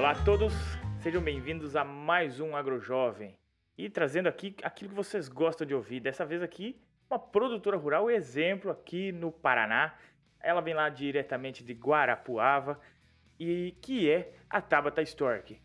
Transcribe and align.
Olá 0.00 0.12
a 0.12 0.24
todos, 0.24 0.54
sejam 1.02 1.20
bem-vindos 1.20 1.76
a 1.76 1.84
mais 1.84 2.40
um 2.40 2.56
AgroJovem. 2.56 3.36
E 3.76 3.90
trazendo 3.90 4.30
aqui 4.30 4.56
aquilo 4.62 4.88
que 4.88 4.96
vocês 4.96 5.28
gostam 5.28 5.66
de 5.66 5.74
ouvir. 5.74 6.00
Dessa 6.00 6.24
vez 6.24 6.42
aqui, 6.42 6.80
uma 7.10 7.18
produtora 7.18 7.76
rural 7.76 8.10
exemplo 8.10 8.70
aqui 8.70 9.12
no 9.12 9.30
Paraná. 9.30 9.94
Ela 10.42 10.62
vem 10.62 10.72
lá 10.72 10.88
diretamente 10.88 11.62
de 11.62 11.74
Guarapuava 11.74 12.80
e 13.38 13.76
que 13.82 14.10
é 14.10 14.32
a 14.48 14.58
Tabata 14.62 15.02
Stork. 15.02 15.60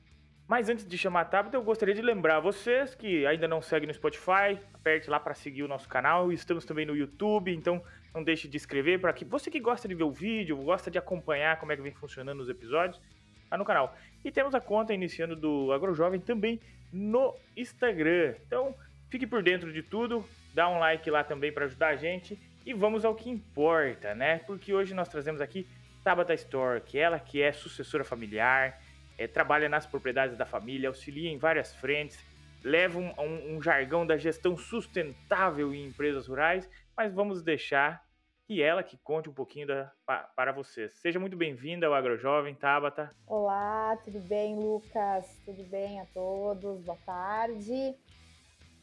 Mas 0.45 0.67
antes 0.67 0.85
de 0.85 0.97
chamar 0.97 1.21
a 1.21 1.25
Tabata, 1.25 1.55
eu 1.55 1.63
gostaria 1.63 1.95
de 1.95 2.01
lembrar 2.01 2.41
vocês 2.41 2.93
que 2.93 3.25
ainda 3.25 3.47
não 3.47 3.61
seguem 3.61 3.87
no 3.87 3.93
Spotify, 3.93 4.59
aperte 4.73 5.09
lá 5.09 5.17
para 5.17 5.33
seguir 5.33 5.63
o 5.63 5.67
nosso 5.69 5.87
canal. 5.87 6.29
Estamos 6.29 6.65
também 6.65 6.85
no 6.85 6.93
YouTube, 6.93 7.55
então 7.55 7.81
não 8.13 8.21
deixe 8.21 8.49
de 8.49 8.57
inscrever 8.57 8.99
para 8.99 9.13
que 9.13 9.23
você 9.23 9.49
que 9.49 9.61
gosta 9.61 9.87
de 9.87 9.95
ver 9.95 10.03
o 10.03 10.11
vídeo, 10.11 10.57
gosta 10.57 10.91
de 10.91 10.97
acompanhar 10.97 11.57
como 11.57 11.71
é 11.71 11.77
que 11.77 11.81
vem 11.81 11.93
funcionando 11.93 12.41
os 12.41 12.49
episódios, 12.49 13.01
tá 13.49 13.57
no 13.57 13.63
canal. 13.63 13.95
E 14.25 14.31
temos 14.31 14.55
a 14.55 14.59
conta 14.59 14.91
iniciando 14.91 15.35
do 15.35 15.71
AgroJovem 15.71 16.19
também 16.19 16.59
no 16.91 17.35
Instagram. 17.55 18.33
Então, 18.47 18.75
fique 19.07 19.27
por 19.27 19.43
dentro 19.43 19.71
de 19.71 19.83
tudo, 19.83 20.25
dá 20.51 20.67
um 20.67 20.79
like 20.79 21.07
lá 21.11 21.23
também 21.23 21.51
para 21.51 21.65
ajudar 21.65 21.89
a 21.89 21.95
gente 21.95 22.35
e 22.65 22.73
vamos 22.73 23.05
ao 23.05 23.13
que 23.13 23.29
importa, 23.29 24.15
né? 24.15 24.39
Porque 24.39 24.73
hoje 24.73 24.95
nós 24.95 25.07
trazemos 25.07 25.41
aqui 25.41 25.67
Tabata 26.03 26.33
Stork, 26.33 26.97
ela 26.97 27.19
que 27.19 27.39
é 27.39 27.51
sucessora 27.51 28.03
familiar, 28.03 28.81
é, 29.15 29.27
trabalha 29.27 29.69
nas 29.69 29.85
propriedades 29.85 30.35
da 30.35 30.45
família, 30.45 30.89
auxilia 30.89 31.29
em 31.29 31.37
várias 31.37 31.75
frentes, 31.75 32.19
leva 32.63 32.97
um, 32.97 33.13
um, 33.19 33.55
um 33.57 33.61
jargão 33.61 34.07
da 34.07 34.17
gestão 34.17 34.57
sustentável 34.57 35.71
em 35.71 35.85
empresas 35.85 36.25
rurais, 36.25 36.67
mas 36.97 37.13
vamos 37.13 37.43
deixar 37.43 38.03
que 38.45 38.61
ela 38.61 38.83
que 38.83 38.97
conte 38.97 39.27
um 39.27 39.33
pouquinho 39.33 39.67
da, 39.67 39.91
para 40.35 40.51
vocês. 40.51 40.95
Seja 40.97 41.19
muito 41.19 41.35
bem-vinda 41.35 41.87
ao 41.87 41.95
AgroJovem, 41.95 42.53
Tabata. 42.53 43.11
Olá, 43.25 43.97
tudo 44.03 44.19
bem, 44.19 44.55
Lucas? 44.55 45.25
Tudo 45.43 45.63
bem 45.63 45.99
a 45.99 46.05
todos? 46.13 46.81
Boa 46.81 46.97
tarde. 47.05 47.95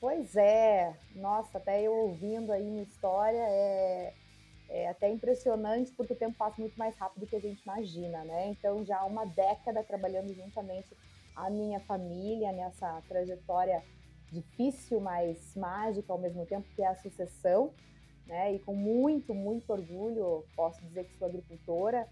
Pois 0.01 0.35
é, 0.35 0.93
nossa, 1.15 1.59
até 1.59 1.81
eu 1.81 1.93
ouvindo 1.93 2.51
aí 2.51 2.65
minha 2.65 2.83
história, 2.83 3.39
é, 3.39 4.13
é 4.69 4.89
até 4.89 5.09
impressionante 5.09 5.93
porque 5.93 6.13
o 6.13 6.17
tempo 6.17 6.37
passa 6.37 6.61
muito 6.61 6.77
mais 6.77 6.97
rápido 6.97 7.21
do 7.21 7.27
que 7.29 7.37
a 7.37 7.41
gente 7.41 7.63
imagina, 7.63 8.25
né? 8.25 8.49
Então, 8.49 8.85
já 8.85 8.99
há 8.99 9.05
uma 9.05 9.25
década 9.25 9.85
trabalhando 9.85 10.35
juntamente 10.35 10.89
a 11.37 11.49
minha 11.49 11.79
família 11.79 12.51
nessa 12.51 13.01
trajetória 13.09 13.81
difícil, 14.33 14.99
mas 14.99 15.55
mágica 15.55 16.13
ao 16.13 16.19
mesmo 16.19 16.45
tempo, 16.47 16.67
que 16.75 16.83
é 16.83 16.89
a 16.89 16.97
sucessão, 16.97 17.73
né? 18.27 18.55
E 18.55 18.59
com 18.59 18.75
muito, 18.75 19.35
muito 19.35 19.73
orgulho 19.73 20.45
posso 20.55 20.81
dizer 20.83 21.05
que 21.05 21.17
sou 21.17 21.29
agricultora, 21.29 22.09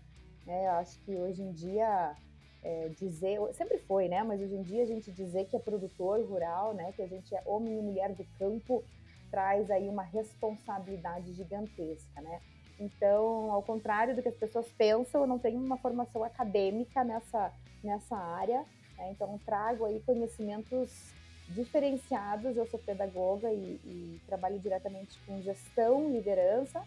né? 0.47 0.67
Eu 0.67 0.73
acho 0.73 0.99
que 1.01 1.15
hoje 1.15 1.43
em 1.43 1.53
dia 1.53 2.17
é, 2.63 2.89
dizer, 2.89 3.39
sempre 3.55 3.79
foi, 3.79 4.09
né? 4.09 4.23
Mas 4.23 4.41
hoje 4.41 4.55
em 4.55 4.63
dia 4.63 4.83
a 4.83 4.87
gente 4.87 5.11
dizer 5.13 5.47
que 5.47 5.57
é 5.57 5.59
produtor 5.59 6.25
rural, 6.27 6.75
né? 6.75 6.93
Que 6.93 7.03
a 7.03 7.07
gente 7.07 7.35
é 7.35 7.43
homem 7.47 7.79
e 7.79 7.83
mulher 7.83 8.15
do 8.15 8.25
campo, 8.39 8.85
traz 9.31 9.71
aí 9.71 9.89
uma 9.89 10.03
responsabilidade 10.03 11.33
gigantesca, 11.33 12.21
né? 12.21 12.41
Então, 12.79 13.53
ao 13.53 13.63
contrário 13.63 14.17
do 14.17 14.23
que 14.23 14.29
as 14.29 14.37
pessoas 14.37 14.67
pensam, 14.73 15.21
eu 15.21 15.27
não 15.27 15.39
tenho 15.39 15.59
uma 15.59 15.77
formação 15.77 16.25
acadêmica 16.25 17.05
nessa, 17.05 17.53
nessa 17.85 18.17
área, 18.17 18.65
né? 18.97 19.11
então 19.11 19.39
trago 19.45 19.85
aí 19.85 20.01
conhecimentos 20.01 21.13
diferenciados. 21.51 22.57
Eu 22.57 22.67
sou 22.67 22.79
pedagoga 22.81 23.51
e, 23.51 23.81
e 23.85 24.21
trabalho 24.27 24.59
diretamente 24.59 25.19
com 25.27 25.41
gestão, 25.43 26.11
liderança 26.11 26.83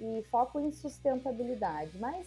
e 0.00 0.22
foco 0.30 0.60
em 0.60 0.72
sustentabilidade. 0.72 1.96
Mas 1.98 2.26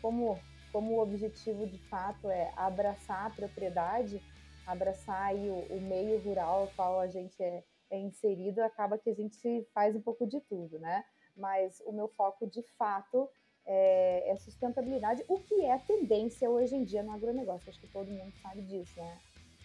como 0.00 0.38
como 0.72 0.94
o 0.94 1.02
objetivo 1.02 1.66
de 1.66 1.78
fato 1.88 2.30
é 2.30 2.52
abraçar 2.56 3.26
a 3.26 3.30
propriedade, 3.30 4.22
abraçar 4.66 5.34
o, 5.34 5.58
o 5.68 5.80
meio 5.80 6.20
rural 6.20 6.62
ao 6.62 6.66
qual 6.68 7.00
a 7.00 7.08
gente 7.08 7.42
é, 7.42 7.64
é 7.90 7.98
inserido, 7.98 8.62
acaba 8.62 8.98
que 8.98 9.10
a 9.10 9.14
gente 9.14 9.66
faz 9.74 9.96
um 9.96 10.00
pouco 10.00 10.26
de 10.26 10.40
tudo, 10.40 10.78
né? 10.78 11.04
Mas 11.36 11.82
o 11.86 11.92
meu 11.92 12.08
foco 12.08 12.46
de 12.46 12.62
fato 12.78 13.28
é, 13.66 14.30
é 14.30 14.36
sustentabilidade, 14.36 15.24
o 15.28 15.40
que 15.40 15.64
é 15.64 15.76
tendência 15.78 16.48
hoje 16.48 16.76
em 16.76 16.84
dia 16.84 17.02
no 17.02 17.12
agronegócio. 17.12 17.68
Acho 17.68 17.80
que 17.80 17.88
todo 17.88 18.08
mundo 18.08 18.32
sabe 18.40 18.62
disso, 18.62 18.96
né? 18.96 19.18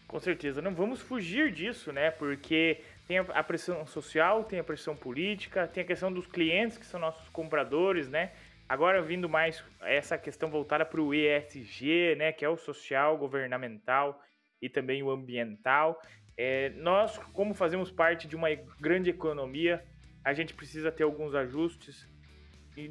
Com 0.08 0.20
certeza, 0.20 0.62
não 0.62 0.74
vamos 0.74 1.02
fugir 1.02 1.52
disso, 1.52 1.92
né? 1.92 2.12
Porque 2.12 2.82
tem 3.08 3.18
a 3.18 3.44
pressão 3.44 3.86
social, 3.86 4.44
tem 4.44 4.60
a 4.60 4.64
pressão 4.64 4.96
política, 4.96 5.68
tem 5.68 5.84
a 5.84 5.88
questão 5.88 6.12
dos 6.12 6.28
clientes 6.28 6.78
que 6.78 6.86
são 6.86 7.00
nossos 7.00 7.28
compradores, 7.30 8.08
né? 8.08 8.32
Agora 8.70 9.02
vindo 9.02 9.28
mais 9.28 9.64
essa 9.82 10.18
questão 10.18 10.50
voltada 10.50 10.86
para 10.86 11.02
o 11.02 11.14
ESG, 11.14 12.16
né? 12.18 12.32
Que 12.32 12.46
é 12.46 12.50
o 12.50 12.58
social, 12.58 13.18
governamental 13.18 14.22
e 14.62 14.70
também 14.70 15.02
o 15.02 15.10
ambiental. 15.10 16.00
É, 16.38 16.70
nós, 16.78 17.18
como 17.34 17.54
fazemos 17.54 17.92
parte 17.92 18.28
de 18.28 18.36
uma 18.36 18.50
grande 18.80 19.10
economia, 19.10 19.84
a 20.24 20.34
gente 20.34 20.54
precisa 20.54 20.92
ter 20.92 21.04
alguns 21.04 21.34
ajustes, 21.34 22.08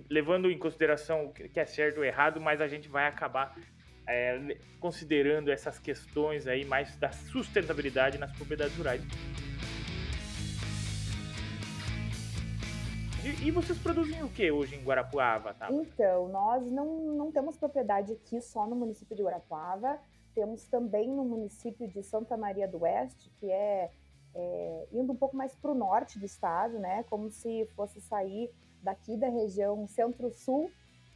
levando 0.08 0.50
em 0.50 0.58
consideração 0.58 1.26
o 1.26 1.32
que 1.32 1.60
é 1.60 1.66
certo 1.66 1.98
ou 1.98 2.04
errado, 2.04 2.40
mas 2.40 2.60
a 2.60 2.68
gente 2.68 2.88
vai 2.88 3.06
acabar 3.06 3.54
é, 4.06 4.56
considerando 4.80 5.50
essas 5.50 5.78
questões 5.78 6.46
aí 6.46 6.64
mais 6.64 6.96
da 6.96 7.10
sustentabilidade 7.12 8.18
nas 8.18 8.32
propriedades 8.32 8.76
rurais. 8.76 9.02
E, 13.24 13.48
e, 13.48 13.50
vocês 13.50 13.78
produzem 13.78 14.22
o 14.22 14.28
que 14.28 14.50
hoje 14.50 14.76
em 14.76 14.84
Guarapuava? 14.84 15.54
Tá? 15.54 15.72
Então, 15.72 16.28
nós 16.28 16.62
não, 16.70 17.14
não 17.14 17.32
temos 17.32 17.56
propriedade 17.56 18.12
aqui 18.12 18.38
só 18.42 18.66
no 18.66 18.76
município 18.76 19.16
de 19.16 19.22
Guarapuava, 19.22 19.98
temos 20.34 20.66
também 20.68 21.08
no 21.08 21.24
município 21.24 21.88
de 21.88 22.02
Santa 22.02 22.36
Maria 22.36 22.68
do 22.68 22.82
Oeste, 22.82 23.30
que 23.38 23.50
é, 23.50 23.90
é 24.34 24.88
indo 24.92 25.12
um 25.12 25.16
pouco 25.16 25.34
mais 25.34 25.54
para 25.54 25.70
o 25.70 25.74
norte 25.74 26.18
do 26.18 26.26
estado, 26.26 26.78
né? 26.78 27.04
Como 27.04 27.30
se 27.30 27.64
fosse 27.74 27.98
sair 28.00 28.52
daqui 28.82 29.16
da 29.16 29.28
região 29.28 29.86
centro-sul 29.86 30.70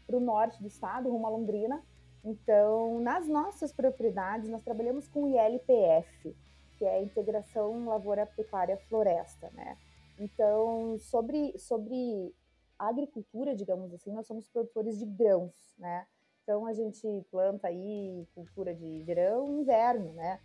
para 0.06 0.16
o 0.16 0.20
norte 0.20 0.62
do 0.62 0.68
estado, 0.68 1.10
rumo 1.10 1.26
a 1.26 1.30
Londrina. 1.30 1.82
Então, 2.28 3.00
nas 3.00 3.26
nossas 3.26 3.72
propriedades, 3.72 4.50
nós 4.50 4.62
trabalhamos 4.62 5.08
com 5.08 5.26
ILPF, 5.28 6.36
que 6.76 6.84
é 6.84 6.96
a 6.96 7.02
Integração 7.02 7.86
Lavoura 7.86 8.26
Pecuária 8.26 8.76
Floresta, 8.88 9.50
né? 9.54 9.78
Então, 10.18 10.98
sobre, 10.98 11.56
sobre 11.58 12.34
agricultura, 12.78 13.56
digamos 13.56 13.94
assim, 13.94 14.12
nós 14.12 14.26
somos 14.26 14.46
produtores 14.46 14.98
de 14.98 15.06
grãos, 15.06 15.54
né? 15.78 16.06
Então 16.42 16.66
a 16.66 16.72
gente 16.72 17.06
planta 17.30 17.68
aí 17.68 18.26
cultura 18.34 18.74
de 18.74 19.02
verão 19.04 19.50
e 19.50 19.60
inverno, 19.60 20.12
né? 20.12 20.38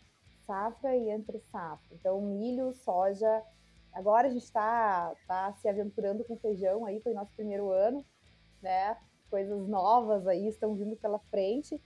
Safra 0.46 0.96
e 0.96 1.10
entre 1.10 1.40
safra. 1.52 1.88
Então 1.92 2.22
milho, 2.22 2.74
soja. 2.74 3.44
Agora 3.92 4.28
a 4.28 4.32
gente 4.32 4.44
está 4.44 5.14
tá 5.28 5.54
se 5.54 5.68
aventurando 5.68 6.24
com 6.24 6.38
feijão 6.38 6.86
aí, 6.86 7.00
foi 7.02 7.14
nosso 7.14 7.34
primeiro 7.34 7.72
ano, 7.72 8.06
né? 8.62 8.98
Coisas 9.34 9.68
novas 9.68 10.28
aí 10.28 10.48
estão 10.48 10.76
vindo 10.76 10.96
pela 10.96 11.18
frente. 11.32 11.82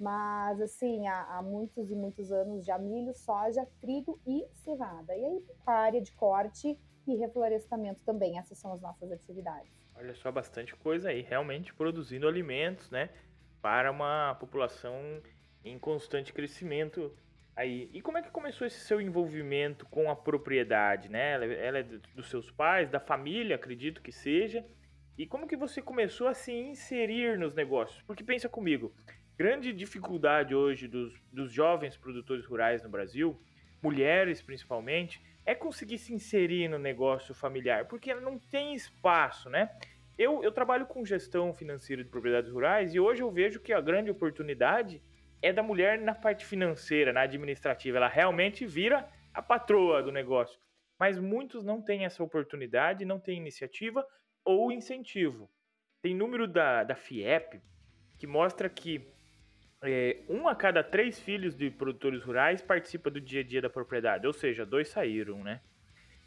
Mas 0.00 0.60
assim, 0.62 1.06
há, 1.06 1.36
há 1.36 1.42
muitos 1.42 1.90
e 1.90 1.94
muitos 1.94 2.32
anos 2.32 2.64
já 2.64 2.78
milho, 2.78 3.12
soja, 3.12 3.66
trigo 3.82 4.18
e 4.26 4.46
cevada. 4.54 5.14
E 5.14 5.22
aí 5.22 5.44
área 5.66 6.00
de 6.00 6.12
corte 6.12 6.78
e 7.06 7.16
reflorestamento 7.16 8.00
também. 8.06 8.38
Essas 8.38 8.56
são 8.58 8.72
as 8.72 8.80
nossas 8.80 9.12
atividades. 9.12 9.70
Olha 9.94 10.14
só, 10.14 10.32
bastante 10.32 10.74
coisa 10.76 11.10
aí, 11.10 11.20
realmente 11.20 11.74
produzindo 11.74 12.26
alimentos, 12.26 12.90
né? 12.90 13.10
para 13.66 13.90
uma 13.90 14.36
população 14.38 15.20
em 15.64 15.76
constante 15.76 16.32
crescimento 16.32 17.12
aí. 17.56 17.90
E 17.92 18.00
como 18.00 18.16
é 18.16 18.22
que 18.22 18.30
começou 18.30 18.64
esse 18.64 18.78
seu 18.78 19.00
envolvimento 19.00 19.84
com 19.86 20.08
a 20.08 20.14
propriedade, 20.14 21.08
né? 21.08 21.32
Ela 21.32 21.80
é 21.80 21.82
dos 22.14 22.30
seus 22.30 22.48
pais, 22.48 22.88
da 22.88 23.00
família, 23.00 23.56
acredito 23.56 24.00
que 24.00 24.12
seja. 24.12 24.64
E 25.18 25.26
como 25.26 25.46
que 25.46 25.56
você 25.56 25.80
começou 25.80 26.28
a 26.28 26.34
se 26.34 26.52
inserir 26.52 27.38
nos 27.38 27.54
negócios? 27.54 28.02
Porque 28.02 28.22
pensa 28.22 28.50
comigo, 28.50 28.94
grande 29.34 29.72
dificuldade 29.72 30.54
hoje 30.54 30.86
dos, 30.86 31.18
dos 31.32 31.50
jovens 31.50 31.96
produtores 31.96 32.44
rurais 32.44 32.82
no 32.82 32.90
Brasil, 32.90 33.40
mulheres 33.82 34.42
principalmente, 34.42 35.22
é 35.46 35.54
conseguir 35.54 35.96
se 35.96 36.12
inserir 36.12 36.68
no 36.68 36.78
negócio 36.78 37.34
familiar, 37.34 37.86
porque 37.86 38.12
não 38.14 38.38
tem 38.38 38.74
espaço, 38.74 39.48
né? 39.48 39.70
Eu, 40.18 40.42
eu 40.44 40.52
trabalho 40.52 40.84
com 40.84 41.04
gestão 41.04 41.54
financeira 41.54 42.04
de 42.04 42.10
propriedades 42.10 42.50
rurais 42.50 42.94
e 42.94 43.00
hoje 43.00 43.22
eu 43.22 43.30
vejo 43.30 43.60
que 43.60 43.72
a 43.72 43.80
grande 43.80 44.10
oportunidade 44.10 45.02
é 45.40 45.50
da 45.50 45.62
mulher 45.62 45.98
na 45.98 46.14
parte 46.14 46.44
financeira, 46.44 47.10
na 47.10 47.22
administrativa. 47.22 47.96
Ela 47.96 48.08
realmente 48.08 48.66
vira 48.66 49.08
a 49.32 49.40
patroa 49.40 50.02
do 50.02 50.12
negócio. 50.12 50.58
Mas 50.98 51.18
muitos 51.18 51.64
não 51.64 51.80
têm 51.80 52.04
essa 52.04 52.22
oportunidade, 52.22 53.04
não 53.04 53.18
têm 53.18 53.38
iniciativa 53.38 54.06
ou 54.46 54.70
incentivo. 54.70 55.50
Tem 56.00 56.14
número 56.14 56.46
da, 56.46 56.84
da 56.84 56.94
FIEP 56.94 57.60
que 58.16 58.26
mostra 58.26 58.70
que 58.70 59.06
é, 59.82 60.22
um 60.28 60.48
a 60.48 60.54
cada 60.54 60.82
três 60.82 61.20
filhos 61.20 61.54
de 61.54 61.70
produtores 61.70 62.22
rurais 62.22 62.62
participa 62.62 63.10
do 63.10 63.20
dia 63.20 63.40
a 63.40 63.44
dia 63.44 63.60
da 63.60 63.68
propriedade, 63.68 64.26
ou 64.26 64.32
seja, 64.32 64.64
dois 64.64 64.88
saíram, 64.88 65.42
né? 65.42 65.60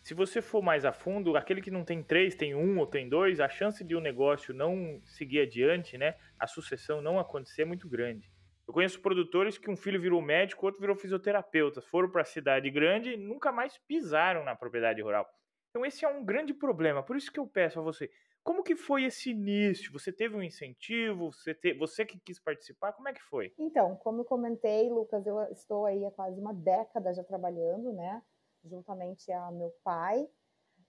Se 0.04 0.13
você 0.13 0.42
for 0.42 0.62
mais 0.62 0.86
a 0.86 0.94
fundo, 0.94 1.36
aquele 1.36 1.62
que 1.62 1.71
não 1.71 1.83
tem 1.83 2.01
três, 2.04 2.36
tem 2.36 2.56
um 2.56 2.77
ou 2.77 2.88
tem 2.88 3.10
dois, 3.10 3.39
a 3.39 3.50
chance 3.50 3.83
de 3.83 3.95
o 3.95 4.00
um 4.00 4.01
negócio 4.01 4.54
não 4.54 5.01
seguir 5.04 5.42
adiante, 5.42 5.98
né, 5.98 6.15
a 6.39 6.48
sucessão 6.48 7.01
não 7.01 7.19
acontecer 7.19 7.63
é 7.63 7.65
muito 7.65 7.88
grande. 7.88 8.31
Eu 8.68 8.74
conheço 8.74 9.01
produtores 9.01 9.57
que 9.57 9.69
um 9.69 9.75
filho 9.75 10.00
virou 10.00 10.22
médico, 10.22 10.65
outro 10.65 10.80
virou 10.80 10.95
fisioterapeuta, 10.95 11.81
foram 11.81 12.10
para 12.10 12.22
a 12.22 12.25
cidade 12.25 12.69
grande 12.69 13.13
e 13.13 13.18
nunca 13.18 13.51
mais 13.51 13.77
pisaram 13.88 14.44
na 14.44 14.56
propriedade 14.56 15.01
rural. 15.01 15.27
Então 15.69 15.86
esse 15.86 16.04
é 16.04 16.07
um 16.07 16.24
grande 16.24 16.54
problema. 16.54 17.04
Por 17.04 17.16
isso 17.16 17.31
que 17.31 17.39
eu 17.39 17.48
peço 17.48 17.80
a 17.80 17.83
você, 17.83 18.10
como 18.44 18.63
que 18.63 18.75
foi 18.75 19.04
esse 19.04 19.31
início? 19.31 19.92
Você 19.92 20.12
teve 20.12 20.36
um 20.36 20.42
incentivo? 20.42 21.31
Você, 21.31 21.54
te, 21.54 21.74
você 21.74 22.06
que 22.06 22.19
quis 22.19 22.39
participar? 22.39 22.94
Como 22.94 23.07
é 23.07 23.13
que 23.13 23.21
foi? 23.21 23.54
Então, 23.57 23.95
como 23.98 24.21
eu 24.21 24.25
comentei, 24.25 24.89
Lucas, 24.89 25.25
eu 25.27 25.39
estou 25.51 25.86
aí 25.86 26.06
há 26.06 26.12
quase 26.12 26.39
uma 26.39 26.54
década 26.54 27.13
já 27.13 27.24
trabalhando, 27.24 27.94
né? 27.94 28.21
Juntamente 28.63 29.31
a 29.31 29.51
meu 29.51 29.71
pai. 29.83 30.27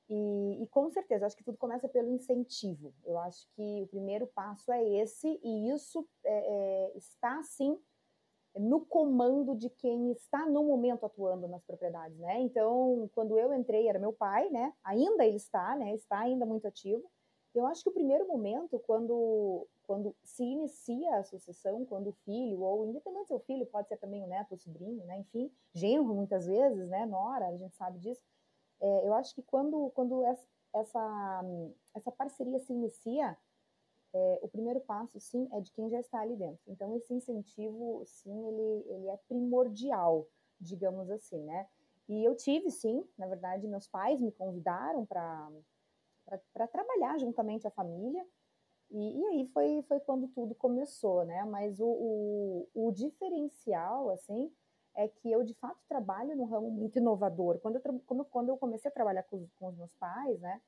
E, 0.09 0.63
e, 0.63 0.67
com 0.69 0.91
certeza, 0.91 1.27
acho 1.27 1.37
que 1.37 1.45
tudo 1.45 1.57
começa 1.57 1.89
pelo 1.89 2.11
incentivo. 2.11 2.93
Eu 3.05 3.17
acho 3.19 3.47
que 3.55 3.83
o 3.83 3.87
primeiro 3.87 4.27
passo 4.27 4.73
é 4.73 4.83
esse, 4.83 5.41
e 5.43 5.71
isso 5.71 6.09
é, 6.25 6.33
é, 6.33 6.99
está, 6.99 7.41
sim, 7.45 7.79
no 8.57 8.85
comando 8.85 9.55
de 9.55 9.71
quem 9.71 10.11
está 10.13 10.47
no 10.47 10.65
momento 10.65 11.07
atuando 11.07 11.47
nas 11.47 11.63
propriedades, 11.65 12.19
né? 12.19 12.41
Então, 12.41 13.09
quando 13.15 13.39
eu 13.39 13.55
entrei, 13.55 13.89
era 13.89 13.99
meu 13.99 14.13
pai, 14.13 14.49
né? 14.51 14.73
Ainda 14.85 15.25
ele 15.25 15.37
está, 15.37 15.77
né? 15.77 15.95
Está 15.95 16.21
ainda 16.21 16.45
muito 16.45 16.67
ativo. 16.67 17.11
Eu 17.55 17.67
acho 17.67 17.83
que 17.83 17.91
o 17.91 17.93
primeiro 17.93 18.27
momento, 18.29 18.79
quando, 18.81 19.67
quando 19.83 20.15
se 20.23 20.45
inicia 20.45 21.17
a 21.17 21.25
sucessão, 21.25 21.85
quando 21.85 22.11
o 22.11 22.17
filho, 22.25 22.61
ou 22.61 22.87
independente 22.87 23.27
se 23.27 23.33
é 23.33 23.37
o 23.37 23.41
filho, 23.41 23.67
pode 23.67 23.89
ser 23.89 23.97
também 23.97 24.23
o 24.23 24.27
neto, 24.27 24.55
o 24.55 24.59
sobrinho, 24.59 25.05
né? 25.05 25.19
Enfim, 25.19 25.51
genro 25.75 26.15
muitas 26.15 26.47
vezes, 26.47 26.89
né? 26.89 27.07
Nora, 27.07 27.49
a 27.49 27.57
gente 27.57 27.77
sabe 27.77 27.99
disso 27.99 28.23
é, 28.81 29.07
eu 29.07 29.15
acho 29.15 29.35
que 29.35 29.43
quando, 29.43 29.91
quando 29.91 30.25
essa, 30.73 31.43
essa 31.95 32.11
parceria 32.13 32.59
se 32.61 32.73
inicia, 32.73 33.37
é, 34.13 34.39
o 34.43 34.49
primeiro 34.49 34.81
passo, 34.81 35.21
sim, 35.21 35.49
é 35.53 35.61
de 35.61 35.71
quem 35.73 35.89
já 35.89 36.01
está 36.01 36.21
ali 36.21 36.37
dentro. 36.37 36.61
Então, 36.67 36.97
esse 36.97 37.13
incentivo, 37.15 38.03
sim, 38.07 38.49
ele, 38.49 38.85
ele 38.89 39.09
é 39.09 39.17
primordial, 39.29 40.27
digamos 40.61 41.11
assim, 41.11 41.43
né? 41.45 41.67
E 42.09 42.25
eu 42.25 42.35
tive, 42.35 42.71
sim, 42.71 43.05
na 43.17 43.27
verdade, 43.27 43.69
meus 43.69 43.87
pais 43.87 44.21
me 44.21 44.33
convidaram 44.33 45.07
para 45.07 45.49
trabalhar 46.73 47.19
juntamente 47.19 47.67
a 47.67 47.71
família, 47.71 48.27
e, 48.91 49.21
e, 49.21 49.27
aí 49.27 49.47
foi, 49.53 49.83
foi 49.87 50.01
quando 50.01 50.27
tudo 50.29 50.55
começou, 50.55 51.25
né? 51.25 51.45
Mas 51.45 51.79
o, 51.79 51.87
o, 51.87 52.69
o 52.75 52.93
diferencial, 52.93 54.11
assim, 54.11 54.53
é 54.97 55.07
que 55.07 55.31
eu 55.31 55.45
de 55.45 55.55
fato 55.55 55.79
trabalho 55.89 56.37
num 56.37 56.47
ramo 56.47 56.71
muito 56.71 56.99
inovador. 56.99 57.61
Quando 57.61 57.77
eu, 57.77 58.03
quando, 58.05 58.25
quando 58.25 58.49
eu 58.49 58.57
comecei 58.57 58.91
a 58.91 58.95
trabalhar 58.95 59.23
com, 59.25 59.47
com 59.59 59.69
os 59.69 59.77
meus 59.77 59.95
pais, 59.95 60.41
né, 60.41 60.61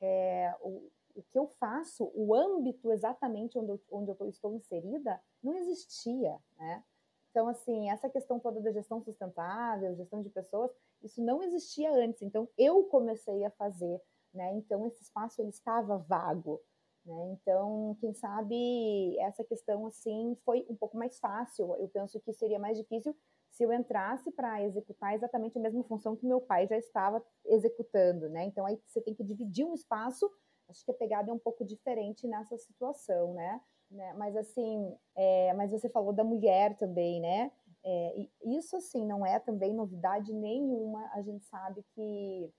é, 0.00 0.54
o, 0.62 0.90
o 1.18 1.22
que 1.24 1.38
eu 1.38 1.48
faço, 1.58 2.10
o 2.14 2.34
âmbito 2.34 2.92
exatamente 2.92 3.58
onde 3.58 3.70
eu, 3.70 3.80
onde 3.90 4.10
eu 4.10 4.28
estou 4.28 4.54
inserida, 4.54 5.20
não 5.42 5.54
existia, 5.54 6.38
né? 6.56 6.84
Então, 7.30 7.48
assim, 7.48 7.90
essa 7.90 8.08
questão 8.08 8.40
toda 8.40 8.60
da 8.60 8.72
gestão 8.72 9.02
sustentável, 9.02 9.94
gestão 9.94 10.22
de 10.22 10.30
pessoas, 10.30 10.70
isso 11.02 11.22
não 11.22 11.42
existia 11.42 11.92
antes. 11.92 12.22
Então, 12.22 12.48
eu 12.56 12.84
comecei 12.84 13.44
a 13.44 13.50
fazer, 13.50 14.00
né? 14.32 14.52
Então, 14.54 14.86
esse 14.86 15.02
espaço, 15.02 15.40
ele 15.40 15.50
estava 15.50 15.98
vago, 15.98 16.60
né? 17.04 17.30
Então, 17.32 17.96
quem 18.00 18.14
sabe, 18.14 19.18
essa 19.18 19.44
questão, 19.44 19.86
assim, 19.86 20.36
foi 20.44 20.66
um 20.68 20.76
pouco 20.76 20.96
mais 20.96 21.18
fácil. 21.18 21.74
Eu 21.76 21.88
penso 21.88 22.20
que 22.20 22.32
seria 22.32 22.58
mais 22.58 22.78
difícil 22.78 23.14
se 23.50 23.64
eu 23.64 23.72
entrasse 23.72 24.30
para 24.30 24.62
executar 24.62 25.14
exatamente 25.14 25.58
a 25.58 25.60
mesma 25.60 25.82
função 25.84 26.14
que 26.14 26.26
meu 26.26 26.40
pai 26.40 26.66
já 26.66 26.76
estava 26.76 27.24
executando, 27.44 28.28
né? 28.28 28.44
Então 28.44 28.64
aí 28.66 28.80
você 28.86 29.00
tem 29.00 29.14
que 29.14 29.24
dividir 29.24 29.64
um 29.64 29.74
espaço. 29.74 30.30
Acho 30.68 30.84
que 30.84 30.90
a 30.90 30.94
pegada 30.94 31.30
é 31.30 31.34
um 31.34 31.38
pouco 31.38 31.64
diferente 31.64 32.26
nessa 32.26 32.56
situação, 32.58 33.34
né? 33.34 33.60
né? 33.90 34.12
Mas 34.14 34.36
assim, 34.36 34.96
é, 35.16 35.52
mas 35.54 35.70
você 35.70 35.88
falou 35.88 36.12
da 36.12 36.24
mulher 36.24 36.76
também, 36.76 37.20
né? 37.20 37.50
É, 37.84 38.28
isso 38.44 38.76
assim 38.76 39.06
não 39.06 39.24
é 39.24 39.38
também 39.38 39.72
novidade 39.72 40.32
nenhuma. 40.32 41.10
A 41.14 41.22
gente 41.22 41.44
sabe 41.46 41.82
que 41.94 42.52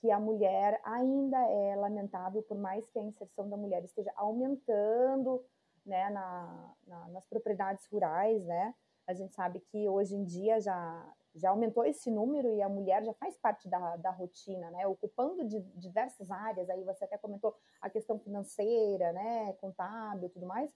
que 0.00 0.10
a 0.10 0.18
mulher 0.18 0.80
ainda 0.82 1.36
é 1.36 1.76
lamentável, 1.76 2.42
por 2.42 2.56
mais 2.56 2.88
que 2.88 2.98
a 2.98 3.02
inserção 3.02 3.50
da 3.50 3.56
mulher 3.56 3.84
esteja 3.84 4.10
aumentando, 4.16 5.44
né, 5.84 6.08
na, 6.08 6.74
na 6.86 7.08
nas 7.08 7.26
propriedades 7.26 7.86
rurais, 7.86 8.42
né? 8.46 8.74
A 9.06 9.12
gente 9.12 9.34
sabe 9.34 9.60
que 9.60 9.88
hoje 9.88 10.14
em 10.14 10.24
dia 10.24 10.58
já, 10.58 11.12
já 11.34 11.50
aumentou 11.50 11.84
esse 11.84 12.10
número 12.10 12.52
e 12.54 12.62
a 12.62 12.68
mulher 12.68 13.04
já 13.04 13.12
faz 13.14 13.36
parte 13.38 13.68
da, 13.68 13.96
da 13.96 14.10
rotina, 14.10 14.70
né? 14.70 14.86
Ocupando 14.86 15.44
de 15.44 15.60
diversas 15.76 16.30
áreas. 16.30 16.68
Aí 16.68 16.82
você 16.84 17.04
até 17.04 17.16
comentou 17.16 17.54
a 17.80 17.88
questão 17.88 18.18
financeira, 18.18 19.12
né? 19.12 19.52
Contábil 19.54 20.26
e 20.26 20.30
tudo 20.30 20.46
mais. 20.46 20.70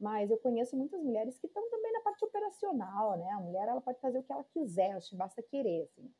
Mas 0.00 0.30
eu 0.30 0.38
conheço 0.38 0.76
muitas 0.76 1.02
mulheres 1.02 1.38
que 1.38 1.46
estão 1.46 1.68
também 1.70 1.92
na 1.92 2.00
parte 2.00 2.24
operacional, 2.24 3.16
né? 3.18 3.30
A 3.30 3.40
mulher 3.40 3.68
ela 3.68 3.80
pode 3.80 4.00
fazer 4.00 4.18
o 4.18 4.22
que 4.22 4.32
ela 4.32 4.44
quiser, 4.44 4.96
basta 5.12 5.42
querer, 5.42 5.82
assim. 5.82 6.10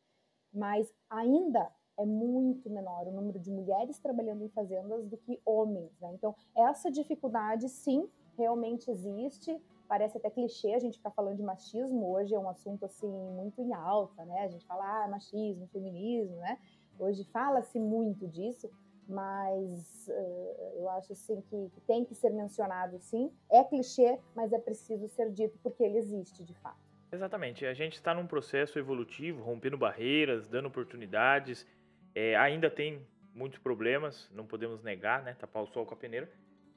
Mas 0.52 0.92
ainda 1.08 1.72
é 1.96 2.04
muito 2.04 2.68
menor 2.70 3.06
o 3.06 3.12
número 3.12 3.38
de 3.38 3.50
mulheres 3.50 3.98
trabalhando 3.98 4.42
em 4.42 4.48
fazendas 4.48 5.06
do 5.06 5.16
que 5.16 5.40
homens, 5.44 5.98
né? 6.00 6.12
Então, 6.12 6.34
essa 6.56 6.90
dificuldade, 6.90 7.68
sim, 7.68 8.08
realmente 8.36 8.90
existe 8.90 9.60
parece 9.88 10.18
até 10.18 10.30
clichê 10.30 10.74
a 10.74 10.78
gente 10.78 10.98
ficar 10.98 11.10
falando 11.10 11.36
de 11.36 11.42
machismo, 11.42 12.12
hoje 12.12 12.34
é 12.34 12.38
um 12.38 12.48
assunto 12.48 12.84
assim 12.84 13.08
muito 13.08 13.60
em 13.62 13.72
alta, 13.72 14.24
né? 14.24 14.44
A 14.44 14.48
gente 14.48 14.66
fala 14.66 15.04
ah, 15.04 15.08
machismo, 15.08 15.66
feminismo, 15.68 16.36
né? 16.36 16.58
Hoje 16.98 17.24
fala-se 17.24 17.80
muito 17.80 18.28
disso, 18.28 18.70
mas 19.08 20.08
uh, 20.08 20.72
eu 20.76 20.88
acho 20.90 21.12
assim 21.12 21.40
que, 21.40 21.70
que, 21.70 21.80
tem 21.82 22.04
que 22.04 22.14
ser 22.14 22.30
mencionado 22.30 22.98
sim. 22.98 23.32
É 23.50 23.64
clichê, 23.64 24.18
mas 24.34 24.52
é 24.52 24.58
preciso 24.58 25.08
ser 25.08 25.30
dito 25.30 25.58
porque 25.62 25.82
ele 25.82 25.96
existe 25.96 26.44
de 26.44 26.54
fato. 26.54 26.76
Exatamente. 27.10 27.64
A 27.64 27.72
gente 27.72 27.94
está 27.94 28.12
num 28.12 28.26
processo 28.26 28.78
evolutivo, 28.78 29.42
rompendo 29.42 29.78
barreiras, 29.78 30.46
dando 30.48 30.66
oportunidades. 30.68 31.66
É, 32.14 32.36
ainda 32.36 32.68
tem 32.68 33.06
muitos 33.32 33.58
problemas, 33.58 34.30
não 34.34 34.44
podemos 34.44 34.82
negar, 34.82 35.22
né? 35.22 35.34
Tapar 35.34 35.62
o 35.62 35.66
sol 35.66 35.86
com 35.86 35.94
a 35.94 35.96
peneira. 35.96 36.28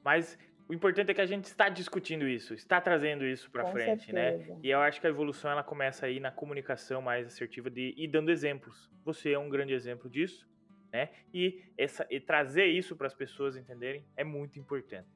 Mas 0.02 0.38
o 0.68 0.74
importante 0.74 1.10
é 1.10 1.14
que 1.14 1.20
a 1.20 1.26
gente 1.26 1.44
está 1.44 1.68
discutindo 1.68 2.26
isso, 2.26 2.54
está 2.54 2.80
trazendo 2.80 3.24
isso 3.24 3.50
para 3.50 3.66
frente, 3.66 4.12
né? 4.12 4.30
certeza. 4.30 4.54
né? 4.54 4.60
E 4.62 4.70
eu 4.70 4.80
acho 4.80 5.00
que 5.00 5.06
a 5.06 5.10
evolução 5.10 5.50
ela 5.50 5.62
começa 5.62 6.06
aí 6.06 6.20
na 6.20 6.30
comunicação 6.30 7.02
mais 7.02 7.26
assertiva 7.26 7.70
de 7.70 7.94
e 7.96 8.06
dando 8.06 8.30
exemplos. 8.30 8.90
Você 9.04 9.32
é 9.32 9.38
um 9.38 9.48
grande 9.48 9.72
exemplo 9.72 10.08
disso, 10.08 10.48
né? 10.92 11.10
E 11.32 11.62
essa 11.76 12.06
e 12.10 12.20
trazer 12.20 12.66
isso 12.66 12.96
para 12.96 13.06
as 13.06 13.14
pessoas 13.14 13.56
entenderem 13.56 14.06
é 14.16 14.24
muito 14.24 14.58
importante. 14.58 15.08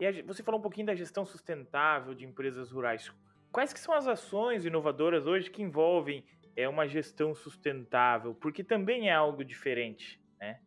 E 0.00 0.06
a, 0.06 0.12
você 0.22 0.42
falou 0.42 0.58
um 0.58 0.62
pouquinho 0.62 0.86
da 0.86 0.94
gestão 0.94 1.24
sustentável 1.24 2.14
de 2.14 2.24
empresas 2.24 2.70
rurais. 2.70 3.12
Quais 3.50 3.72
que 3.72 3.80
são 3.80 3.94
as 3.94 4.06
ações 4.06 4.64
inovadoras 4.66 5.26
hoje 5.26 5.50
que 5.50 5.62
envolvem 5.62 6.24
é 6.54 6.68
uma 6.68 6.86
gestão 6.86 7.34
sustentável? 7.34 8.34
Porque 8.34 8.62
também 8.62 9.08
é 9.08 9.14
algo 9.14 9.44
diferente, 9.44 10.20
né? 10.38 10.60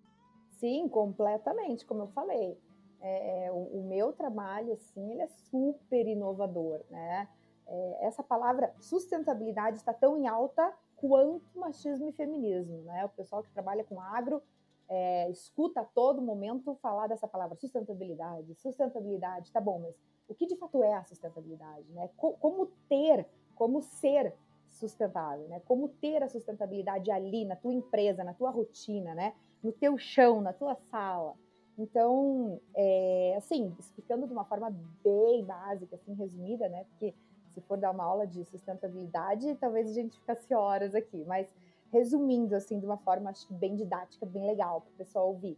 Sim, 0.50 0.88
completamente, 0.89 1.85
como 1.85 2.03
eu 2.03 2.07
falei 2.07 2.57
é, 3.01 3.46
é, 3.46 3.51
o, 3.51 3.79
o, 3.79 3.84
meu 3.84 4.13
trabalho, 4.13 4.74
assim, 4.74 5.12
ele 5.12 5.22
é 5.22 5.27
super 5.27 6.08
inovador, 6.08 6.81
né? 6.89 7.27
É, 7.67 8.05
essa 8.05 8.22
palavra 8.22 8.74
sustentabilidade 8.79 9.77
está 9.77 9.93
tão 9.93 10.17
em 10.17 10.27
alta 10.27 10.74
quanto 10.96 11.58
machismo 11.58 12.08
e 12.10 12.12
feminismo, 12.12 12.81
né? 12.84 13.05
O 13.05 13.10
pessoal 13.10 13.41
que 13.41 13.51
trabalha 13.51 13.84
com 13.84 14.00
agro 14.00 14.41
é, 14.88 15.29
escuta 15.29 15.81
a 15.81 15.86
todo 15.86 16.22
momento 16.22 16.75
falar 16.75 17.08
dessa 17.08 17.27
palavra 17.27 17.55
sustentabilidade, 17.55 18.53
sustentabilidade, 18.55 19.51
tá 19.51 19.62
bom, 19.62 19.79
mas 19.79 19.96
o 20.27 20.36
que 20.36 20.46
de 20.46 20.55
fato 20.55 20.84
é 20.84 20.93
a 20.93 21.03
sustentabilidade, 21.03 21.91
né? 21.91 22.10
Co 22.17 22.34
como 22.34 22.67
ter, 22.88 23.25
como 23.55 23.81
ser 23.81 24.34
sustentável, 24.70 25.48
né? 25.48 25.60
Como 25.65 25.89
ter 25.89 26.22
a 26.24 26.27
sustentabilidade 26.27 27.10
ali 27.10 27.46
na 27.46 27.55
tua 27.55 27.74
empresa, 27.74 28.24
na 28.24 28.34
tua 28.34 28.51
rotina, 28.51 29.15
né? 29.15 29.34
No 29.63 29.72
teu 29.72 29.98
chão, 29.98 30.41
na 30.41 30.53
tua 30.53 30.75
sala. 30.75 31.36
Então, 31.77 32.59
é, 32.75 33.35
assim, 33.37 33.75
explicando 33.79 34.27
de 34.27 34.33
uma 34.33 34.45
forma 34.45 34.75
bem 35.03 35.43
básica, 35.43 35.95
assim, 35.95 36.13
resumida, 36.13 36.67
né? 36.69 36.85
Porque 36.85 37.13
se 37.53 37.61
for 37.61 37.77
dar 37.77 37.91
uma 37.91 38.03
aula 38.03 38.27
de 38.27 38.43
sustentabilidade, 38.45 39.55
talvez 39.55 39.89
a 39.89 39.93
gente 39.93 40.19
ficasse 40.19 40.53
horas 40.53 40.93
aqui, 40.93 41.23
mas 41.25 41.47
resumindo, 41.91 42.55
assim, 42.55 42.79
de 42.79 42.85
uma 42.85 42.97
forma, 42.97 43.29
acho 43.29 43.47
que 43.47 43.53
bem 43.53 43.75
didática, 43.75 44.25
bem 44.25 44.45
legal 44.45 44.81
para 44.81 44.91
o 44.91 44.93
pessoal 44.93 45.27
ouvir. 45.27 45.57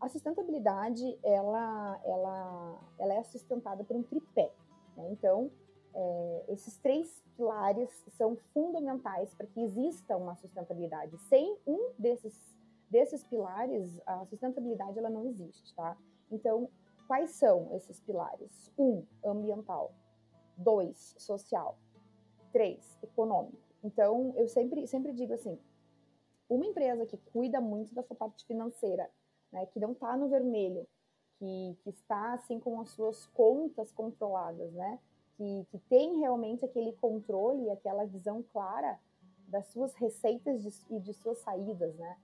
A 0.00 0.08
sustentabilidade, 0.08 1.18
ela, 1.22 2.00
ela, 2.04 2.80
ela 2.98 3.14
é 3.14 3.22
sustentada 3.22 3.84
por 3.84 3.96
um 3.96 4.02
tripé, 4.02 4.50
né? 4.96 5.08
Então, 5.10 5.50
é, 5.94 6.44
esses 6.48 6.76
três 6.78 7.22
pilares 7.36 7.90
são 8.16 8.36
fundamentais 8.52 9.34
para 9.34 9.46
que 9.46 9.60
exista 9.60 10.16
uma 10.16 10.34
sustentabilidade. 10.36 11.16
Sem 11.28 11.56
um 11.66 11.90
desses 11.98 12.51
desses 12.92 13.24
pilares, 13.24 13.98
a 14.06 14.24
sustentabilidade 14.26 14.98
ela 14.98 15.08
não 15.08 15.24
existe, 15.24 15.74
tá? 15.74 15.96
Então, 16.30 16.68
quais 17.08 17.30
são 17.30 17.74
esses 17.74 17.98
pilares? 18.00 18.70
Um, 18.78 19.02
ambiental. 19.24 19.92
Dois, 20.58 21.14
social. 21.18 21.78
Três, 22.52 22.98
econômico. 23.02 23.56
Então, 23.82 24.34
eu 24.36 24.46
sempre, 24.46 24.86
sempre 24.86 25.12
digo 25.14 25.32
assim, 25.32 25.58
uma 26.48 26.66
empresa 26.66 27.06
que 27.06 27.16
cuida 27.32 27.62
muito 27.62 27.94
da 27.94 28.02
sua 28.02 28.14
parte 28.14 28.44
financeira, 28.44 29.10
né, 29.50 29.64
que 29.66 29.80
não 29.80 29.92
está 29.92 30.14
no 30.14 30.28
vermelho, 30.28 30.86
que, 31.38 31.76
que 31.82 31.90
está 31.90 32.34
assim 32.34 32.60
com 32.60 32.78
as 32.78 32.90
suas 32.90 33.24
contas 33.28 33.90
controladas, 33.90 34.70
né, 34.74 34.98
que, 35.36 35.66
que 35.70 35.78
tem 35.88 36.18
realmente 36.18 36.62
aquele 36.62 36.92
controle, 36.92 37.70
aquela 37.70 38.04
visão 38.04 38.44
clara 38.52 39.00
das 39.48 39.66
suas 39.68 39.94
receitas 39.94 40.62
de, 40.62 40.94
e 40.94 41.00
de 41.00 41.14
suas 41.14 41.38
saídas, 41.38 41.94
né? 41.96 42.16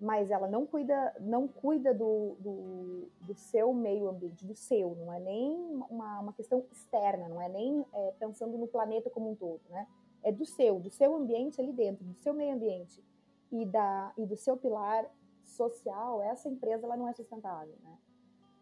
Mas 0.00 0.30
ela 0.30 0.48
não 0.48 0.64
cuida, 0.64 1.14
não 1.20 1.46
cuida 1.46 1.92
do, 1.92 2.36
do, 2.40 3.08
do, 3.20 3.34
seu 3.34 3.74
meio 3.74 4.08
ambiente, 4.08 4.46
do 4.46 4.54
seu, 4.54 4.94
não 4.96 5.12
é 5.12 5.20
nem 5.20 5.52
uma, 5.90 6.20
uma 6.20 6.32
questão 6.32 6.64
externa, 6.72 7.28
não 7.28 7.40
é 7.40 7.50
nem 7.50 7.84
é, 7.92 8.14
pensando 8.18 8.56
no 8.56 8.66
planeta 8.66 9.10
como 9.10 9.30
um 9.30 9.34
todo, 9.34 9.60
né? 9.68 9.86
É 10.22 10.32
do 10.32 10.46
seu, 10.46 10.80
do 10.80 10.90
seu 10.90 11.14
ambiente 11.14 11.60
ali 11.60 11.72
dentro, 11.72 12.02
do 12.02 12.14
seu 12.14 12.32
meio 12.32 12.54
ambiente 12.54 13.04
e, 13.52 13.66
da, 13.66 14.12
e 14.16 14.24
do 14.24 14.36
seu 14.36 14.56
pilar 14.56 15.04
social, 15.42 16.22
essa 16.22 16.48
empresa 16.48 16.86
ela 16.86 16.96
não 16.96 17.08
é 17.08 17.12
sustentável, 17.12 17.74
né? 17.82 17.98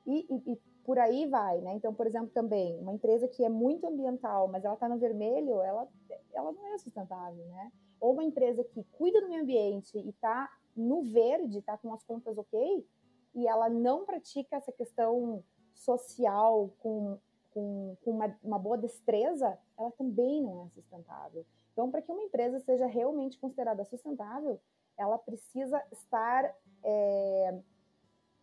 E, 0.07 0.27
e, 0.29 0.53
e, 0.53 0.59
por 0.85 0.99
aí 0.99 1.27
vai, 1.27 1.61
né? 1.61 1.75
Então, 1.75 1.93
por 1.93 2.07
exemplo, 2.07 2.31
também 2.31 2.79
uma 2.81 2.95
empresa 2.95 3.29
que 3.29 3.45
é 3.45 3.49
muito 3.49 3.87
ambiental, 3.87 4.49
mas 4.49 4.65
ela 4.65 4.75
está 4.75 4.89
no 4.89 4.99
vermelho, 4.99 5.61
ela, 5.61 5.87
ela 6.33 6.51
não 6.51 6.67
é 6.75 6.79
sustentável, 6.79 7.45
né? 7.47 7.71
Ou 8.01 8.15
uma 8.15 8.25
empresa 8.25 8.65
que 8.65 8.83
cuida 8.93 9.21
do 9.21 9.29
meio 9.29 9.43
ambiente 9.43 9.99
e 9.99 10.09
está 10.09 10.51
no 10.79 11.03
verde, 11.03 11.59
está 11.59 11.77
com 11.77 11.93
as 11.93 12.03
contas 12.05 12.39
ok, 12.39 12.87
e 13.35 13.47
ela 13.47 13.69
não 13.69 14.05
pratica 14.05 14.57
essa 14.57 14.73
questão 14.73 15.43
social 15.75 16.71
com, 16.79 17.19
com, 17.51 17.97
com 18.03 18.11
uma, 18.11 18.39
uma 18.43 18.59
boa 18.59 18.79
destreza, 18.79 19.59
ela 19.77 19.91
também 19.93 20.43
não 20.43 20.67
é 20.67 20.69
sustentável. 20.71 21.45
Então, 21.73 21.91
para 21.91 22.03
que 22.03 22.11
uma 22.11 22.23
empresa 22.23 22.59
seja 22.61 22.87
realmente 22.87 23.39
considerada 23.39 23.85
sustentável, 23.85 24.61
ela 24.97 25.19
precisa 25.19 25.81
estar 25.93 26.53
é, 26.83 27.61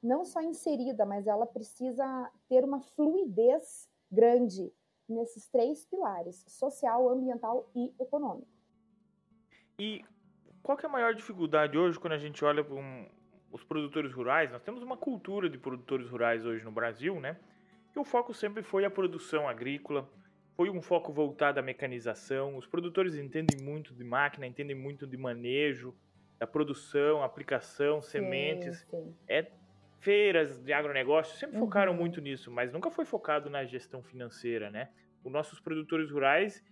não 0.01 0.23
só 0.23 0.41
inserida, 0.41 1.05
mas 1.05 1.27
ela 1.27 1.45
precisa 1.45 2.31
ter 2.47 2.63
uma 2.63 2.79
fluidez 2.79 3.89
grande 4.09 4.71
nesses 5.07 5.47
três 5.47 5.85
pilares: 5.85 6.45
social, 6.47 7.09
ambiental 7.09 7.69
e 7.75 7.93
econômico. 7.99 8.47
E 9.77 10.05
qual 10.65 10.79
é 10.81 10.86
a 10.88 10.89
maior 10.89 11.13
dificuldade 11.13 11.77
hoje 11.77 12.00
quando 12.00 12.13
a 12.13 12.17
gente 12.17 12.43
olha 12.43 12.63
para 12.63 12.74
um, 12.74 13.05
os 13.51 13.63
produtores 13.63 14.12
rurais? 14.12 14.51
Nós 14.51 14.63
temos 14.63 14.81
uma 14.81 14.98
cultura 14.98 15.48
de 15.48 15.60
produtores 15.60 16.10
rurais 16.10 16.43
hoje 16.43 16.65
no 16.65 16.72
Brasil, 16.72 17.19
né? 17.19 17.38
E 17.95 18.00
o 18.00 18.03
foco 18.03 18.34
sempre 18.34 18.63
foi 18.63 18.84
a 18.84 18.89
produção 18.89 19.48
agrícola, 19.48 20.10
foi 20.55 20.72
um 20.72 20.81
foco 20.81 21.13
voltado 21.13 21.60
à 21.60 21.62
mecanização. 21.62 22.57
Os 22.57 22.65
produtores 22.65 23.15
entendem 23.15 23.63
muito 23.63 23.93
de 23.93 24.03
máquina, 24.03 24.48
entendem 24.48 24.75
muito 24.75 25.05
de 25.05 25.15
manejo, 25.15 25.93
da 26.39 26.48
produção, 26.48 27.22
aplicação, 27.22 28.01
sim, 28.01 28.10
sementes. 28.10 28.79
Sim. 28.89 29.15
É 29.27 29.51
feiras 30.00 30.60
de 30.60 30.74
agronegócio 30.74 31.38
sempre 31.38 31.57
uhum. 31.57 31.65
focaram 31.65 31.93
muito 31.93 32.19
nisso, 32.19 32.51
mas 32.51 32.74
nunca 32.74 32.89
foi 32.89 33.05
focado 33.05 33.51
na 33.51 33.65
gestão 33.65 34.01
financeira, 34.01 34.72
né? 34.72 34.89
Os 35.24 35.31
nossos 35.31 35.60
produtores 35.60 36.10
rurais, 36.10 36.63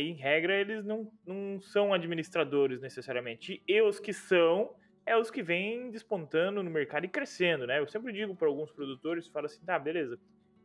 em 0.00 0.14
regra, 0.14 0.54
eles 0.54 0.84
não, 0.84 1.10
não 1.26 1.60
são 1.60 1.92
administradores 1.92 2.80
necessariamente. 2.80 3.62
E 3.66 3.80
os 3.82 3.98
que 3.98 4.12
são, 4.12 4.74
é 5.04 5.16
os 5.16 5.30
que 5.30 5.42
vêm 5.42 5.90
despontando 5.90 6.62
no 6.62 6.70
mercado 6.70 7.04
e 7.04 7.08
crescendo, 7.08 7.66
né? 7.66 7.78
Eu 7.78 7.86
sempre 7.86 8.12
digo 8.12 8.34
para 8.34 8.48
alguns 8.48 8.70
produtores, 8.70 9.26
falo 9.28 9.46
assim, 9.46 9.64
tá, 9.64 9.78
beleza, 9.78 10.18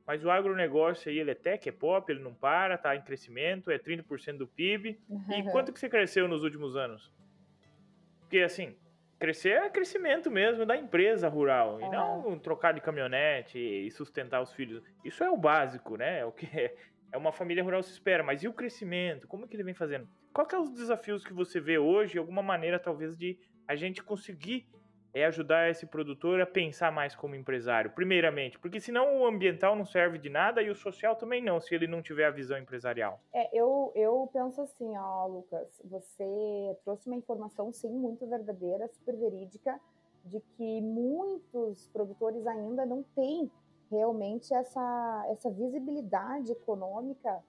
mas 0.07 0.23
o 0.23 0.31
agronegócio 0.31 1.11
aí, 1.11 1.19
ele 1.19 1.31
é 1.31 1.35
tech, 1.35 1.67
é 1.67 1.71
pop, 1.71 2.09
ele 2.09 2.21
não 2.21 2.33
para, 2.33 2.77
tá 2.77 2.95
em 2.95 3.01
crescimento, 3.01 3.69
é 3.69 3.77
30% 3.77 4.37
do 4.37 4.47
PIB. 4.47 4.97
Uhum. 5.09 5.23
E 5.31 5.43
quanto 5.51 5.73
que 5.73 5.79
você 5.79 5.89
cresceu 5.89 6.29
nos 6.29 6.43
últimos 6.43 6.77
anos? 6.77 7.11
Porque, 8.21 8.39
assim, 8.39 8.73
crescer 9.19 9.61
é 9.61 9.69
crescimento 9.69 10.31
mesmo 10.31 10.65
da 10.65 10.77
empresa 10.77 11.27
rural, 11.27 11.81
e 11.81 11.89
não 11.89 12.39
trocar 12.39 12.73
de 12.73 12.79
caminhonete 12.79 13.59
e 13.59 13.91
sustentar 13.91 14.41
os 14.41 14.53
filhos. 14.53 14.81
Isso 15.03 15.25
é 15.25 15.29
o 15.29 15.35
básico, 15.35 15.97
né? 15.97 16.19
É 16.19 16.25
o 16.25 16.31
que 16.31 16.45
é, 16.57 16.73
é 17.11 17.17
uma 17.17 17.31
família 17.31 17.63
rural 17.63 17.81
se 17.81 17.91
espera, 17.91 18.23
mas 18.23 18.43
e 18.43 18.47
o 18.47 18.53
crescimento? 18.53 19.27
Como 19.27 19.45
é 19.45 19.47
que 19.47 19.55
ele 19.55 19.63
vem 19.63 19.73
fazendo? 19.73 20.07
Quais 20.33 20.49
são 20.49 20.59
é 20.59 20.63
os 20.63 20.71
desafios 20.71 21.23
que 21.23 21.33
você 21.33 21.59
vê 21.59 21.77
hoje, 21.77 22.17
alguma 22.17 22.41
maneira 22.41 22.79
talvez 22.79 23.17
de 23.17 23.39
a 23.67 23.75
gente 23.75 24.03
conseguir 24.03 24.67
é 25.13 25.25
ajudar 25.25 25.69
esse 25.69 25.85
produtor 25.85 26.39
a 26.41 26.45
pensar 26.45 26.91
mais 26.91 27.15
como 27.15 27.33
empresário, 27.33 27.91
primeiramente, 27.91 28.59
porque 28.59 28.79
senão 28.79 29.21
o 29.21 29.25
ambiental 29.25 29.75
não 29.75 29.85
serve 29.85 30.19
de 30.19 30.29
nada 30.29 30.61
e 30.61 30.69
o 30.69 30.75
social 30.75 31.15
também 31.15 31.41
não, 31.41 31.59
se 31.59 31.73
ele 31.73 31.87
não 31.87 32.01
tiver 32.03 32.25
a 32.25 32.29
visão 32.29 32.57
empresarial. 32.57 33.19
É, 33.33 33.49
eu, 33.57 33.91
eu 33.95 34.29
penso 34.31 34.61
assim, 34.61 34.95
ó, 34.95 35.25
Lucas, 35.25 35.81
você 35.83 36.77
trouxe 36.83 37.07
uma 37.07 37.15
informação, 37.15 37.73
sim, 37.73 37.89
muito 37.89 38.27
verdadeira, 38.27 38.87
super 38.89 39.15
verídica, 39.15 39.79
de 40.25 40.39
que 40.55 40.81
muitos 40.81 41.87
produtores 41.87 42.45
ainda 42.45 42.85
não 42.85 43.01
têm 43.15 43.49
realmente 43.89 44.53
essa, 44.53 45.25
essa 45.29 45.49
visibilidade 45.49 46.51
econômica 46.51 47.43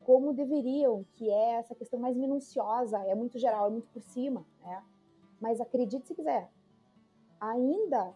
como 0.00 0.32
deveriam, 0.32 1.04
que 1.14 1.28
é 1.28 1.54
essa 1.54 1.74
questão 1.74 1.98
mais 1.98 2.16
minuciosa, 2.16 2.98
é 2.98 3.14
muito 3.14 3.38
geral, 3.38 3.66
é 3.66 3.70
muito 3.70 3.88
por 3.88 4.02
cima, 4.02 4.46
né? 4.62 4.82
Mas 5.40 5.60
acredite 5.60 6.06
se 6.06 6.14
quiser, 6.14 6.48
ainda 7.40 8.14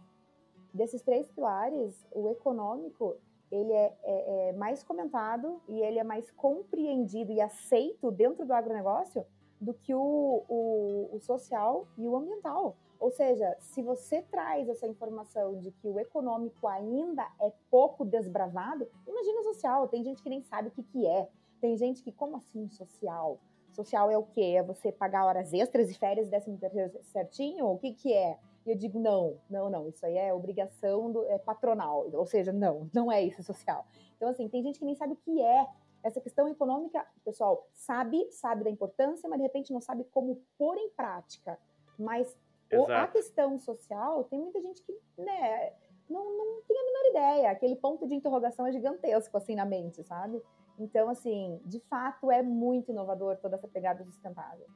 desses 0.72 1.02
três 1.02 1.28
pilares, 1.28 2.06
o 2.12 2.28
econômico 2.28 3.16
ele 3.50 3.72
é, 3.72 3.96
é, 4.04 4.48
é, 4.48 4.52
mais 4.52 4.82
comentado 4.84 5.60
e 5.68 5.80
ele 5.80 5.98
é 5.98 6.04
mais 6.04 6.30
compreendido 6.30 7.32
e 7.32 7.40
aceito 7.40 8.10
dentro 8.12 8.46
do 8.46 8.52
agronegócio 8.52 9.26
do 9.60 9.74
que 9.74 9.92
o, 9.92 10.44
o, 10.48 11.10
o, 11.12 11.20
social 11.20 11.86
e 11.98 12.06
o 12.06 12.16
ambiental. 12.16 12.76
Ou 13.00 13.10
seja, 13.10 13.56
se 13.58 13.82
você 13.82 14.20
traz 14.20 14.68
essa 14.68 14.86
informação 14.86 15.58
de 15.58 15.70
que 15.70 15.88
o 15.88 15.98
econômico 15.98 16.68
ainda 16.68 17.26
é 17.40 17.50
pouco 17.70 18.04
desbravado, 18.04 18.86
imagina 19.08 19.40
o 19.40 19.44
social. 19.44 19.88
Tem 19.88 20.04
gente 20.04 20.22
que 20.22 20.28
nem 20.28 20.42
sabe 20.42 20.68
o 20.68 20.70
que, 20.70 20.82
que 20.82 21.06
é. 21.06 21.26
Tem 21.62 21.76
gente 21.78 22.02
que, 22.02 22.12
como 22.12 22.36
assim 22.36 22.68
social? 22.68 23.40
Social 23.72 24.10
é 24.10 24.18
o 24.18 24.22
quê? 24.22 24.54
É 24.58 24.62
você 24.62 24.92
pagar 24.92 25.24
horas 25.24 25.52
extras 25.54 25.90
e 25.90 25.94
férias 25.94 26.28
décimo 26.28 26.58
certinho? 27.04 27.66
O 27.66 27.78
que, 27.78 27.94
que 27.94 28.12
é? 28.12 28.38
E 28.66 28.70
eu 28.70 28.76
digo, 28.76 28.98
não, 28.98 29.38
não, 29.48 29.70
não, 29.70 29.88
isso 29.88 30.04
aí 30.04 30.18
é 30.18 30.34
obrigação 30.34 31.10
do, 31.10 31.24
é 31.24 31.38
patronal, 31.38 32.06
ou 32.12 32.26
seja, 32.26 32.52
não, 32.52 32.90
não 32.92 33.10
é 33.10 33.22
isso 33.22 33.42
social. 33.42 33.86
Então, 34.16 34.28
assim, 34.28 34.48
tem 34.48 34.62
gente 34.62 34.78
que 34.78 34.84
nem 34.84 34.94
sabe 34.94 35.14
o 35.14 35.16
que 35.16 35.40
é 35.40 35.66
essa 36.02 36.20
questão 36.20 36.46
econômica, 36.46 37.06
pessoal, 37.24 37.66
sabe, 37.72 38.30
sabe 38.30 38.64
da 38.64 38.70
importância, 38.70 39.28
mas 39.28 39.38
de 39.38 39.44
repente 39.44 39.72
não 39.72 39.80
sabe 39.80 40.04
como 40.04 40.42
pôr 40.58 40.76
em 40.76 40.90
prática. 40.90 41.58
Mas 41.98 42.36
o, 42.72 42.90
a 42.90 43.06
questão 43.06 43.58
social, 43.58 44.24
tem 44.24 44.38
muita 44.38 44.60
gente 44.60 44.82
que, 44.82 44.92
né, 45.18 45.72
não, 46.08 46.24
não 46.24 46.62
tem 46.62 46.78
a 46.78 46.84
menor 46.84 47.10
ideia, 47.10 47.50
aquele 47.50 47.76
ponto 47.76 48.06
de 48.06 48.14
interrogação 48.14 48.66
é 48.66 48.72
gigantesco, 48.72 49.36
assim, 49.36 49.54
na 49.54 49.64
mente, 49.64 50.02
sabe? 50.04 50.42
Então, 50.78 51.08
assim, 51.08 51.60
de 51.64 51.78
fato, 51.80 52.30
é 52.30 52.42
muito 52.42 52.90
inovador 52.90 53.36
toda 53.36 53.56
essa 53.56 53.68
pegada 53.68 54.04
sustentável. 54.04 54.66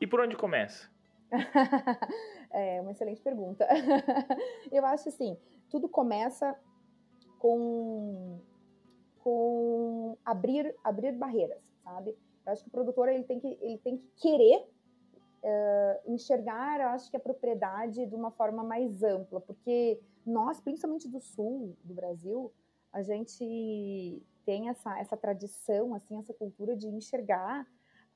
E 0.00 0.06
por 0.06 0.20
onde 0.20 0.36
começa? 0.36 0.90
é 2.50 2.80
uma 2.80 2.90
excelente 2.90 3.22
pergunta. 3.22 3.66
eu 4.70 4.84
acho 4.84 5.08
assim, 5.08 5.38
tudo 5.70 5.88
começa 5.88 6.58
com, 7.38 8.40
com 9.20 10.16
abrir, 10.24 10.74
abrir 10.82 11.12
barreiras, 11.12 11.62
sabe? 11.82 12.16
Eu 12.44 12.52
acho 12.52 12.62
que 12.62 12.68
o 12.68 12.72
produtor 12.72 13.08
ele 13.08 13.24
tem 13.24 13.40
que, 13.40 13.58
ele 13.60 13.78
tem 13.78 13.96
que 13.96 14.08
querer 14.16 14.68
uh, 15.44 16.12
enxergar, 16.12 16.80
acho 16.80 17.10
que 17.10 17.16
a 17.16 17.20
propriedade 17.20 18.06
de 18.06 18.14
uma 18.14 18.30
forma 18.30 18.64
mais 18.64 19.02
ampla, 19.02 19.40
porque 19.40 20.00
nós, 20.24 20.60
principalmente 20.60 21.06
do 21.08 21.20
sul 21.20 21.76
do 21.84 21.94
Brasil, 21.94 22.52
a 22.92 23.02
gente 23.02 24.22
tem 24.46 24.68
essa, 24.68 24.98
essa 24.98 25.16
tradição, 25.16 25.94
assim, 25.94 26.18
essa 26.18 26.32
cultura 26.32 26.76
de 26.76 26.86
enxergar 26.86 27.66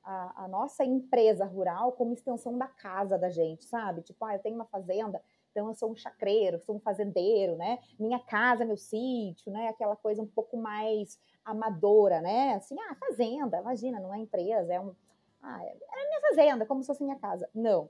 a, 0.03 0.45
a, 0.45 0.47
nossa 0.47 0.83
empresa 0.83 1.45
rural 1.45 1.91
como 1.91 2.13
extensão 2.13 2.57
da 2.57 2.67
casa 2.67 3.17
da 3.17 3.29
gente, 3.29 3.65
sabe? 3.65 4.01
Tipo, 4.01 4.25
ah, 4.25 4.35
eu 4.35 4.39
tenho 4.39 4.55
uma 4.55 4.65
fazenda, 4.65 5.21
então 5.51 5.67
eu 5.67 5.75
sou 5.75 5.91
um 5.91 5.95
chacreiro, 5.95 6.59
sou 6.59 6.77
um 6.77 6.79
fazendeiro, 6.79 7.55
né? 7.57 7.79
Minha 7.99 8.19
casa, 8.19 8.65
meu 8.65 8.77
sítio, 8.77 9.51
né? 9.51 9.67
Aquela 9.67 9.95
coisa 9.95 10.21
um 10.21 10.27
pouco 10.27 10.57
mais 10.57 11.19
amadora, 11.43 12.21
né? 12.21 12.55
Assim, 12.55 12.75
ah, 12.79 12.95
fazenda, 12.95 13.59
imagina, 13.59 13.99
não 13.99 14.13
é 14.13 14.19
empresa, 14.19 14.73
é 14.73 14.79
um. 14.79 14.95
Ah, 15.41 15.63
é, 15.63 15.69
é 15.69 16.07
minha 16.07 16.21
fazenda, 16.21 16.65
como 16.65 16.81
se 16.81 16.87
fosse 16.87 17.03
minha 17.03 17.19
casa. 17.19 17.49
Não. 17.53 17.89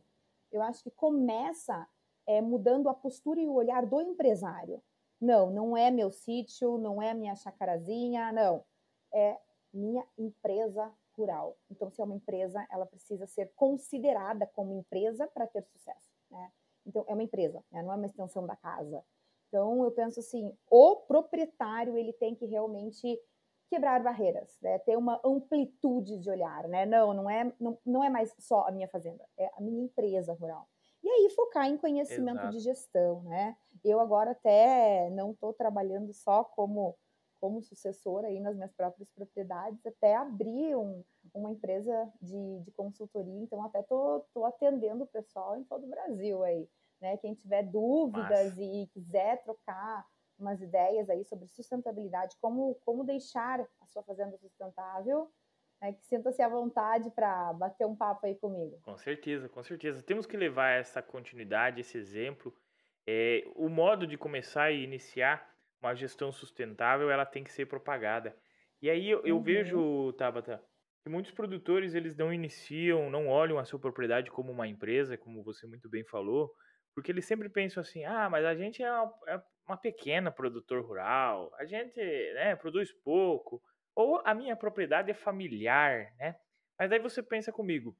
Eu 0.51 0.61
acho 0.61 0.83
que 0.83 0.91
começa 0.91 1.87
é, 2.27 2.41
mudando 2.41 2.89
a 2.89 2.93
postura 2.93 3.39
e 3.39 3.47
o 3.47 3.53
olhar 3.53 3.85
do 3.85 4.01
empresário. 4.01 4.81
Não, 5.19 5.49
não 5.49 5.75
é 5.75 5.91
meu 5.91 6.11
sítio, 6.11 6.77
não 6.77 7.01
é 7.01 7.13
minha 7.13 7.35
chacarazinha, 7.35 8.31
não. 8.31 8.63
É 9.13 9.37
minha 9.73 10.05
empresa 10.17 10.91
rural. 11.17 11.57
Então, 11.69 11.89
se 11.91 12.01
é 12.01 12.05
uma 12.05 12.15
empresa, 12.15 12.65
ela 12.71 12.85
precisa 12.85 13.27
ser 13.27 13.51
considerada 13.55 14.47
como 14.47 14.79
empresa 14.79 15.27
para 15.27 15.45
ter 15.45 15.63
sucesso, 15.63 16.09
né? 16.31 16.51
Então, 16.85 17.03
é 17.07 17.13
uma 17.13 17.23
empresa, 17.23 17.63
né? 17.71 17.83
não 17.83 17.91
é 17.91 17.95
uma 17.95 18.05
extensão 18.05 18.47
da 18.47 18.55
casa. 18.55 19.03
Então, 19.47 19.83
eu 19.83 19.91
penso 19.91 20.19
assim, 20.19 20.55
o 20.69 20.95
proprietário, 20.95 21.97
ele 21.97 22.13
tem 22.13 22.33
que 22.33 22.45
realmente 22.45 23.19
quebrar 23.69 24.01
barreiras, 24.01 24.57
né? 24.61 24.79
ter 24.79 24.97
uma 24.97 25.19
amplitude 25.23 26.17
de 26.17 26.29
olhar, 26.29 26.67
né? 26.67 26.85
Não, 26.85 27.13
não 27.13 27.29
é, 27.29 27.53
não, 27.59 27.77
não 27.85 28.03
é 28.03 28.09
mais 28.09 28.33
só 28.39 28.67
a 28.67 28.71
minha 28.71 28.87
fazenda, 28.87 29.23
é 29.37 29.49
a 29.55 29.61
minha 29.61 29.83
empresa 29.83 30.33
rural. 30.33 30.67
E 31.03 31.07
aí 31.07 31.29
focar 31.29 31.67
em 31.67 31.77
conhecimento 31.77 32.39
Exato. 32.39 32.51
de 32.51 32.59
gestão, 32.59 33.21
né? 33.23 33.55
Eu 33.83 33.99
agora 33.99 34.31
até 34.31 35.09
não 35.11 35.31
estou 35.31 35.53
trabalhando 35.53 36.13
só 36.13 36.43
como 36.43 36.97
como 37.39 37.61
sucessora 37.61 38.27
aí 38.27 38.39
nas 38.39 38.53
minhas 38.53 38.73
próprias 38.73 39.09
propriedades, 39.11 39.85
até 39.85 40.15
abrir 40.15 40.75
um, 40.75 41.03
uma 41.33 41.49
empresa 41.49 42.11
de, 42.21 42.59
de 42.59 42.71
consultoria. 42.71 43.39
Então, 43.39 43.63
até 43.63 43.81
tô, 43.81 44.25
tô 44.33 44.45
atendendo 44.45 45.05
o 45.05 45.07
pessoal 45.07 45.55
em 45.55 45.63
todo 45.63 45.85
o 45.85 45.89
Brasil 45.89 46.43
aí. 46.43 46.67
Né? 47.01 47.15
Quem 47.17 47.33
tiver 47.33 47.63
dúvidas 47.63 48.57
e 48.57 48.89
quiser 48.93 49.41
trocar 49.41 50.05
umas 50.39 50.61
ideias 50.61 51.09
aí 51.09 51.23
sobre 51.23 51.47
sustentabilidade, 51.47 52.35
como, 52.41 52.75
como 52.85 53.03
deixar 53.03 53.59
a 53.59 53.85
sua 53.87 54.03
fazenda 54.03 54.37
sustentável, 54.37 55.29
né, 55.81 55.93
que 55.93 56.05
sinta-se 56.05 56.41
à 56.41 56.49
vontade 56.49 57.09
para 57.11 57.53
bater 57.53 57.85
um 57.85 57.95
papo 57.95 58.25
aí 58.25 58.35
comigo. 58.35 58.79
Com 58.83 58.97
certeza, 58.97 59.47
com 59.49 59.63
certeza. 59.63 60.03
Temos 60.03 60.25
que 60.25 60.37
levar 60.37 60.71
essa 60.71 61.01
continuidade, 61.01 61.81
esse 61.81 61.97
exemplo. 61.97 62.53
É, 63.07 63.43
o 63.55 63.69
modo 63.69 64.05
de 64.05 64.17
começar 64.17 64.71
e 64.71 64.83
iniciar 64.83 65.47
uma 65.81 65.95
gestão 65.95 66.31
sustentável, 66.31 67.09
ela 67.09 67.25
tem 67.25 67.43
que 67.43 67.51
ser 67.51 67.65
propagada. 67.65 68.35
E 68.81 68.89
aí 68.89 69.09
eu, 69.09 69.25
eu 69.25 69.37
uhum. 69.37 69.43
vejo, 69.43 70.13
Tabata, 70.13 70.63
que 71.01 71.09
muitos 71.09 71.31
produtores 71.31 71.95
eles 71.95 72.15
não 72.15 72.33
iniciam, 72.33 73.09
não 73.09 73.27
olham 73.27 73.57
a 73.57 73.65
sua 73.65 73.79
propriedade 73.79 74.29
como 74.29 74.51
uma 74.51 74.67
empresa, 74.67 75.17
como 75.17 75.43
você 75.43 75.65
muito 75.65 75.89
bem 75.89 76.03
falou, 76.05 76.51
porque 76.93 77.11
eles 77.11 77.25
sempre 77.25 77.49
pensam 77.49 77.81
assim, 77.81 78.03
ah, 78.03 78.29
mas 78.29 78.45
a 78.45 78.55
gente 78.55 78.83
é 78.83 78.91
uma, 78.91 79.13
é 79.27 79.41
uma 79.69 79.77
pequena 79.77 80.31
produtor 80.31 80.83
rural, 80.83 81.53
a 81.57 81.65
gente 81.65 81.99
né, 82.33 82.55
produz 82.55 82.91
pouco, 82.91 83.61
ou 83.95 84.21
a 84.25 84.33
minha 84.33 84.55
propriedade 84.55 85.11
é 85.11 85.13
familiar, 85.13 86.11
né? 86.17 86.35
Mas 86.77 86.91
aí 86.91 86.99
você 86.99 87.21
pensa 87.21 87.51
comigo, 87.51 87.95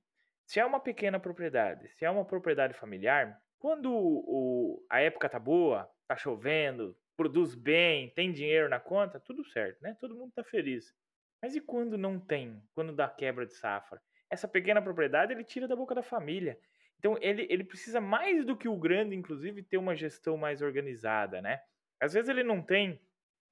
se 0.45 0.59
é 0.59 0.65
uma 0.65 0.79
pequena 0.79 1.19
propriedade, 1.19 1.87
se 1.89 2.03
é 2.05 2.09
uma 2.09 2.25
propriedade 2.25 2.73
familiar, 2.73 3.39
quando 3.59 3.91
o, 3.93 4.83
a 4.89 4.99
época 5.01 5.29
tá 5.29 5.37
boa, 5.37 5.87
tá 6.07 6.15
chovendo, 6.15 6.97
produz 7.15 7.53
bem, 7.53 8.09
tem 8.15 8.31
dinheiro 8.31 8.67
na 8.67 8.79
conta, 8.79 9.19
tudo 9.19 9.45
certo, 9.45 9.79
né? 9.81 9.95
Todo 9.99 10.15
mundo 10.15 10.31
tá 10.33 10.43
feliz. 10.43 10.95
Mas 11.41 11.55
e 11.55 11.61
quando 11.61 11.97
não 11.97 12.19
tem? 12.19 12.63
Quando 12.73 12.93
dá 12.93 13.07
quebra 13.07 13.45
de 13.45 13.53
safra? 13.53 14.01
Essa 14.29 14.47
pequena 14.47 14.81
propriedade 14.81 15.33
ele 15.33 15.43
tira 15.43 15.67
da 15.67 15.75
boca 15.75 15.93
da 15.93 16.01
família. 16.01 16.57
Então 16.99 17.17
ele, 17.21 17.47
ele 17.49 17.63
precisa 17.63 17.99
mais 17.99 18.45
do 18.45 18.55
que 18.55 18.67
o 18.67 18.77
grande, 18.77 19.15
inclusive, 19.15 19.63
ter 19.63 19.77
uma 19.77 19.95
gestão 19.95 20.37
mais 20.37 20.61
organizada, 20.61 21.41
né? 21.41 21.59
Às 21.99 22.13
vezes 22.13 22.29
ele 22.29 22.43
não 22.43 22.61
tem 22.61 23.01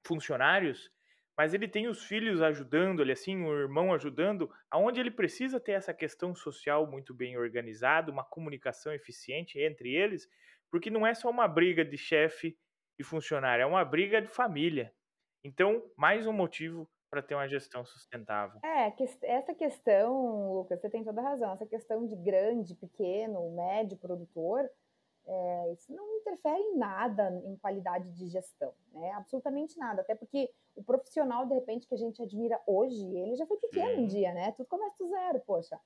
funcionários 0.06 0.90
mas 1.38 1.54
ele 1.54 1.68
tem 1.68 1.86
os 1.86 2.04
filhos 2.04 2.42
ajudando 2.42 3.00
ele 3.00 3.12
assim, 3.12 3.44
o 3.44 3.56
irmão 3.56 3.94
ajudando, 3.94 4.52
aonde 4.68 4.98
ele 4.98 5.10
precisa 5.12 5.60
ter 5.60 5.70
essa 5.70 5.94
questão 5.94 6.34
social 6.34 6.84
muito 6.90 7.14
bem 7.14 7.38
organizada, 7.38 8.10
uma 8.10 8.24
comunicação 8.24 8.92
eficiente 8.92 9.56
entre 9.60 9.94
eles, 9.94 10.28
porque 10.68 10.90
não 10.90 11.06
é 11.06 11.14
só 11.14 11.30
uma 11.30 11.46
briga 11.46 11.84
de 11.84 11.96
chefe 11.96 12.58
e 12.98 13.04
funcionário, 13.04 13.62
é 13.62 13.66
uma 13.66 13.84
briga 13.84 14.20
de 14.20 14.26
família. 14.26 14.92
Então, 15.44 15.88
mais 15.96 16.26
um 16.26 16.32
motivo 16.32 16.90
para 17.10 17.22
ter 17.22 17.34
uma 17.34 17.48
gestão 17.48 17.84
sustentável. 17.84 18.60
É, 18.62 18.92
essa 19.22 19.54
questão, 19.54 20.52
Lucas, 20.52 20.80
você 20.80 20.90
tem 20.90 21.04
toda 21.04 21.20
a 21.20 21.24
razão, 21.24 21.52
essa 21.52 21.66
questão 21.66 22.06
de 22.06 22.14
grande, 22.16 22.74
pequeno, 22.74 23.50
médio 23.52 23.96
produtor, 23.96 24.70
é, 25.30 25.72
isso 25.72 25.92
não 25.92 26.16
interfere 26.16 26.58
em 26.58 26.78
nada 26.78 27.30
em 27.44 27.54
qualidade 27.56 28.10
de 28.12 28.28
gestão, 28.28 28.72
né? 28.92 29.10
Absolutamente 29.12 29.78
nada. 29.78 30.00
Até 30.00 30.14
porque 30.14 30.50
o 30.74 30.82
profissional, 30.82 31.44
de 31.44 31.54
repente, 31.54 31.86
que 31.86 31.94
a 31.94 31.98
gente 31.98 32.22
admira 32.22 32.58
hoje, 32.66 33.04
ele 33.14 33.36
já 33.36 33.46
foi 33.46 33.58
pequeno 33.58 34.02
um 34.02 34.06
dia, 34.06 34.32
né? 34.32 34.52
Tudo 34.52 34.66
começa 34.66 34.96
do 34.98 35.10
zero, 35.10 35.40
poxa. 35.40 35.78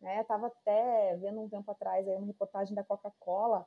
Né? 0.00 0.24
Tava 0.24 0.48
até 0.48 1.16
vendo 1.16 1.40
um 1.40 1.48
tempo 1.48 1.70
atrás 1.70 2.08
aí 2.08 2.16
uma 2.16 2.26
reportagem 2.26 2.74
da 2.74 2.82
Coca-Cola, 2.82 3.64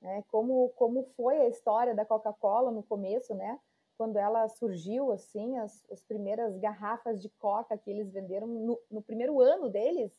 né? 0.00 0.24
Como, 0.28 0.70
como 0.70 1.04
foi 1.16 1.40
a 1.40 1.48
história 1.48 1.94
da 1.94 2.04
Coca-Cola 2.04 2.72
no 2.72 2.82
começo, 2.82 3.34
né? 3.36 3.60
Quando 3.96 4.16
ela 4.16 4.48
surgiu, 4.48 5.12
assim, 5.12 5.56
as, 5.58 5.84
as 5.90 6.02
primeiras 6.02 6.56
garrafas 6.58 7.20
de 7.20 7.28
Coca 7.28 7.76
que 7.76 7.90
eles 7.90 8.10
venderam 8.10 8.46
no, 8.46 8.80
no 8.90 9.02
primeiro 9.02 9.40
ano 9.40 9.68
deles, 9.68 10.12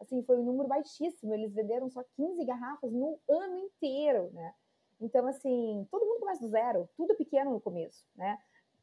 assim, 0.00 0.22
foi 0.22 0.36
um 0.36 0.44
número 0.44 0.68
baixíssimo. 0.68 1.34
Eles 1.34 1.52
venderam 1.54 1.88
só 1.90 2.02
15 2.16 2.44
garrafas 2.44 2.92
no 2.92 3.18
ano 3.28 3.58
inteiro, 3.58 4.30
né? 4.32 4.54
Então, 5.00 5.26
assim, 5.26 5.86
todo 5.90 6.04
mundo 6.04 6.20
começa 6.20 6.40
do 6.40 6.48
zero, 6.48 6.88
tudo 6.96 7.14
pequeno 7.14 7.52
no 7.52 7.60
começo, 7.60 8.04
né? 8.16 8.38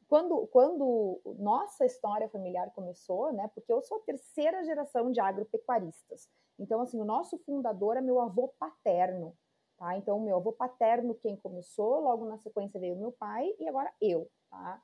Quando, 0.08 0.46
quando 0.46 1.20
nossa 1.38 1.84
história 1.84 2.28
familiar 2.28 2.70
começou, 2.70 3.32
né? 3.32 3.50
Porque 3.54 3.72
eu 3.72 3.82
sou 3.82 3.98
a 3.98 4.02
terceira 4.02 4.64
geração 4.64 5.10
de 5.10 5.20
agropecuaristas. 5.20 6.28
Então, 6.58 6.80
assim, 6.80 7.00
o 7.00 7.04
nosso 7.04 7.36
fundador 7.38 7.96
é 7.96 8.00
meu 8.00 8.20
avô 8.20 8.48
paterno, 8.58 9.36
tá? 9.76 9.96
Então, 9.96 10.18
o 10.18 10.22
meu 10.22 10.36
avô 10.36 10.52
paterno 10.52 11.14
quem 11.14 11.36
começou, 11.36 12.00
logo 12.00 12.24
na 12.26 12.38
sequência 12.38 12.80
veio 12.80 12.96
meu 12.96 13.12
pai 13.12 13.54
e 13.58 13.68
agora 13.68 13.92
eu, 14.00 14.30
tá? 14.50 14.82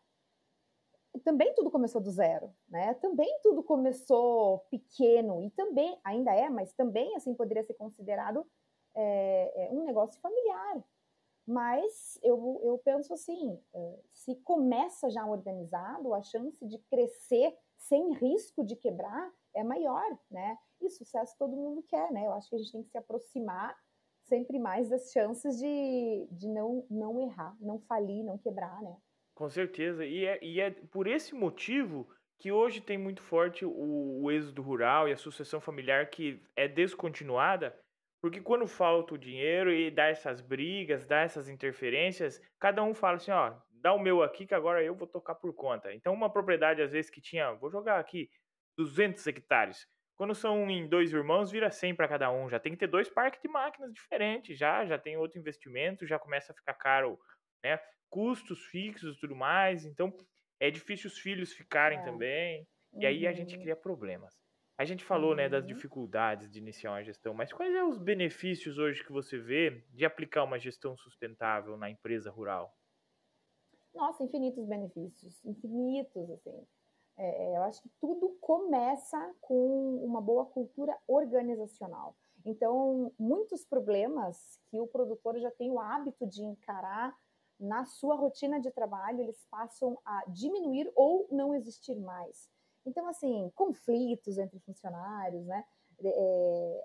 também 1.21 1.53
tudo 1.55 1.71
começou 1.71 2.01
do 2.01 2.11
zero, 2.11 2.55
né? 2.69 2.95
Também 2.95 3.39
tudo 3.43 3.63
começou 3.63 4.61
pequeno 4.71 5.43
e 5.43 5.51
também 5.51 5.99
ainda 6.03 6.35
é, 6.35 6.49
mas 6.49 6.73
também 6.73 7.15
assim 7.17 7.35
poderia 7.35 7.63
ser 7.63 7.75
considerado 7.75 8.47
é, 8.95 9.67
é 9.67 9.71
um 9.73 9.85
negócio 9.85 10.21
familiar. 10.21 10.83
Mas 11.47 12.19
eu, 12.23 12.61
eu 12.63 12.79
penso 12.79 13.13
assim, 13.13 13.59
é, 13.75 13.99
se 14.13 14.37
começa 14.37 15.11
já 15.11 15.27
organizado, 15.27 16.15
a 16.15 16.23
chance 16.23 16.65
de 16.65 16.79
crescer 16.79 17.57
sem 17.77 18.13
risco 18.15 18.65
de 18.65 18.77
quebrar 18.77 19.33
é 19.53 19.65
maior, 19.65 20.19
né? 20.31 20.57
E 20.81 20.89
sucesso 20.89 21.37
todo 21.37 21.57
mundo 21.57 21.83
quer, 21.83 22.13
né? 22.13 22.27
Eu 22.27 22.33
acho 22.33 22.49
que 22.49 22.55
a 22.55 22.59
gente 22.59 22.73
tem 22.73 22.83
que 22.83 22.91
se 22.91 22.99
aproximar 22.99 23.77
sempre 24.33 24.59
mais 24.59 24.89
das 24.89 25.13
chances 25.13 25.59
de, 25.59 26.27
de 26.31 26.49
não, 26.49 26.87
não 26.89 27.21
errar, 27.21 27.55
não 27.61 27.79
falir, 27.81 28.25
não 28.25 28.39
quebrar, 28.39 28.81
né? 28.81 28.97
Com 29.35 29.51
certeza. 29.51 30.07
E 30.07 30.25
é, 30.25 30.43
e 30.43 30.59
é 30.59 30.71
por 30.71 31.07
esse 31.07 31.35
motivo 31.35 32.09
que 32.41 32.51
hoje 32.51 32.81
tem 32.81 32.97
muito 32.97 33.21
forte 33.21 33.63
o, 33.67 34.23
o 34.23 34.31
êxodo 34.31 34.63
rural 34.63 35.07
e 35.07 35.13
a 35.13 35.17
sucessão 35.19 35.61
familiar 35.61 36.09
que 36.09 36.43
é 36.57 36.67
descontinuada, 36.67 37.79
porque 38.23 38.41
quando 38.41 38.67
falta 38.67 39.15
o 39.15 39.19
dinheiro 39.19 39.71
e 39.71 39.91
dá 39.91 40.07
essas 40.07 40.41
brigas, 40.41 41.05
dá 41.05 41.21
essas 41.21 41.51
interferências, 41.51 42.41
cada 42.59 42.83
um 42.83 42.95
fala 42.95 43.17
assim, 43.17 43.33
ó, 43.33 43.55
dá 43.71 43.93
o 43.93 43.99
meu 43.99 44.23
aqui 44.23 44.47
que 44.47 44.55
agora 44.55 44.83
eu 44.83 44.95
vou 44.95 45.07
tocar 45.07 45.35
por 45.35 45.53
conta. 45.53 45.93
Então 45.93 46.15
uma 46.15 46.33
propriedade 46.33 46.81
às 46.81 46.91
vezes 46.91 47.11
que 47.11 47.21
tinha, 47.21 47.53
vou 47.53 47.71
jogar 47.71 48.01
aqui 48.01 48.31
200 48.79 49.27
hectares, 49.27 49.87
quando 50.23 50.37
são 50.37 50.71
em 50.71 50.87
dois 50.87 51.13
irmãos, 51.13 51.51
vira 51.51 51.69
100 51.69 51.97
para 51.97 52.07
cada 52.07 52.31
um. 52.31 52.49
Já 52.49 52.61
tem 52.61 52.71
que 52.71 52.79
ter 52.79 52.87
dois 52.87 53.09
parques 53.09 53.43
de 53.43 53.49
máquinas 53.49 53.93
diferentes, 53.93 54.57
já, 54.57 54.87
já 54.87 54.97
tem 54.97 55.17
outro 55.17 55.37
investimento, 55.37 56.07
já 56.07 56.17
começa 56.17 56.53
a 56.53 56.55
ficar 56.55 56.75
caro, 56.75 57.19
né? 57.61 57.77
custos 58.09 58.65
fixos 58.67 59.17
e 59.17 59.19
tudo 59.21 59.35
mais. 59.35 59.85
Então, 59.85 60.17
é 60.61 60.71
difícil 60.71 61.09
os 61.09 61.19
filhos 61.19 61.53
ficarem 61.53 61.99
é. 61.99 62.05
também. 62.05 62.69
E 63.01 63.05
aí 63.05 63.27
a 63.27 63.33
gente 63.33 63.57
uhum. 63.57 63.63
cria 63.63 63.75
problemas. 63.75 64.41
A 64.79 64.85
gente 64.85 65.03
falou, 65.03 65.31
uhum. 65.31 65.39
né, 65.39 65.49
das 65.49 65.65
uhum. 65.65 65.75
dificuldades 65.75 66.49
de 66.49 66.61
iniciar 66.61 66.93
uma 66.93 67.03
gestão, 67.03 67.35
mas 67.35 67.53
quais 67.53 67.73
são 67.73 67.89
os 67.89 67.99
benefícios 67.99 68.79
hoje 68.79 69.05
que 69.05 69.11
você 69.11 69.37
vê 69.37 69.83
de 69.91 70.05
aplicar 70.05 70.45
uma 70.45 70.57
gestão 70.57 70.97
sustentável 70.97 71.77
na 71.77 71.91
empresa 71.91 72.31
rural? 72.31 72.73
Nossa, 73.93 74.23
infinitos 74.23 74.69
benefícios, 74.69 75.45
infinitos, 75.45 76.31
assim. 76.31 76.65
É, 77.17 77.53
é 77.53 77.57
eu 77.57 77.63
acho 77.63 77.83
que 77.83 77.91
tudo 78.01 78.37
começa 78.41 79.35
com 79.41 80.05
uma 80.05 80.21
boa 80.21 80.47
cultura 80.47 80.97
organizacional. 81.07 82.17
Então, 82.45 83.13
muitos 83.19 83.65
problemas 83.65 84.59
que 84.67 84.81
o 84.81 84.87
produtor 84.87 85.39
já 85.39 85.51
tem 85.51 85.71
o 85.71 85.79
hábito 85.79 86.27
de 86.27 86.43
encarar 86.43 87.17
na 87.59 87.85
sua 87.85 88.17
rotina 88.17 88.61
de 88.61 88.71
trabalho, 88.73 89.21
eles 89.21 89.47
passam 89.49 89.97
a 90.05 90.25
diminuir 90.27 90.91
ou 90.97 91.29
não 91.31 91.55
existir 91.55 91.95
mais. 92.01 92.51
Então, 92.85 93.07
assim, 93.07 93.53
conflitos 93.55 94.37
entre 94.39 94.59
funcionários, 94.61 95.47
né? 95.47 95.65
É, 96.05 96.85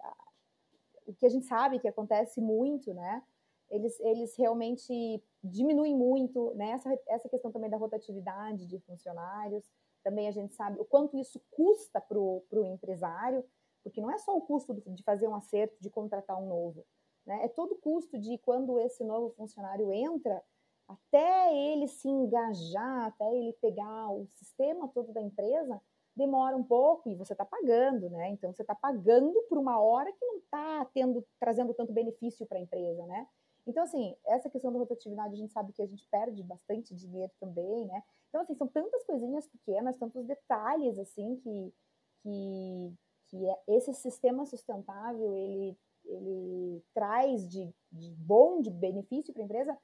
o 1.08 1.13
que 1.13 1.26
a 1.26 1.30
gente 1.30 1.46
sabe 1.48 1.80
que 1.80 1.88
acontece 1.88 2.40
muito, 2.40 2.94
né? 2.94 3.24
Eles, 3.70 4.00
eles 4.02 4.36
realmente 4.36 5.24
diminuem 5.44 5.96
muito, 5.96 6.54
né? 6.54 6.72
Essa, 6.72 7.00
essa 7.08 7.28
questão 7.28 7.52
também 7.52 7.70
da 7.70 7.78
rotatividade 7.78 8.68
de 8.68 8.80
funcionários. 8.82 9.66
Também 10.08 10.30
a 10.30 10.32
gente 10.32 10.56
sabe 10.56 10.80
o 10.80 10.86
quanto 10.86 11.17
isso 11.17 11.38
custa 11.52 12.00
para 12.00 12.17
o 12.17 12.65
empresário, 12.65 13.43
porque 13.84 14.00
não 14.00 14.10
é 14.10 14.17
só 14.17 14.38
o 14.38 14.39
custo 14.39 14.74
de 14.74 15.04
fazer 15.04 15.28
um 15.28 15.36
acerto, 15.36 15.76
de 15.82 15.89
contratar 15.89 16.41
um 16.41 16.48
novo, 16.48 16.86
né? 17.26 17.43
É 17.43 17.50
todo 17.50 17.74
o 17.74 17.78
custo 17.78 18.17
de 18.17 18.38
quando 18.38 18.80
esse 18.80 19.04
novo 19.04 19.32
funcionário 19.32 19.91
entra, 19.91 20.41
até 20.88 21.54
ele 21.54 21.89
se 21.89 22.08
engajar, 22.08 23.08
até 23.08 23.30
ele 23.36 23.52
pegar 23.62 24.10
o 24.13 24.26
sistema 24.28 24.88
todo 24.88 25.12
da 25.12 25.22
empresa, 25.22 25.82
demora 26.15 26.56
um 26.56 26.63
pouco 26.63 27.10
e 27.10 27.15
você 27.15 27.34
está 27.34 27.43
pagando, 27.43 28.10
né? 28.10 28.30
Então 28.30 28.54
você 28.54 28.62
está 28.62 28.74
pagando 28.74 29.38
por 29.50 29.58
uma 29.58 29.78
hora 29.78 30.10
que 30.13 30.26
não 30.26 30.38
está 30.38 30.86
tendo, 30.93 31.22
trazendo 31.38 31.74
tanto 31.74 31.91
benefício 31.91 32.46
para 32.46 32.58
a 32.58 32.62
empresa, 32.62 33.06
né? 33.08 33.28
Então, 33.67 33.84
assim, 33.84 34.15
essa 34.26 34.50
questão 34.50 34.72
da 34.72 34.80
rotatividade, 34.80 35.34
a 35.34 35.38
gente 35.38 35.52
sabe 35.52 35.74
que 35.74 35.82
a 35.82 35.86
gente 35.86 36.08
perde 36.10 36.41
bastante 36.41 36.96
dinheiro 36.96 37.34
também, 37.41 37.86
né? 37.86 38.02
Então, 38.30 38.42
assim, 38.42 38.56
são 38.56 38.68
tantas 38.68 39.04
coisinhas 39.06 39.48
pequenas, 39.48 39.98
tantos 39.98 40.26
detalhes, 40.26 41.00
assim, 41.00 41.38
que, 41.38 41.74
que, 42.22 42.94
que 43.30 43.50
é, 43.50 43.58
esse 43.68 43.94
sistema 43.94 44.46
sustentável, 44.46 45.34
ele, 45.34 45.78
ele 46.06 46.84
traz 46.94 47.48
de, 47.50 47.70
de 47.92 48.12
bom, 48.16 48.62
de 48.62 48.70
benefício 48.70 49.34
para 49.34 49.44
a 49.44 49.46
empresa, 49.46 49.78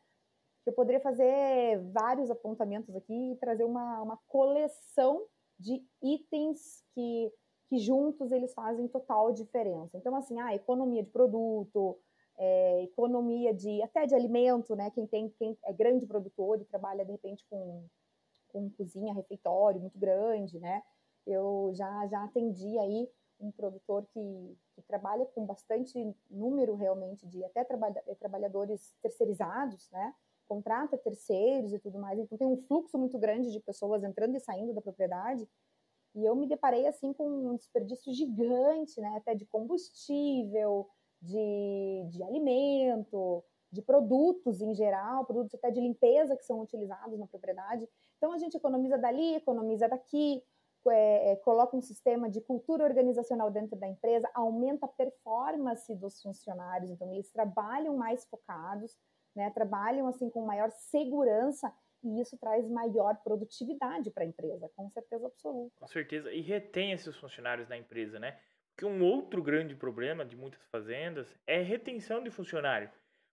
que 0.64 0.70
eu 0.70 0.74
poderia 0.74 1.02
fazer 1.02 1.80
vários 1.92 2.30
apontamentos 2.32 2.96
aqui 2.96 3.32
e 3.32 3.38
trazer 3.38 3.66
uma, 3.66 4.02
uma 4.02 4.18
coleção 4.28 5.26
de 5.60 5.86
itens 6.02 6.84
que, 6.94 7.32
que 7.70 7.78
juntos 7.80 8.32
eles 8.32 8.54
fazem 8.54 8.88
total 8.88 9.32
diferença. 9.32 9.98
Então, 9.98 10.16
assim, 10.16 10.40
a 10.40 10.48
ah, 10.48 10.56
economia 10.56 11.04
de 11.04 11.10
produto, 11.10 11.98
é, 12.38 12.84
economia 12.84 13.54
de 13.54 13.82
até 13.82 14.06
de 14.06 14.16
alimento, 14.16 14.76
né? 14.76 14.90
Quem 14.92 15.06
tem 15.06 15.30
quem 15.38 15.58
é 15.66 15.74
grande 15.74 16.06
produtor 16.06 16.60
e 16.60 16.66
trabalha 16.66 17.06
de 17.06 17.12
repente 17.12 17.46
com, 17.50 17.86
com 18.54 18.70
cozinha, 18.70 19.14
refeitório 19.14 19.82
muito 19.82 19.98
grande, 19.98 20.60
né? 20.60 20.82
Eu 21.26 21.72
já 21.74 22.08
já 22.08 22.24
atendi 22.24 22.78
aí 22.80 23.10
um 23.40 23.52
produtor 23.52 24.06
que, 24.14 24.58
que 24.76 24.82
trabalha 24.84 25.26
com 25.26 25.46
bastante 25.46 26.16
número 26.30 26.76
realmente 26.76 27.28
de 27.28 27.44
até 27.44 27.64
trabalha, 27.64 28.02
trabalhadores 28.20 28.94
terceirizados, 29.02 29.90
né? 29.92 30.14
Contrata 30.48 30.98
terceiros 30.98 31.74
e 31.74 31.80
tudo 31.80 32.00
mais. 32.00 32.20
Então 32.20 32.38
tem 32.38 32.48
um 32.48 32.58
fluxo 32.58 32.98
muito 32.98 33.18
grande 33.18 33.52
de 33.52 33.60
pessoas 33.60 34.04
entrando 34.04 34.36
e 34.36 34.40
saindo 34.40 34.74
da 34.74 34.82
propriedade. 34.82 35.48
E 36.16 36.24
eu 36.24 36.36
me 36.36 36.48
deparei 36.48 36.86
assim 36.88 37.12
com 37.12 37.28
um 37.28 37.56
desperdício 37.56 38.14
gigante, 38.14 39.02
né? 39.02 39.16
Até 39.18 39.34
de 39.34 39.46
combustível, 39.46 40.88
de, 41.22 42.06
de 42.10 42.24
alimento, 42.24 43.44
de 43.72 43.82
produtos 43.82 44.62
em 44.62 44.76
geral, 44.76 45.26
produtos 45.26 45.56
até 45.56 45.72
de 45.72 45.82
limpeza 45.82 46.38
que 46.38 46.46
são 46.46 46.62
utilizados 46.62 47.18
na 47.18 47.26
propriedade. 47.26 47.90
Então 48.24 48.32
a 48.32 48.38
gente 48.38 48.56
economiza 48.56 48.98
dali, 48.98 49.36
economiza 49.36 49.90
daqui, 49.90 50.42
é, 50.88 51.34
é, 51.34 51.36
coloca 51.36 51.76
um 51.76 51.82
sistema 51.82 52.30
de 52.30 52.40
cultura 52.40 52.86
organizacional 52.86 53.52
dentro 53.52 53.78
da 53.78 53.86
empresa, 53.86 54.32
aumenta 54.34 54.86
a 54.86 54.88
performance 54.88 55.94
dos 55.94 56.22
funcionários, 56.22 56.90
então 56.90 57.12
eles 57.12 57.30
trabalham 57.34 57.98
mais 57.98 58.26
focados, 58.30 58.98
né, 59.36 59.50
trabalham 59.50 60.08
assim 60.08 60.30
com 60.30 60.46
maior 60.46 60.72
segurança 60.72 61.70
e 62.02 62.22
isso 62.22 62.38
traz 62.38 62.66
maior 62.70 63.18
produtividade 63.26 64.10
para 64.10 64.24
a 64.24 64.28
empresa, 64.28 64.72
com 64.74 64.90
certeza 64.90 65.28
absoluta. 65.28 65.76
Com 65.82 65.88
certeza, 65.88 66.32
e 66.32 66.40
retém 66.40 66.94
esses 66.94 67.18
funcionários 67.18 67.68
na 67.68 67.78
empresa, 67.78 68.20
né? 68.20 68.40
Porque 68.74 68.86
um 68.86 69.04
outro 69.04 69.44
grande 69.44 69.76
problema 69.76 70.24
de 70.24 70.38
muitas 70.38 70.66
fazendas 70.68 71.28
é 71.46 71.62
retenção 71.62 72.24
de 72.24 72.32
funcionário, 72.32 72.90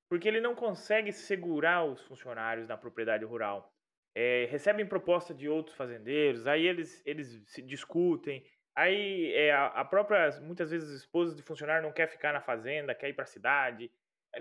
porque 0.09 0.27
ele 0.27 0.41
não 0.41 0.57
consegue 0.57 1.13
segurar 1.13 1.85
os 1.85 2.03
funcionários 2.03 2.67
na 2.67 2.77
propriedade 2.77 3.25
rural 3.25 3.73
é, 4.15 4.47
recebem 4.51 4.87
proposta 4.87 5.33
de 5.33 5.49
outros 5.49 5.77
fazendeiros, 5.77 6.47
aí 6.47 6.67
eles, 6.67 7.03
eles 7.07 7.43
se 7.47 7.63
discutem, 7.63 8.45
aí 8.75 9.33
é, 9.35 9.53
a, 9.53 9.85
própria, 9.85 10.41
muitas 10.41 10.71
vezes, 10.71 10.91
esposa 10.91 11.35
de 11.35 11.43
funcionário 11.43 11.83
não 11.83 11.93
quer 11.93 12.09
ficar 12.09 12.33
na 12.33 12.41
fazenda, 12.41 12.95
quer 12.95 13.09
ir 13.09 13.15
para 13.15 13.25
a 13.25 13.29
cidade. 13.29 13.91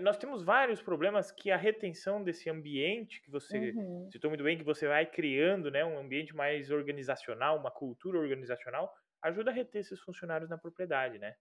Nós 0.00 0.16
temos 0.16 0.44
vários 0.44 0.80
problemas 0.80 1.32
que 1.32 1.50
a 1.50 1.56
retenção 1.56 2.22
desse 2.22 2.48
ambiente 2.48 3.20
que 3.20 3.30
você 3.30 3.72
uhum. 3.72 4.08
citou 4.10 4.30
muito 4.30 4.44
bem, 4.44 4.56
que 4.56 4.64
você 4.64 4.86
vai 4.86 5.04
criando, 5.04 5.70
né, 5.70 5.84
um 5.84 5.98
ambiente 5.98 6.34
mais 6.34 6.70
organizacional, 6.70 7.58
uma 7.58 7.70
cultura 7.70 8.18
organizacional, 8.18 8.92
ajuda 9.22 9.50
a 9.50 9.54
reter 9.54 9.80
esses 9.80 10.00
funcionários 10.00 10.48
na 10.48 10.56
propriedade, 10.56 11.18
né? 11.18 11.34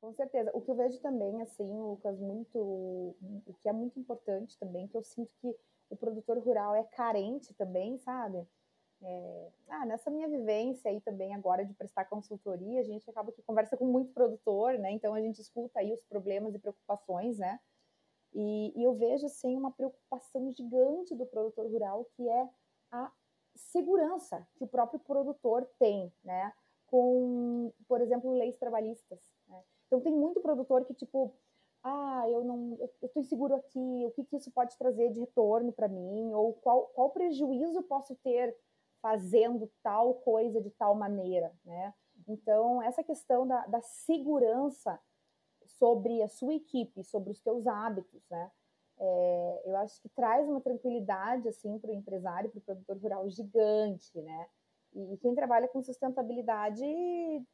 Com 0.00 0.12
certeza. 0.12 0.50
O 0.52 0.60
que 0.60 0.70
eu 0.70 0.76
vejo 0.76 1.00
também, 1.00 1.40
assim, 1.40 1.64
Lucas, 1.64 2.18
muito, 2.20 2.58
o 2.58 3.54
que 3.62 3.68
é 3.68 3.72
muito 3.72 3.98
importante 3.98 4.58
também, 4.58 4.86
que 4.88 4.96
eu 4.96 5.02
sinto 5.02 5.30
que 5.40 5.54
o 5.90 5.96
produtor 5.96 6.38
rural 6.38 6.74
é 6.74 6.84
carente 6.84 7.54
também, 7.54 7.98
sabe? 7.98 8.46
É, 9.02 9.52
ah, 9.68 9.84
nessa 9.84 10.10
minha 10.10 10.26
vivência 10.28 10.90
aí 10.90 11.00
também 11.00 11.34
agora 11.34 11.64
de 11.64 11.74
prestar 11.74 12.06
consultoria, 12.06 12.80
a 12.80 12.84
gente 12.84 13.08
acaba 13.10 13.32
que 13.32 13.42
conversa 13.42 13.76
com 13.76 13.84
muito 13.84 14.12
produtor, 14.12 14.78
né? 14.78 14.90
Então 14.92 15.12
a 15.14 15.20
gente 15.20 15.40
escuta 15.40 15.80
aí 15.80 15.92
os 15.92 16.02
problemas 16.04 16.54
e 16.54 16.58
preocupações, 16.58 17.38
né? 17.38 17.60
E, 18.32 18.72
e 18.74 18.82
eu 18.82 18.94
vejo 18.94 19.26
assim 19.26 19.56
uma 19.56 19.70
preocupação 19.70 20.50
gigante 20.50 21.14
do 21.14 21.26
produtor 21.26 21.70
rural 21.70 22.04
que 22.16 22.28
é 22.28 22.48
a 22.90 23.12
segurança 23.54 24.46
que 24.56 24.64
o 24.64 24.68
próprio 24.68 24.98
produtor 25.00 25.68
tem, 25.78 26.12
né? 26.24 26.52
Com, 26.86 27.72
por 27.86 28.00
exemplo, 28.00 28.32
leis 28.32 28.56
trabalhistas. 28.56 29.20
Né? 29.48 29.62
Então 29.86 30.00
tem 30.00 30.12
muito 30.12 30.40
produtor 30.40 30.84
que 30.84 30.94
tipo 30.94 31.34
ah, 31.84 32.24
eu 32.30 32.42
não, 32.42 32.76
eu 32.80 32.90
estou 33.06 33.22
inseguro 33.22 33.54
aqui, 33.54 34.04
o 34.06 34.10
que, 34.12 34.24
que 34.24 34.36
isso 34.36 34.50
pode 34.50 34.76
trazer 34.78 35.10
de 35.12 35.20
retorno 35.20 35.70
para 35.70 35.86
mim, 35.86 36.32
ou 36.32 36.54
qual, 36.54 36.86
qual 36.88 37.10
prejuízo 37.10 37.82
posso 37.82 38.16
ter 38.16 38.56
fazendo 39.02 39.70
tal 39.82 40.14
coisa 40.14 40.62
de 40.62 40.70
tal 40.70 40.94
maneira, 40.94 41.52
né? 41.62 41.92
Então, 42.26 42.82
essa 42.82 43.04
questão 43.04 43.46
da, 43.46 43.66
da 43.66 43.82
segurança 43.82 44.98
sobre 45.66 46.22
a 46.22 46.28
sua 46.28 46.54
equipe, 46.54 47.04
sobre 47.04 47.30
os 47.30 47.40
teus 47.40 47.66
hábitos, 47.66 48.22
né? 48.30 48.50
É, 48.96 49.62
eu 49.66 49.76
acho 49.76 50.00
que 50.00 50.08
traz 50.08 50.48
uma 50.48 50.60
tranquilidade, 50.62 51.48
assim, 51.48 51.78
para 51.78 51.90
o 51.90 51.94
empresário, 51.94 52.48
para 52.48 52.58
o 52.58 52.62
produtor 52.62 52.96
rural 52.96 53.28
gigante, 53.28 54.18
né? 54.22 54.48
E 54.94 55.18
quem 55.18 55.34
trabalha 55.34 55.68
com 55.68 55.82
sustentabilidade 55.82 56.84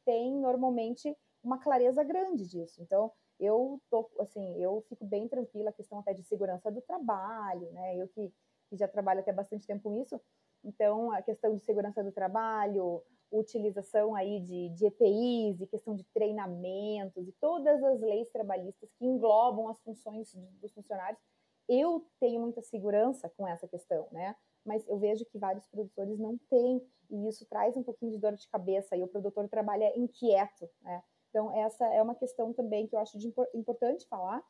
tem, 0.05 0.31
normalmente, 0.37 1.17
uma 1.43 1.57
clareza 1.57 2.03
grande 2.03 2.47
disso. 2.47 2.81
Então, 2.81 3.11
eu 3.41 3.81
tô, 3.89 4.09
assim, 4.19 4.61
eu 4.61 4.85
fico 4.87 5.03
bem 5.03 5.27
tranquila, 5.27 5.71
a 5.71 5.73
questão 5.73 5.99
até 5.99 6.13
de 6.13 6.23
segurança 6.23 6.71
do 6.71 6.81
trabalho, 6.81 7.71
né? 7.71 7.97
Eu 7.97 8.07
que, 8.07 8.31
que 8.69 8.77
já 8.77 8.87
trabalho 8.87 9.19
até 9.19 9.33
bastante 9.33 9.65
tempo 9.65 9.83
com 9.83 10.01
isso, 10.01 10.21
então 10.63 11.11
a 11.11 11.21
questão 11.23 11.57
de 11.57 11.65
segurança 11.65 12.03
do 12.03 12.11
trabalho, 12.11 13.03
utilização 13.31 14.13
aí 14.13 14.39
de, 14.41 14.69
de 14.69 14.85
EPIs 14.85 15.61
e 15.61 15.67
questão 15.67 15.95
de 15.95 16.03
treinamentos 16.13 17.27
e 17.27 17.31
todas 17.39 17.81
as 17.83 17.99
leis 17.99 18.29
trabalhistas 18.29 18.91
que 18.93 19.05
englobam 19.05 19.69
as 19.69 19.81
funções 19.81 20.33
dos 20.61 20.71
funcionários, 20.73 21.21
eu 21.67 22.05
tenho 22.19 22.41
muita 22.41 22.61
segurança 22.61 23.29
com 23.29 23.47
essa 23.47 23.67
questão, 23.67 24.07
né? 24.11 24.35
Mas 24.63 24.87
eu 24.87 24.99
vejo 24.99 25.25
que 25.25 25.39
vários 25.39 25.65
produtores 25.67 26.19
não 26.19 26.37
têm, 26.49 26.85
e 27.09 27.27
isso 27.27 27.45
traz 27.45 27.75
um 27.75 27.81
pouquinho 27.81 28.11
de 28.11 28.19
dor 28.19 28.35
de 28.35 28.47
cabeça, 28.49 28.95
e 28.95 29.01
o 29.01 29.07
produtor 29.07 29.47
trabalha 29.49 29.97
inquieto, 29.97 30.69
né? 30.81 31.01
Então, 31.31 31.49
essa 31.55 31.85
é 31.87 32.01
uma 32.01 32.13
questão 32.13 32.51
também 32.51 32.85
que 32.87 32.95
eu 32.95 32.99
acho 32.99 33.17
de 33.17 33.33
importante 33.55 34.05
falar. 34.07 34.43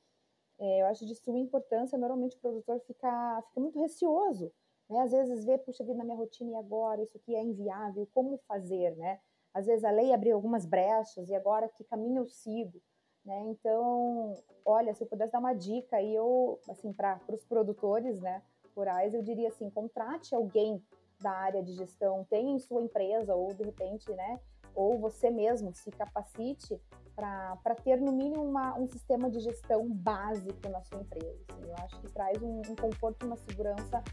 É, 0.60 0.82
eu 0.82 0.88
acho 0.88 1.06
de 1.06 1.16
suma 1.16 1.38
importância. 1.38 1.98
Normalmente, 1.98 2.36
o 2.36 2.40
produtor 2.40 2.80
fica, 2.82 3.42
fica 3.48 3.62
muito 3.62 3.80
receoso. 3.80 4.52
Né? 4.90 5.00
Às 5.00 5.12
vezes, 5.12 5.46
vê, 5.46 5.60
puxa 5.60 5.84
vida, 5.84 5.98
na 5.98 6.04
minha 6.04 6.18
rotina 6.18 6.52
e 6.52 6.56
agora? 6.56 7.04
Isso 7.04 7.16
aqui 7.18 7.36
é 7.36 7.44
inviável. 7.44 8.08
Como 8.16 8.40
fazer? 8.48 8.96
Né? 8.98 9.20
Às 9.54 9.68
vezes, 9.68 9.84
a 9.86 9.92
lei 9.92 10.12
abriu 10.12 10.36
algumas 10.36 10.66
brechas 10.66 11.30
e 11.30 11.36
agora 11.36 11.70
que 11.70 11.84
caminho 11.84 12.24
eu 12.24 12.28
sigo? 12.28 12.82
Né? 13.24 13.40
Então, 13.48 14.34
olha, 14.66 14.96
se 14.96 15.04
eu 15.04 15.08
pudesse 15.08 15.32
dar 15.32 15.40
uma 15.40 15.54
dica 15.54 15.98
aí, 15.98 16.16
eu, 16.16 16.60
assim, 16.68 16.92
para 16.92 17.22
os 17.28 17.46
produtores 17.46 18.20
né, 18.20 18.42
rurais, 18.76 19.14
eu 19.14 19.22
diria 19.22 19.50
assim: 19.50 19.70
contrate 19.70 20.34
alguém 20.34 20.84
da 21.20 21.32
área 21.32 21.62
de 21.62 21.74
gestão, 21.74 22.26
tenha 22.30 22.56
em 22.56 22.60
sua 22.60 22.82
empresa 22.82 23.36
ou 23.36 23.54
de 23.54 23.64
repente, 23.64 24.12
né, 24.12 24.40
ou 24.76 25.00
você 25.00 25.30
mesmo 25.30 25.74
se 25.74 25.92
capacite 25.92 26.80
para 27.16 27.76
ter, 27.84 28.00
no 28.00 28.12
mínimo, 28.12 28.44
uma, 28.44 28.78
um 28.78 28.88
sistema 28.88 29.30
de 29.30 29.40
gestão 29.40 29.88
básico 29.88 30.68
na 30.70 30.82
sua 30.82 31.02
empresa. 31.02 31.38
Assim, 31.50 31.70
eu 31.70 31.76
acho 31.86 32.00
que 32.02 32.12
traz 32.12 32.42
um, 32.42 32.62
um 32.62 32.76
conforto 32.76 33.24
e 33.24 33.28
uma 33.28 33.38
segurança 33.38 34.04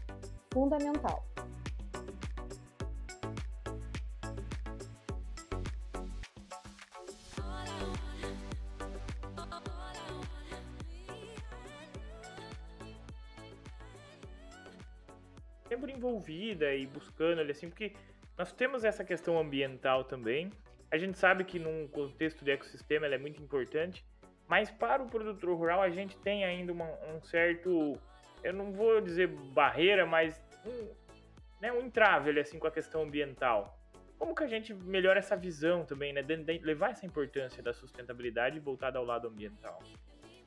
fundamental. 0.51 1.23
sempre 15.69 15.93
envolvida 15.93 16.73
e 16.73 16.85
buscando 16.87 17.39
ali 17.39 17.51
assim, 17.51 17.69
porque 17.69 17.93
nós 18.39 18.53
temos 18.53 18.85
essa 18.85 19.03
questão 19.03 19.37
ambiental 19.37 20.05
também. 20.05 20.49
A 20.89 20.97
gente 20.97 21.19
sabe 21.19 21.43
que 21.43 21.59
num 21.59 21.85
contexto 21.89 22.45
de 22.45 22.51
ecossistema 22.51 23.05
ela 23.05 23.15
é 23.15 23.17
muito 23.17 23.43
importante, 23.43 24.05
mas 24.47 24.71
para 24.71 25.03
o 25.03 25.07
produtor 25.07 25.57
rural 25.57 25.81
a 25.81 25.89
gente 25.89 26.17
tem 26.19 26.45
ainda 26.45 26.71
uma, 26.71 26.89
um 27.13 27.21
certo, 27.21 27.99
eu 28.41 28.53
não 28.53 28.71
vou 28.71 29.01
dizer 29.01 29.27
barreira, 29.27 30.05
mas 30.05 30.41
um, 30.65 30.87
né, 31.59 31.69
um 31.73 31.81
entrave 31.81 32.39
assim 32.39 32.57
com 32.57 32.65
a 32.65 32.71
questão 32.71 33.01
ambiental. 33.03 33.77
Como 34.17 34.33
que 34.33 34.43
a 34.45 34.47
gente 34.47 34.73
melhora 34.73 35.19
essa 35.19 35.35
visão 35.35 35.83
também, 35.83 36.13
né, 36.13 36.23
de, 36.23 36.37
de 36.37 36.59
levar 36.59 36.91
essa 36.91 37.05
importância 37.05 37.61
da 37.61 37.73
sustentabilidade 37.73 38.57
voltada 38.57 38.97
ao 38.97 39.03
lado 39.03 39.27
ambiental? 39.27 39.79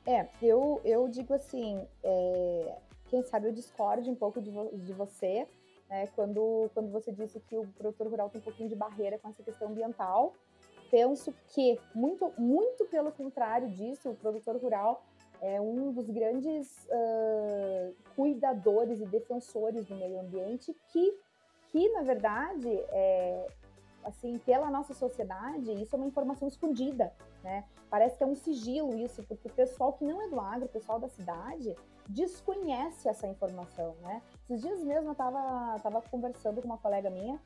É, 0.07 0.27
eu, 0.41 0.81
eu 0.83 1.07
digo 1.07 1.31
assim, 1.31 1.87
é, 2.03 2.75
quem 3.05 3.21
sabe 3.21 3.49
eu 3.49 3.53
discorde 3.53 4.09
um 4.09 4.15
pouco 4.15 4.41
de, 4.41 4.49
vo 4.49 4.71
de 4.73 4.93
você, 4.93 5.47
né, 5.93 6.07
quando, 6.15 6.71
quando 6.73 6.89
você 6.89 7.11
disse 7.11 7.39
que 7.39 7.55
o 7.55 7.67
produtor 7.67 8.07
rural 8.07 8.27
tem 8.27 8.41
um 8.41 8.43
pouquinho 8.43 8.67
de 8.67 8.75
barreira 8.75 9.19
com 9.19 9.29
essa 9.29 9.43
questão 9.43 9.67
ambiental. 9.67 10.33
Penso 10.89 11.31
que, 11.49 11.79
muito, 11.93 12.33
muito 12.35 12.85
pelo 12.85 13.11
contrário 13.11 13.69
disso, 13.69 14.09
o 14.09 14.15
produtor 14.15 14.57
rural 14.57 15.03
é 15.39 15.61
um 15.61 15.91
dos 15.91 16.09
grandes 16.09 16.87
uh, 16.87 17.95
cuidadores 18.15 19.01
e 19.01 19.05
defensores 19.05 19.85
do 19.85 19.95
meio 19.95 20.19
ambiente 20.19 20.75
que, 20.91 21.15
que 21.71 21.89
na 21.89 22.01
verdade, 22.01 22.69
é, 22.89 23.47
assim, 24.03 24.39
pela 24.39 24.71
nossa 24.71 24.95
sociedade, 24.95 25.71
isso 25.73 25.95
é 25.95 25.97
uma 25.97 26.07
informação 26.07 26.47
escondida, 26.47 27.13
né? 27.43 27.65
Parece 27.93 28.17
que 28.17 28.23
é 28.23 28.25
um 28.25 28.33
sigilo 28.33 28.95
isso, 28.95 29.21
porque 29.21 29.47
o 29.47 29.51
pessoal 29.51 29.93
que 29.93 30.03
não 30.03 30.19
é 30.19 30.27
do 30.27 30.39
agro, 30.39 30.65
o 30.65 30.67
pessoal 30.67 30.99
da 30.99 31.07
cidade, 31.07 31.75
desconhece 32.09 33.07
essa 33.07 33.27
informação, 33.27 33.95
né? 34.01 34.19
Esses 34.49 34.61
dias 34.61 34.83
mesmo 34.83 35.09
eu 35.09 35.11
estava 35.11 35.79
tava 35.79 36.01
conversando 36.01 36.59
com 36.59 36.67
uma 36.67 36.79
colega 36.79 37.11
minha 37.11 37.39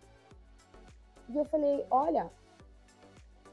e 1.27 1.35
eu 1.35 1.43
falei, 1.43 1.85
olha, 1.91 2.31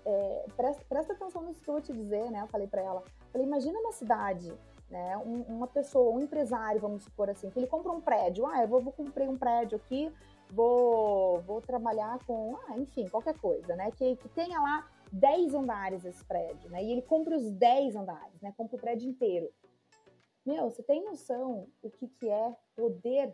é, 0.04 0.46
presta, 0.56 0.84
presta, 0.88 1.12
atenção 1.14 1.42
nisso 1.42 1.60
que 1.60 1.68
eu 1.68 1.74
vou 1.74 1.82
te 1.82 1.92
dizer, 1.92 2.30
né? 2.30 2.42
Eu 2.42 2.46
falei 2.46 2.68
para 2.68 2.82
ela, 2.82 3.02
falei, 3.32 3.44
imagina 3.44 3.76
uma 3.80 3.90
cidade, 3.90 4.56
né? 4.88 5.18
Um, 5.18 5.42
uma 5.48 5.66
pessoa, 5.66 6.14
um 6.14 6.20
empresário, 6.20 6.80
vamos 6.80 7.02
supor 7.02 7.28
assim, 7.28 7.50
que 7.50 7.58
ele 7.58 7.66
compra 7.66 7.90
um 7.90 8.00
prédio, 8.00 8.46
ah, 8.46 8.62
eu 8.62 8.68
vou, 8.68 8.80
vou 8.80 8.92
comprar 8.92 9.28
um 9.28 9.36
prédio 9.36 9.74
aqui, 9.74 10.12
vou, 10.48 11.40
vou 11.40 11.60
trabalhar 11.60 12.20
com, 12.24 12.56
ah, 12.68 12.78
enfim, 12.78 13.08
qualquer 13.08 13.36
coisa, 13.36 13.74
né? 13.74 13.90
Que, 13.90 14.14
que 14.14 14.28
tenha 14.28 14.60
lá 14.60 14.86
10 15.14 15.54
andares 15.54 16.04
esse 16.04 16.24
prédio, 16.24 16.68
né? 16.70 16.82
E 16.82 16.90
ele 16.90 17.02
compra 17.02 17.36
os 17.36 17.50
10 17.52 17.96
andares, 17.96 18.40
né? 18.40 18.52
Compra 18.56 18.76
o 18.76 18.80
prédio 18.80 19.08
inteiro. 19.08 19.50
Meu, 20.44 20.70
você 20.70 20.82
tem 20.82 21.04
noção 21.04 21.68
o 21.82 21.90
que, 21.90 22.08
que 22.08 22.28
é 22.28 22.54
poder 22.76 23.32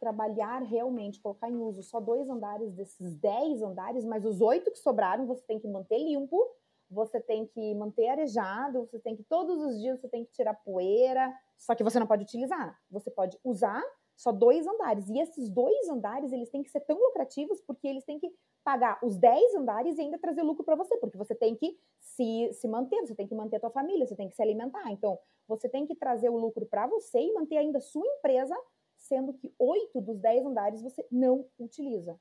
trabalhar 0.00 0.62
realmente, 0.62 1.20
colocar 1.20 1.48
em 1.48 1.56
uso 1.56 1.82
só 1.82 2.00
dois 2.00 2.28
andares 2.28 2.72
desses 2.72 3.14
10 3.16 3.62
andares, 3.62 4.04
mas 4.04 4.24
os 4.24 4.40
oito 4.40 4.70
que 4.70 4.78
sobraram 4.78 5.26
você 5.26 5.42
tem 5.46 5.60
que 5.60 5.68
manter 5.68 5.98
limpo, 5.98 6.44
você 6.90 7.20
tem 7.20 7.46
que 7.46 7.74
manter 7.74 8.08
arejado, 8.08 8.80
você 8.80 8.98
tem 8.98 9.16
que 9.16 9.22
todos 9.24 9.60
os 9.60 9.80
dias 9.80 10.00
você 10.00 10.08
tem 10.08 10.24
que 10.24 10.32
tirar 10.32 10.54
poeira, 10.54 11.32
só 11.56 11.74
que 11.74 11.84
você 11.84 11.98
não 11.98 12.06
pode 12.06 12.24
utilizar. 12.24 12.78
Você 12.90 13.10
pode 13.10 13.38
usar 13.44 13.82
só 14.16 14.32
dois 14.32 14.66
andares. 14.66 15.08
E 15.08 15.18
esses 15.18 15.48
dois 15.48 15.88
andares, 15.88 16.32
eles 16.32 16.50
têm 16.50 16.62
que 16.62 16.70
ser 16.70 16.80
tão 16.80 16.98
lucrativos 16.98 17.60
porque 17.60 17.86
eles 17.86 18.04
têm 18.04 18.18
que 18.18 18.32
pagar 18.62 18.98
os 19.02 19.16
10 19.18 19.54
andares 19.56 19.98
e 19.98 20.00
ainda 20.00 20.18
trazer 20.18 20.42
lucro 20.42 20.64
para 20.64 20.74
você, 20.74 20.96
porque 20.96 21.18
você 21.18 21.34
tem 21.34 21.54
que 21.54 21.78
se, 22.00 22.50
se 22.54 22.66
manter, 22.66 23.00
você 23.02 23.14
tem 23.14 23.26
que 23.26 23.34
manter 23.34 23.56
a 23.56 23.60
tua 23.60 23.70
família, 23.70 24.06
você 24.06 24.16
tem 24.16 24.28
que 24.28 24.34
se 24.34 24.42
alimentar. 24.42 24.90
Então, 24.90 25.18
você 25.46 25.68
tem 25.68 25.86
que 25.86 25.94
trazer 25.94 26.30
o 26.30 26.38
lucro 26.38 26.64
para 26.66 26.86
você 26.86 27.20
e 27.20 27.34
manter 27.34 27.58
ainda 27.58 27.78
a 27.78 27.82
sua 27.82 28.06
empresa, 28.06 28.56
sendo 28.96 29.34
que 29.34 29.54
oito 29.58 30.00
dos 30.00 30.18
10 30.18 30.46
andares 30.46 30.82
você 30.82 31.06
não 31.10 31.46
utiliza. 31.58 32.18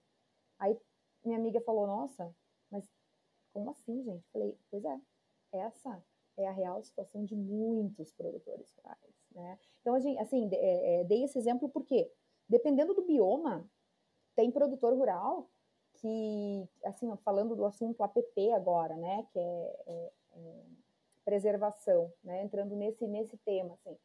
Aí 0.59 0.77
minha 1.23 1.37
amiga 1.37 1.61
falou: 1.61 1.87
Nossa, 1.87 2.35
mas 2.69 2.83
como 3.53 3.69
assim, 3.71 4.03
gente? 4.03 4.27
Falei: 4.31 4.57
Pois 4.69 4.83
é, 4.83 4.99
essa 5.53 6.03
é 6.37 6.47
a 6.47 6.51
real 6.51 6.83
situação 6.83 7.23
de 7.23 7.35
muitos 7.35 8.11
produtores 8.11 8.69
rurais, 8.77 9.12
né? 9.33 9.59
Então, 9.81 9.95
assim, 9.95 10.49
é, 10.53 11.01
é, 11.01 11.03
dei 11.03 11.23
esse 11.23 11.37
exemplo 11.37 11.69
porque, 11.69 12.09
dependendo 12.47 12.93
do 12.93 13.01
bioma, 13.03 13.69
tem 14.35 14.51
produtor 14.51 14.93
rural 14.93 15.49
que, 15.95 16.67
assim, 16.85 17.13
falando 17.17 17.55
do 17.55 17.65
assunto 17.65 18.03
APP 18.03 18.51
agora, 18.51 18.95
né, 18.95 19.25
que 19.31 19.39
é, 19.39 19.83
é, 19.87 20.11
é, 20.33 20.63
preservação, 21.23 22.11
né, 22.23 22.43
entrando 22.43 22.75
nesse, 22.75 23.07
nesse 23.07 23.37
tema, 23.37 23.73
assim, 23.75 23.97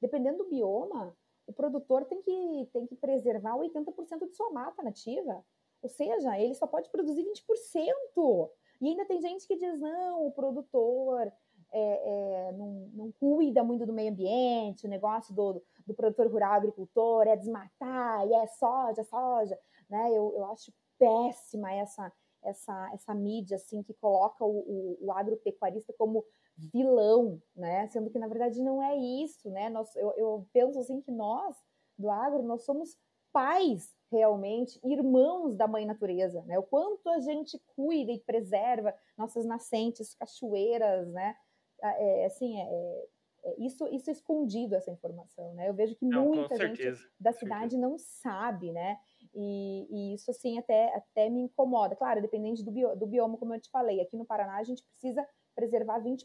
dependendo 0.00 0.38
do 0.38 0.50
bioma, 0.50 1.16
o 1.46 1.52
produtor 1.52 2.04
tem 2.04 2.20
que, 2.20 2.68
tem 2.72 2.86
que 2.86 2.96
preservar 2.96 3.56
80% 3.56 4.28
de 4.28 4.34
sua 4.34 4.50
mata 4.50 4.82
nativa, 4.82 5.44
ou 5.80 5.88
seja, 5.88 6.38
ele 6.38 6.54
só 6.54 6.66
pode 6.66 6.90
produzir 6.90 7.24
20%. 7.24 8.50
E 8.80 8.88
ainda 8.88 9.04
tem 9.06 9.20
gente 9.20 9.46
que 9.46 9.56
diz, 9.56 9.78
não, 9.80 10.26
o 10.26 10.32
produtor 10.32 11.32
é, 11.72 12.48
é, 12.48 12.52
não, 12.52 12.90
não, 12.94 13.12
cuida 13.12 13.62
muito 13.62 13.84
do 13.84 13.92
meio 13.92 14.10
ambiente, 14.10 14.86
o 14.86 14.90
negócio 14.90 15.34
do, 15.34 15.62
do 15.86 15.94
produtor 15.94 16.26
rural, 16.30 16.54
agricultor, 16.54 17.26
é 17.26 17.36
desmatar, 17.36 18.26
e 18.26 18.32
é 18.32 18.46
soja, 18.46 19.04
soja, 19.04 19.58
né? 19.88 20.08
Eu, 20.10 20.32
eu 20.36 20.44
acho 20.46 20.72
péssima 20.98 21.72
essa 21.72 22.12
essa, 22.42 22.90
essa 22.94 23.14
mídia 23.14 23.56
assim 23.56 23.82
que 23.82 23.94
coloca 23.94 24.44
o, 24.44 24.58
o, 24.58 24.98
o, 25.06 25.12
agropecuarista 25.12 25.92
como 25.98 26.24
vilão, 26.56 27.40
né? 27.54 27.88
Sendo 27.88 28.10
que 28.10 28.18
na 28.18 28.28
verdade 28.28 28.62
não 28.62 28.82
é 28.82 28.96
isso, 28.96 29.50
né? 29.50 29.68
Nós, 29.68 29.94
eu, 29.96 30.12
eu 30.16 30.46
penso 30.52 30.78
assim 30.78 31.00
que 31.00 31.10
nós 31.10 31.56
do 31.98 32.10
agro 32.10 32.42
nós 32.42 32.64
somos 32.64 32.96
pais 33.32 33.94
realmente, 34.10 34.80
irmãos 34.82 35.54
da 35.54 35.66
mãe 35.66 35.84
natureza, 35.84 36.42
né? 36.42 36.58
O 36.58 36.62
quanto 36.62 37.08
a 37.10 37.20
gente 37.20 37.60
cuida 37.76 38.10
e 38.10 38.20
preserva 38.20 38.94
nossas 39.16 39.44
nascentes, 39.44 40.14
cachoeiras, 40.14 41.08
né? 41.08 41.36
Ah, 41.82 41.94
é, 41.98 42.26
assim, 42.26 42.60
é, 42.60 43.06
é, 43.44 43.54
isso, 43.58 43.86
isso 43.88 44.10
é 44.10 44.12
escondido, 44.12 44.74
essa 44.74 44.90
informação, 44.90 45.54
né? 45.54 45.68
Eu 45.68 45.74
vejo 45.74 45.94
que 45.96 46.04
não, 46.04 46.26
muita 46.26 46.56
gente 46.56 46.82
da 47.18 47.32
cidade 47.32 47.76
não 47.76 47.96
sabe, 47.98 48.72
né? 48.72 48.98
E, 49.34 49.86
e, 49.90 50.14
isso, 50.14 50.30
assim, 50.30 50.58
até, 50.58 50.94
até 50.94 51.28
me 51.28 51.42
incomoda. 51.42 51.94
Claro, 51.94 52.20
dependente 52.20 52.64
do, 52.64 52.72
bio, 52.72 52.96
do 52.96 53.06
bioma, 53.06 53.36
como 53.36 53.54
eu 53.54 53.60
te 53.60 53.70
falei. 53.70 54.00
Aqui 54.00 54.16
no 54.16 54.24
Paraná, 54.24 54.56
a 54.56 54.64
gente 54.64 54.82
precisa 54.84 55.26
preservar 55.54 56.00
20%, 56.00 56.24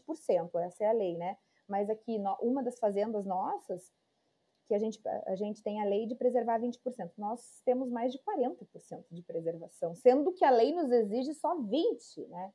essa 0.60 0.84
é 0.84 0.88
a 0.88 0.92
lei, 0.92 1.16
né? 1.16 1.36
Mas 1.68 1.88
aqui, 1.88 2.18
no, 2.18 2.36
uma 2.40 2.62
das 2.62 2.78
fazendas 2.78 3.24
nossas, 3.24 3.92
que 4.66 4.74
a 4.74 4.78
gente, 4.78 5.00
a 5.26 5.34
gente 5.34 5.62
tem 5.62 5.80
a 5.80 5.84
lei 5.84 6.06
de 6.06 6.14
preservar 6.14 6.58
20%. 6.58 6.78
Nós 7.18 7.60
temos 7.64 7.90
mais 7.90 8.12
de 8.12 8.18
40% 8.18 9.04
de 9.10 9.22
preservação, 9.22 9.94
sendo 9.94 10.32
que 10.32 10.44
a 10.44 10.50
lei 10.50 10.72
nos 10.74 10.90
exige 10.90 11.34
só 11.34 11.56
20%, 11.56 12.28
né? 12.28 12.52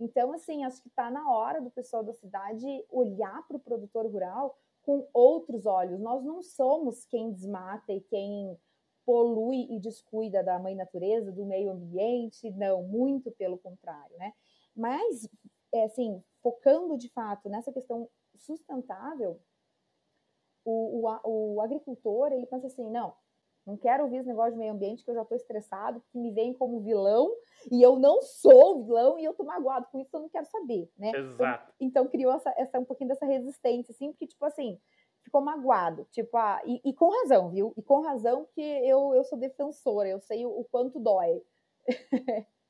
Então, 0.00 0.32
assim, 0.32 0.64
acho 0.64 0.80
que 0.80 0.88
está 0.88 1.10
na 1.10 1.30
hora 1.30 1.60
do 1.60 1.70
pessoal 1.70 2.02
da 2.02 2.14
cidade 2.14 2.66
olhar 2.88 3.46
para 3.46 3.58
o 3.58 3.60
produtor 3.60 4.06
rural 4.06 4.58
com 4.82 5.06
outros 5.12 5.66
olhos. 5.66 6.00
Nós 6.00 6.24
não 6.24 6.42
somos 6.42 7.04
quem 7.04 7.30
desmata 7.30 7.92
e 7.92 8.00
quem 8.00 8.58
polui 9.04 9.66
e 9.70 9.78
descuida 9.78 10.42
da 10.42 10.58
mãe 10.58 10.74
natureza, 10.74 11.30
do 11.30 11.44
meio 11.44 11.70
ambiente, 11.70 12.50
não, 12.52 12.82
muito 12.82 13.30
pelo 13.32 13.58
contrário, 13.58 14.16
né? 14.16 14.32
Mas, 14.74 15.28
é, 15.72 15.84
assim, 15.84 16.22
focando 16.42 16.96
de 16.96 17.08
fato 17.10 17.50
nessa 17.50 17.70
questão 17.70 18.08
sustentável, 18.36 19.38
o, 20.64 21.06
o, 21.06 21.54
o 21.56 21.60
agricultor, 21.60 22.32
ele 22.32 22.46
pensa 22.46 22.68
assim, 22.68 22.88
não, 22.90 23.14
não 23.70 23.76
quero 23.76 24.04
ouvir 24.04 24.18
esse 24.18 24.28
negócio 24.28 24.52
de 24.52 24.58
meio 24.58 24.72
ambiente 24.72 25.04
que 25.04 25.10
eu 25.10 25.14
já 25.14 25.22
estou 25.22 25.36
estressado, 25.36 26.02
que 26.10 26.18
me 26.18 26.32
veem 26.32 26.52
como 26.52 26.80
vilão 26.80 27.30
e 27.70 27.82
eu 27.82 27.98
não 27.98 28.20
sou 28.22 28.84
vilão 28.84 29.18
e 29.18 29.24
eu 29.24 29.32
tô 29.32 29.44
magoado 29.44 29.86
com 29.90 30.00
isso, 30.00 30.10
eu 30.14 30.20
não 30.20 30.28
quero 30.28 30.46
saber, 30.46 30.90
né? 30.98 31.12
Exato. 31.14 31.72
Então, 31.78 32.02
então 32.04 32.08
criou 32.08 32.34
essa, 32.34 32.52
essa, 32.56 32.78
um 32.78 32.84
pouquinho 32.84 33.08
dessa 33.08 33.26
resistência, 33.26 33.92
assim, 33.92 34.10
porque, 34.10 34.26
tipo 34.26 34.44
assim, 34.44 34.78
ficou 35.22 35.40
magoado. 35.40 36.06
Tipo, 36.10 36.36
ah, 36.36 36.60
e, 36.64 36.80
e, 36.84 36.92
com 36.92 37.10
razão, 37.10 37.50
viu? 37.50 37.72
E 37.76 37.82
com 37.82 38.00
razão 38.00 38.46
que 38.54 38.60
eu, 38.60 39.14
eu 39.14 39.24
sou 39.24 39.38
defensora, 39.38 40.08
eu 40.08 40.20
sei 40.20 40.44
o, 40.44 40.50
o 40.50 40.64
quanto 40.64 40.98
dói. 40.98 41.42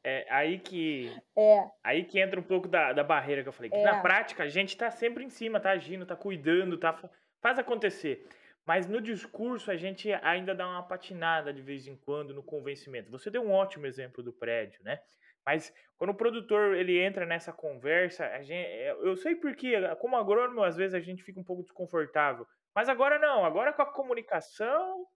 É 0.02 0.26
aí 0.30 0.58
que 0.58 1.10
é. 1.36 1.70
aí 1.84 2.04
que 2.04 2.18
entra 2.18 2.40
um 2.40 2.42
pouco 2.42 2.68
da, 2.68 2.92
da 2.92 3.04
barreira 3.04 3.42
que 3.42 3.48
eu 3.48 3.52
falei. 3.52 3.70
É. 3.72 3.82
Na 3.82 4.00
prática, 4.00 4.44
a 4.44 4.48
gente 4.48 4.76
tá 4.76 4.90
sempre 4.90 5.24
em 5.24 5.30
cima, 5.30 5.60
tá 5.60 5.70
agindo, 5.70 6.06
tá 6.06 6.16
cuidando, 6.16 6.78
tá 6.78 6.98
faz 7.40 7.58
acontecer. 7.58 8.26
Mas 8.66 8.86
no 8.86 9.00
discurso 9.00 9.70
a 9.70 9.76
gente 9.76 10.12
ainda 10.22 10.54
dá 10.54 10.66
uma 10.66 10.82
patinada 10.82 11.52
de 11.52 11.62
vez 11.62 11.86
em 11.86 11.96
quando 11.96 12.34
no 12.34 12.42
convencimento. 12.42 13.10
Você 13.10 13.30
deu 13.30 13.42
um 13.42 13.52
ótimo 13.52 13.86
exemplo 13.86 14.22
do 14.22 14.32
prédio, 14.32 14.82
né? 14.84 15.00
Mas 15.44 15.72
quando 15.96 16.10
o 16.10 16.14
produtor 16.14 16.76
ele 16.76 16.98
entra 17.00 17.26
nessa 17.26 17.52
conversa, 17.52 18.26
gente, 18.42 18.68
eu 19.02 19.16
sei 19.16 19.34
porque, 19.34 19.74
como 19.96 20.16
agrônomo, 20.16 20.62
às 20.62 20.76
vezes 20.76 20.94
a 20.94 21.00
gente 21.00 21.22
fica 21.22 21.40
um 21.40 21.44
pouco 21.44 21.62
desconfortável. 21.62 22.46
Mas 22.74 22.88
agora 22.88 23.18
não, 23.18 23.44
agora 23.44 23.72
com 23.72 23.82
a 23.82 23.92
comunicação. 23.92 25.06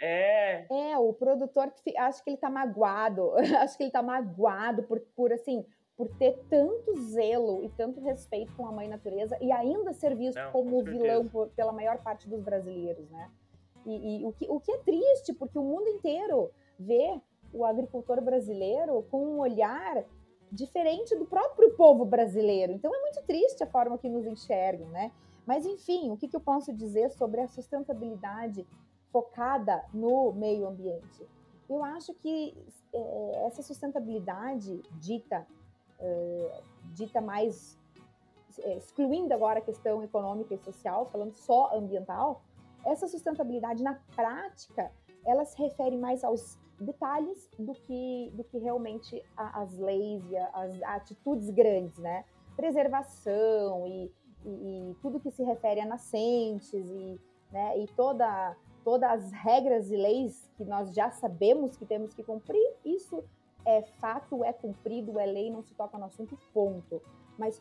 É. 0.00 0.66
É, 0.70 0.98
o 0.98 1.12
produtor 1.12 1.72
acho 1.98 2.24
que 2.24 2.30
ele 2.30 2.36
tá 2.38 2.50
magoado. 2.50 3.34
acho 3.62 3.76
que 3.76 3.84
ele 3.84 3.92
tá 3.92 4.02
magoado 4.02 4.82
por, 4.84 5.00
por 5.14 5.32
assim, 5.32 5.64
por 5.98 6.08
ter 6.10 6.38
tanto 6.48 6.94
zelo 7.10 7.64
e 7.64 7.68
tanto 7.70 8.00
respeito 8.00 8.54
com 8.54 8.64
a 8.68 8.70
mãe 8.70 8.86
natureza 8.86 9.36
e 9.40 9.50
ainda 9.50 9.92
ser 9.92 10.14
visto 10.14 10.38
não, 10.38 10.52
como 10.52 10.84
vilão 10.84 11.26
por, 11.26 11.48
pela 11.48 11.72
maior 11.72 11.98
parte 11.98 12.28
dos 12.28 12.40
brasileiros, 12.40 13.10
né? 13.10 13.28
E, 13.84 14.20
e, 14.20 14.24
o, 14.24 14.32
que, 14.32 14.46
o 14.48 14.60
que 14.60 14.70
é 14.70 14.78
triste, 14.78 15.32
porque 15.32 15.58
o 15.58 15.62
mundo 15.62 15.88
inteiro 15.88 16.52
vê 16.78 17.20
o 17.52 17.64
agricultor 17.64 18.20
brasileiro 18.20 19.04
com 19.10 19.24
um 19.24 19.40
olhar 19.40 20.04
diferente 20.52 21.16
do 21.16 21.26
próprio 21.26 21.74
povo 21.74 22.04
brasileiro. 22.04 22.72
Então 22.72 22.94
é 22.94 23.00
muito 23.00 23.20
triste 23.22 23.64
a 23.64 23.66
forma 23.66 23.98
que 23.98 24.08
nos 24.08 24.24
enxergam, 24.24 24.88
né? 24.90 25.10
Mas 25.44 25.66
enfim, 25.66 26.10
o 26.10 26.16
que, 26.16 26.28
que 26.28 26.36
eu 26.36 26.40
posso 26.40 26.72
dizer 26.72 27.10
sobre 27.10 27.40
a 27.40 27.48
sustentabilidade 27.48 28.64
focada 29.10 29.84
no 29.92 30.32
meio 30.32 30.68
ambiente? 30.68 31.26
Eu 31.68 31.82
acho 31.82 32.14
que 32.14 32.56
é, 32.92 33.46
essa 33.46 33.62
sustentabilidade 33.62 34.80
dita, 35.00 35.44
é, 36.00 36.62
dita 36.94 37.20
mais 37.20 37.78
é, 38.60 38.76
excluindo 38.76 39.32
agora 39.32 39.58
a 39.58 39.62
questão 39.62 40.02
econômica 40.02 40.54
e 40.54 40.58
social, 40.58 41.06
falando 41.06 41.32
só 41.34 41.76
ambiental, 41.76 42.42
essa 42.84 43.06
sustentabilidade 43.06 43.82
na 43.82 43.94
prática 44.14 44.90
ela 45.24 45.44
se 45.44 45.56
refere 45.58 45.96
mais 45.96 46.24
aos 46.24 46.58
detalhes 46.80 47.50
do 47.58 47.74
que, 47.74 48.30
do 48.34 48.44
que 48.44 48.58
realmente 48.58 49.22
as 49.36 49.76
leis 49.78 50.22
e 50.30 50.36
as 50.36 50.82
atitudes 50.84 51.50
grandes, 51.50 51.98
né? 51.98 52.24
Preservação 52.56 53.86
e, 53.86 54.12
e, 54.44 54.90
e 54.90 54.96
tudo 55.02 55.20
que 55.20 55.30
se 55.30 55.42
refere 55.42 55.80
a 55.80 55.86
nascentes 55.86 56.72
e, 56.72 57.20
né, 57.52 57.78
e 57.78 57.86
toda, 57.88 58.56
todas 58.84 59.10
as 59.10 59.32
regras 59.32 59.90
e 59.90 59.96
leis 59.96 60.48
que 60.56 60.64
nós 60.64 60.94
já 60.94 61.10
sabemos 61.10 61.76
que 61.76 61.84
temos 61.84 62.14
que 62.14 62.22
cumprir, 62.22 62.74
isso 62.84 63.22
é 63.64 63.82
fato, 63.82 64.44
é 64.44 64.52
cumprido, 64.52 65.18
é 65.18 65.26
lei, 65.26 65.50
não 65.50 65.62
se 65.62 65.74
toca 65.74 65.98
no 65.98 66.06
assunto, 66.06 66.38
ponto. 66.52 67.02
Mas 67.38 67.60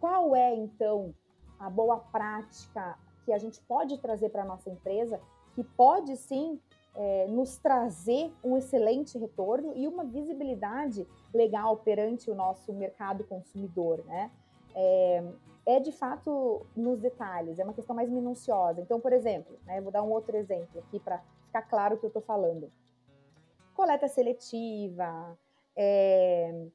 qual 0.00 0.34
é, 0.34 0.54
então, 0.54 1.14
a 1.58 1.70
boa 1.70 1.98
prática 1.98 2.98
que 3.24 3.32
a 3.32 3.38
gente 3.38 3.60
pode 3.62 3.98
trazer 3.98 4.30
para 4.30 4.42
a 4.42 4.46
nossa 4.46 4.70
empresa, 4.70 5.20
que 5.54 5.62
pode 5.62 6.16
sim 6.16 6.60
é, 6.94 7.26
nos 7.28 7.56
trazer 7.56 8.32
um 8.42 8.56
excelente 8.56 9.16
retorno 9.18 9.72
e 9.76 9.86
uma 9.86 10.04
visibilidade 10.04 11.06
legal 11.32 11.76
perante 11.78 12.30
o 12.30 12.34
nosso 12.34 12.72
mercado 12.72 13.24
consumidor, 13.24 14.04
né? 14.04 14.30
É, 14.74 15.24
é 15.64 15.80
de 15.80 15.92
fato 15.92 16.66
nos 16.74 16.98
detalhes, 16.98 17.58
é 17.58 17.64
uma 17.64 17.72
questão 17.72 17.94
mais 17.94 18.10
minuciosa. 18.10 18.80
Então, 18.80 19.00
por 19.00 19.12
exemplo, 19.12 19.56
né, 19.64 19.80
vou 19.80 19.92
dar 19.92 20.02
um 20.02 20.10
outro 20.10 20.36
exemplo 20.36 20.80
aqui 20.80 20.98
para 20.98 21.22
ficar 21.46 21.62
claro 21.62 21.94
o 21.94 21.98
que 21.98 22.04
eu 22.04 22.08
estou 22.08 22.22
falando. 22.22 22.70
Coleta 23.74 24.08
seletiva, 24.08 25.38
é, 25.76 26.66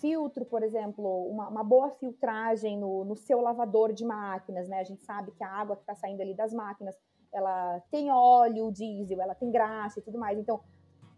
filtro, 0.00 0.44
por 0.44 0.62
exemplo, 0.62 1.26
uma, 1.28 1.48
uma 1.48 1.64
boa 1.64 1.90
filtragem 1.90 2.78
no, 2.78 3.04
no, 3.04 3.16
seu 3.16 3.40
lavador 3.40 3.92
de 3.92 4.04
máquinas, 4.04 4.68
né? 4.68 4.80
A 4.80 4.84
gente 4.84 5.02
sabe 5.02 5.32
que 5.32 5.42
a 5.42 5.50
água 5.50 5.76
que 5.76 5.82
está 5.82 5.94
saindo 5.94 6.20
ali 6.20 6.34
das 6.34 6.52
máquinas, 6.52 6.96
ela 7.32 7.80
tem 7.90 8.10
óleo, 8.10 8.70
diesel, 8.70 9.20
ela 9.20 9.34
tem 9.34 9.50
graxa 9.50 9.98
e 9.98 10.02
tudo 10.02 10.18
mais. 10.18 10.38
Então, 10.38 10.60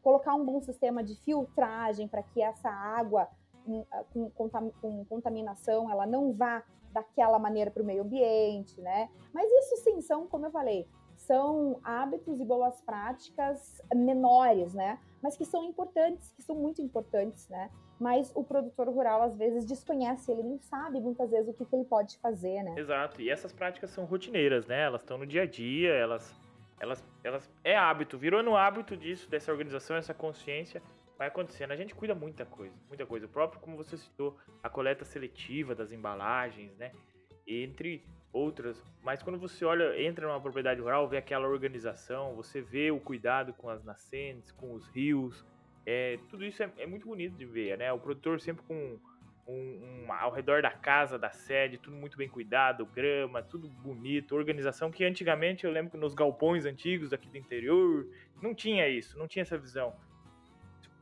colocar 0.03 0.35
um 0.35 0.45
bom 0.45 0.61
sistema 0.61 1.05
de 1.05 1.15
filtragem 1.17 2.09
para 2.09 2.23
que 2.23 2.43
essa 2.43 2.71
água 2.71 3.29
ah, 3.91 4.05
com, 4.13 4.31
com, 4.31 5.05
contaminação 5.05 5.91
ela 5.91 6.07
não 6.07 6.33
vá 6.33 6.65
daquela 6.93 7.39
maneira 7.39 7.71
para 7.71 7.83
o 7.83 7.87
meio 7.87 8.03
ambiente, 8.03 8.81
né? 8.81 9.09
Mas 9.33 9.49
isso 9.51 9.85
sim 9.85 10.01
são, 10.01 10.27
como 10.27 10.47
eu 10.47 10.51
falei, 10.51 10.89
são 11.31 11.79
hábitos 11.85 12.41
e 12.41 12.45
boas 12.45 12.81
práticas 12.81 13.81
menores, 13.95 14.75
né? 14.75 14.99
Mas 15.23 15.37
que 15.37 15.45
são 15.45 15.63
importantes, 15.63 16.33
que 16.33 16.43
são 16.43 16.57
muito 16.57 16.83
importantes, 16.83 17.49
né? 17.49 17.71
Mas 18.01 18.33
o 18.35 18.43
produtor 18.43 18.89
rural 18.89 19.23
às 19.23 19.37
vezes 19.37 19.65
desconhece, 19.65 20.33
ele 20.33 20.43
nem 20.43 20.59
sabe 20.59 20.99
muitas 20.99 21.31
vezes 21.31 21.49
o 21.49 21.55
que, 21.55 21.65
que 21.65 21.77
ele 21.77 21.85
pode 21.85 22.19
fazer, 22.19 22.65
né? 22.65 22.75
Exato. 22.77 23.23
E 23.23 23.31
essas 23.31 23.53
práticas 23.53 23.91
são 23.91 24.07
rotineiras, 24.07 24.67
né? 24.67 24.83
Elas 24.83 25.03
estão 25.03 25.19
no 25.19 25.25
dia 25.25 25.43
a 25.43 25.47
dia, 25.47 25.93
elas, 25.93 26.35
elas, 26.81 27.07
elas 27.23 27.49
é 27.63 27.77
hábito, 27.77 28.19
virou 28.19 28.43
no 28.43 28.57
hábito 28.57 28.97
disso, 28.97 29.31
dessa 29.31 29.53
organização, 29.53 29.95
essa 29.95 30.13
consciência 30.13 30.83
vai 31.17 31.29
acontecendo. 31.29 31.71
A 31.71 31.77
gente 31.77 31.95
cuida 31.95 32.13
muita 32.13 32.45
coisa, 32.45 32.75
muita 32.89 33.07
coisa. 33.07 33.27
O 33.27 33.29
próprio, 33.29 33.61
como 33.61 33.77
você 33.77 33.97
citou, 33.97 34.37
a 34.61 34.69
coleta 34.69 35.05
seletiva 35.05 35.77
das 35.77 35.93
embalagens, 35.93 36.77
né? 36.77 36.91
Entre 37.47 38.05
outras, 38.33 38.85
mas 39.03 39.23
quando 39.23 39.39
você 39.39 39.65
olha, 39.65 40.01
entra 40.01 40.27
numa 40.27 40.41
propriedade 40.41 40.81
rural, 40.81 41.09
vê 41.09 41.17
aquela 41.17 41.49
organização, 41.49 42.35
você 42.35 42.61
vê 42.61 42.91
o 42.91 43.01
cuidado 43.01 43.53
com 43.55 43.69
as 43.69 43.83
nascentes, 43.85 44.53
com 44.53 44.73
os 44.73 44.87
rios, 44.89 45.45
é, 45.85 46.19
tudo 46.29 46.45
isso 46.45 46.63
é, 46.63 46.71
é 46.79 46.87
muito 46.87 47.07
bonito 47.07 47.37
de 47.37 47.45
ver, 47.45 47.77
né? 47.79 47.93
O 47.93 47.99
produtor 47.99 48.41
sempre 48.41 48.63
com 48.65 48.99
um, 49.49 50.05
um, 50.07 50.13
ao 50.13 50.31
redor 50.31 50.63
da 50.63 50.71
casa, 50.71 51.19
da 51.19 51.31
sede, 51.31 51.79
tudo 51.79 51.97
muito 51.97 52.17
bem 52.17 52.29
cuidado, 52.29 52.87
grama, 52.87 53.43
tudo 53.43 53.69
bonito, 53.69 54.37
organização 54.37 54.91
que 54.91 55.05
antigamente 55.05 55.65
eu 55.65 55.73
lembro 55.73 55.91
que 55.91 55.97
nos 55.97 56.15
galpões 56.15 56.65
antigos 56.65 57.13
aqui 57.13 57.29
do 57.29 57.39
interior 57.39 58.07
não 58.41 58.55
tinha 58.55 58.89
isso, 58.89 59.19
não 59.19 59.27
tinha 59.27 59.43
essa 59.43 59.59
visão 59.59 59.93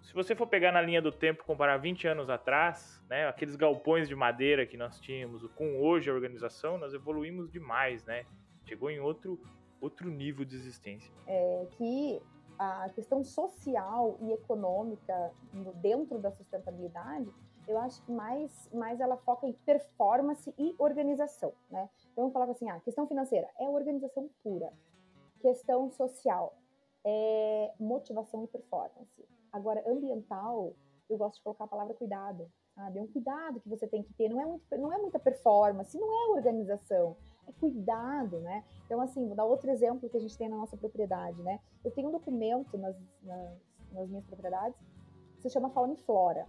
se 0.09 0.15
você 0.15 0.35
for 0.35 0.47
pegar 0.47 0.73
na 0.73 0.81
linha 0.81 1.03
do 1.03 1.13
tempo, 1.13 1.45
comparar 1.45 1.77
20 1.77 2.09
anos 2.09 2.31
atrás, 2.31 2.99
né, 3.11 3.29
aqueles 3.29 3.57
galpões 3.57 4.09
de 4.09 4.17
madeira 4.17 4.67
que 4.67 4.75
nós 4.75 4.99
tínhamos, 4.99 5.47
com 5.53 5.83
hoje 5.83 6.09
a 6.09 6.15
organização, 6.15 6.79
nós 6.79 6.95
evoluímos 6.95 7.53
demais, 7.53 8.03
né? 8.07 8.25
Chegou 8.65 8.91
em 8.91 8.99
outro, 9.01 9.39
outro 9.83 10.09
nível 10.09 10.47
de 10.47 10.57
existência. 10.57 11.13
É 11.27 11.67
que 11.73 12.23
a 12.59 12.89
questão 12.95 13.23
social 13.23 14.17
e 14.23 14.33
econômica 14.33 15.31
dentro 15.75 16.19
da 16.19 16.31
sustentabilidade, 16.31 17.29
eu 17.69 17.77
acho 17.77 18.03
que 18.03 18.11
mais, 18.11 18.71
mais 18.73 19.01
ela 19.01 19.19
foca 19.19 19.47
em 19.47 19.53
performance 19.53 20.55
e 20.57 20.75
organização, 20.79 21.53
né? 21.71 21.87
Então 22.13 22.25
eu 22.25 22.31
falava 22.31 22.53
assim, 22.53 22.67
ah, 22.71 22.81
questão 22.81 23.07
financeira 23.07 23.47
é 23.61 23.69
organização 23.69 24.31
pura, 24.43 24.73
questão 25.43 25.91
social 25.91 26.57
é 27.05 27.73
motivação 27.79 28.43
e 28.45 28.47
performance 28.47 29.38
Agora, 29.53 29.83
ambiental, 29.87 30.75
eu 31.09 31.17
gosto 31.17 31.37
de 31.37 31.43
colocar 31.43 31.65
a 31.65 31.69
palavra 31.69 31.95
cuidado, 31.95 32.51
sabe? 32.75 32.99
É 32.99 33.03
um 33.03 33.07
cuidado 33.07 33.61
que 33.61 33.69
você 33.69 33.87
tem 33.87 34.03
que 34.03 34.13
ter, 34.13 34.29
não 34.29 34.41
é, 34.41 34.45
muito, 34.45 34.77
não 34.77 34.93
é 34.93 34.99
muita 34.99 35.19
performance, 35.19 35.99
não 35.99 36.07
é 36.07 36.37
organização, 36.37 37.17
é 37.47 37.53
cuidado, 37.53 38.41
né? 38.41 38.65
Então, 38.85 39.01
assim, 39.01 39.27
vou 39.27 39.35
dar 39.35 39.45
outro 39.45 39.71
exemplo 39.71 40.09
que 40.09 40.17
a 40.17 40.21
gente 40.21 40.37
tem 40.37 40.49
na 40.49 40.57
nossa 40.57 40.77
propriedade, 40.77 41.43
né? 41.43 41.61
Eu 41.85 41.91
tenho 41.91 42.09
um 42.09 42.13
documento 42.13 42.77
nas, 42.77 42.97
nas, 43.23 43.59
nas 43.93 44.09
minhas 44.09 44.27
propriedades 44.27 44.79
que 45.37 45.43
se 45.43 45.51
chama 45.51 45.71
Fauna 45.71 45.95
e 45.95 45.97
Flora. 45.97 46.47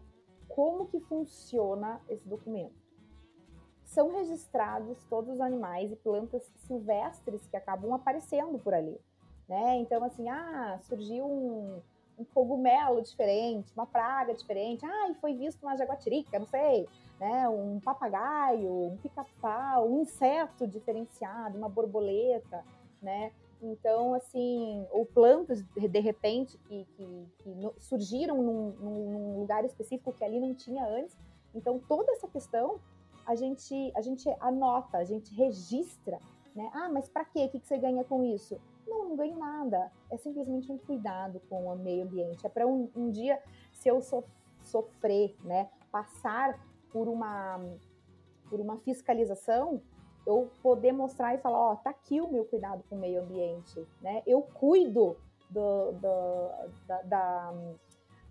Como 0.49 0.87
que 0.87 0.99
funciona 0.99 2.01
esse 2.09 2.27
documento? 2.27 2.75
São 3.85 4.11
registrados 4.11 5.03
todos 5.05 5.35
os 5.35 5.41
animais 5.41 5.91
e 5.91 5.95
plantas 5.95 6.51
silvestres 6.57 7.47
que 7.47 7.57
acabam 7.57 7.93
aparecendo 7.93 8.59
por 8.59 8.73
ali, 8.73 8.99
né? 9.47 9.77
Então, 9.77 10.03
assim, 10.03 10.27
ah, 10.27 10.77
surgiu 10.83 11.25
um 11.25 11.81
um 12.19 12.25
cogumelo 12.25 13.01
diferente, 13.01 13.71
uma 13.73 13.85
praga 13.85 14.33
diferente. 14.33 14.85
Ah, 14.85 15.09
e 15.09 15.13
foi 15.15 15.33
visto 15.33 15.63
uma 15.63 15.77
jaguatirica, 15.77 16.37
não 16.37 16.45
sei, 16.45 16.87
né? 17.19 17.47
Um 17.47 17.79
papagaio, 17.79 18.69
um 18.69 18.97
pica-pau, 18.97 19.89
um 19.89 20.01
inseto 20.01 20.67
diferenciado, 20.67 21.57
uma 21.57 21.69
borboleta, 21.69 22.63
né? 23.01 23.31
Então, 23.61 24.13
assim, 24.13 24.85
ou 24.91 25.05
plantas, 25.05 25.61
de 25.61 25.99
repente, 25.99 26.57
que, 26.59 26.85
que, 26.95 27.27
que 27.39 27.71
surgiram 27.79 28.41
num, 28.41 28.71
num, 28.71 29.39
lugar 29.39 29.65
específico 29.65 30.13
que 30.13 30.23
ali 30.23 30.39
não 30.39 30.53
tinha 30.53 30.85
antes. 30.85 31.17
Então, 31.53 31.79
toda 31.79 32.11
essa 32.13 32.27
questão 32.27 32.79
a 33.25 33.35
gente, 33.35 33.91
a 33.95 34.01
gente 34.01 34.29
anota, 34.39 34.97
a 34.97 35.03
gente 35.03 35.33
registra, 35.35 36.19
né? 36.55 36.69
Ah, 36.73 36.89
mas 36.89 37.09
para 37.09 37.25
quê? 37.25 37.45
O 37.45 37.49
que 37.49 37.59
você 37.59 37.77
ganha 37.77 38.03
com 38.03 38.23
isso? 38.23 38.59
Não, 38.89 39.09
não 39.09 39.15
ganho 39.15 39.37
nada. 39.37 39.91
É 40.09 40.17
simplesmente 40.17 40.71
um 40.71 40.77
cuidado 40.77 41.41
com 41.49 41.65
o 41.65 41.75
meio 41.77 42.03
ambiente. 42.03 42.45
É 42.45 42.49
para 42.49 42.65
um, 42.65 42.89
um, 42.95 43.09
dia, 43.09 43.41
se 43.71 43.87
eu 43.87 44.01
so, 44.01 44.23
sofrer, 44.61 45.35
né, 45.43 45.69
passar 45.91 46.59
por 46.91 47.07
uma, 47.07 47.59
por 48.49 48.59
uma 48.59 48.77
fiscalização, 48.79 49.81
eu 50.25 50.49
poder 50.61 50.91
mostrar 50.91 51.35
e 51.35 51.37
falar, 51.37 51.57
ó, 51.57 51.73
oh, 51.73 51.75
tá 51.77 51.91
aqui 51.91 52.19
o 52.19 52.31
meu 52.31 52.45
cuidado 52.45 52.83
com 52.89 52.95
o 52.95 52.99
meio 52.99 53.21
ambiente, 53.21 53.87
né? 54.01 54.21
Eu 54.27 54.41
cuido 54.41 55.17
do, 55.49 55.91
do 55.93 56.49
da, 56.85 57.01
da, 57.03 57.53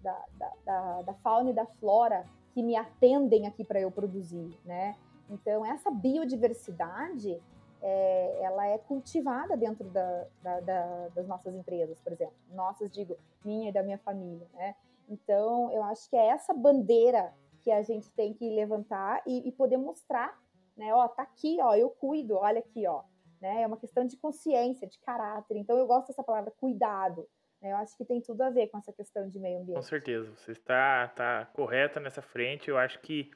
da, 0.03 0.25
da, 0.65 1.03
da 1.03 1.15
fauna 1.15 1.51
e 1.51 1.53
da 1.53 1.67
flora 1.67 2.25
que 2.53 2.63
me 2.63 2.77
atendem 2.77 3.47
aqui 3.47 3.65
para 3.65 3.81
eu 3.81 3.91
produzir, 3.91 4.59
né? 4.65 4.97
Então, 5.31 5.65
essa 5.65 5.91
biodiversidade 5.91 7.41
é, 7.83 8.43
ela 8.43 8.67
é 8.67 8.79
cultivada 8.79 9.57
dentro 9.57 9.85
da, 9.91 10.27
da, 10.43 10.61
da, 10.61 11.09
das 11.09 11.27
nossas 11.27 11.55
empresas, 11.55 12.01
por 12.01 12.13
exemplo. 12.13 12.35
Nossas, 12.51 12.91
digo, 12.91 13.17
minha 13.45 13.71
e 13.71 13.73
da 13.73 13.83
minha 13.83 13.99
família, 13.99 14.47
né? 14.55 14.75
Então, 15.09 15.73
eu 15.73 15.83
acho 15.85 16.09
que 16.11 16.17
é 16.17 16.27
essa 16.29 16.53
bandeira 16.53 17.33
que 17.63 17.71
a 17.71 17.83
gente 17.83 18.11
tem 18.13 18.35
que 18.35 18.49
levantar 18.51 19.23
e, 19.27 19.49
e 19.49 19.53
poder 19.53 19.77
mostrar, 19.77 20.39
né? 20.77 20.93
Ó, 20.95 21.09
tá 21.09 21.23
aqui, 21.23 21.59
ó, 21.61 21.75
eu 21.75 21.91
cuido, 21.91 22.37
olha 22.37 22.59
aqui, 22.59 22.87
ó. 22.87 23.03
Né? 23.41 23.63
É 23.63 23.67
uma 23.67 23.77
questão 23.77 24.05
de 24.05 24.17
consciência, 24.17 24.87
de 24.87 24.99
caráter. 24.99 25.57
Então, 25.57 25.79
eu 25.79 25.87
gosto 25.87 26.09
dessa 26.09 26.25
palavra 26.25 26.51
cuidado. 26.51 27.29
Né? 27.63 27.73
Eu 27.73 27.77
acho 27.77 27.97
que 27.97 28.05
tem 28.05 28.21
tudo 28.21 28.43
a 28.43 28.51
ver 28.51 28.67
com 28.67 28.79
essa 28.79 28.93
questão 28.93 29.29
de 29.29 29.39
meio 29.39 29.61
ambiente. 29.61 29.77
Com 29.77 29.83
certeza, 29.83 30.31
você 30.35 30.53
está, 30.53 31.05
está 31.05 31.47
correta 31.47 32.01
nessa 32.01 32.21
frente. 32.21 32.69
Eu 32.69 32.77
acho 32.77 33.01
que 33.01 33.31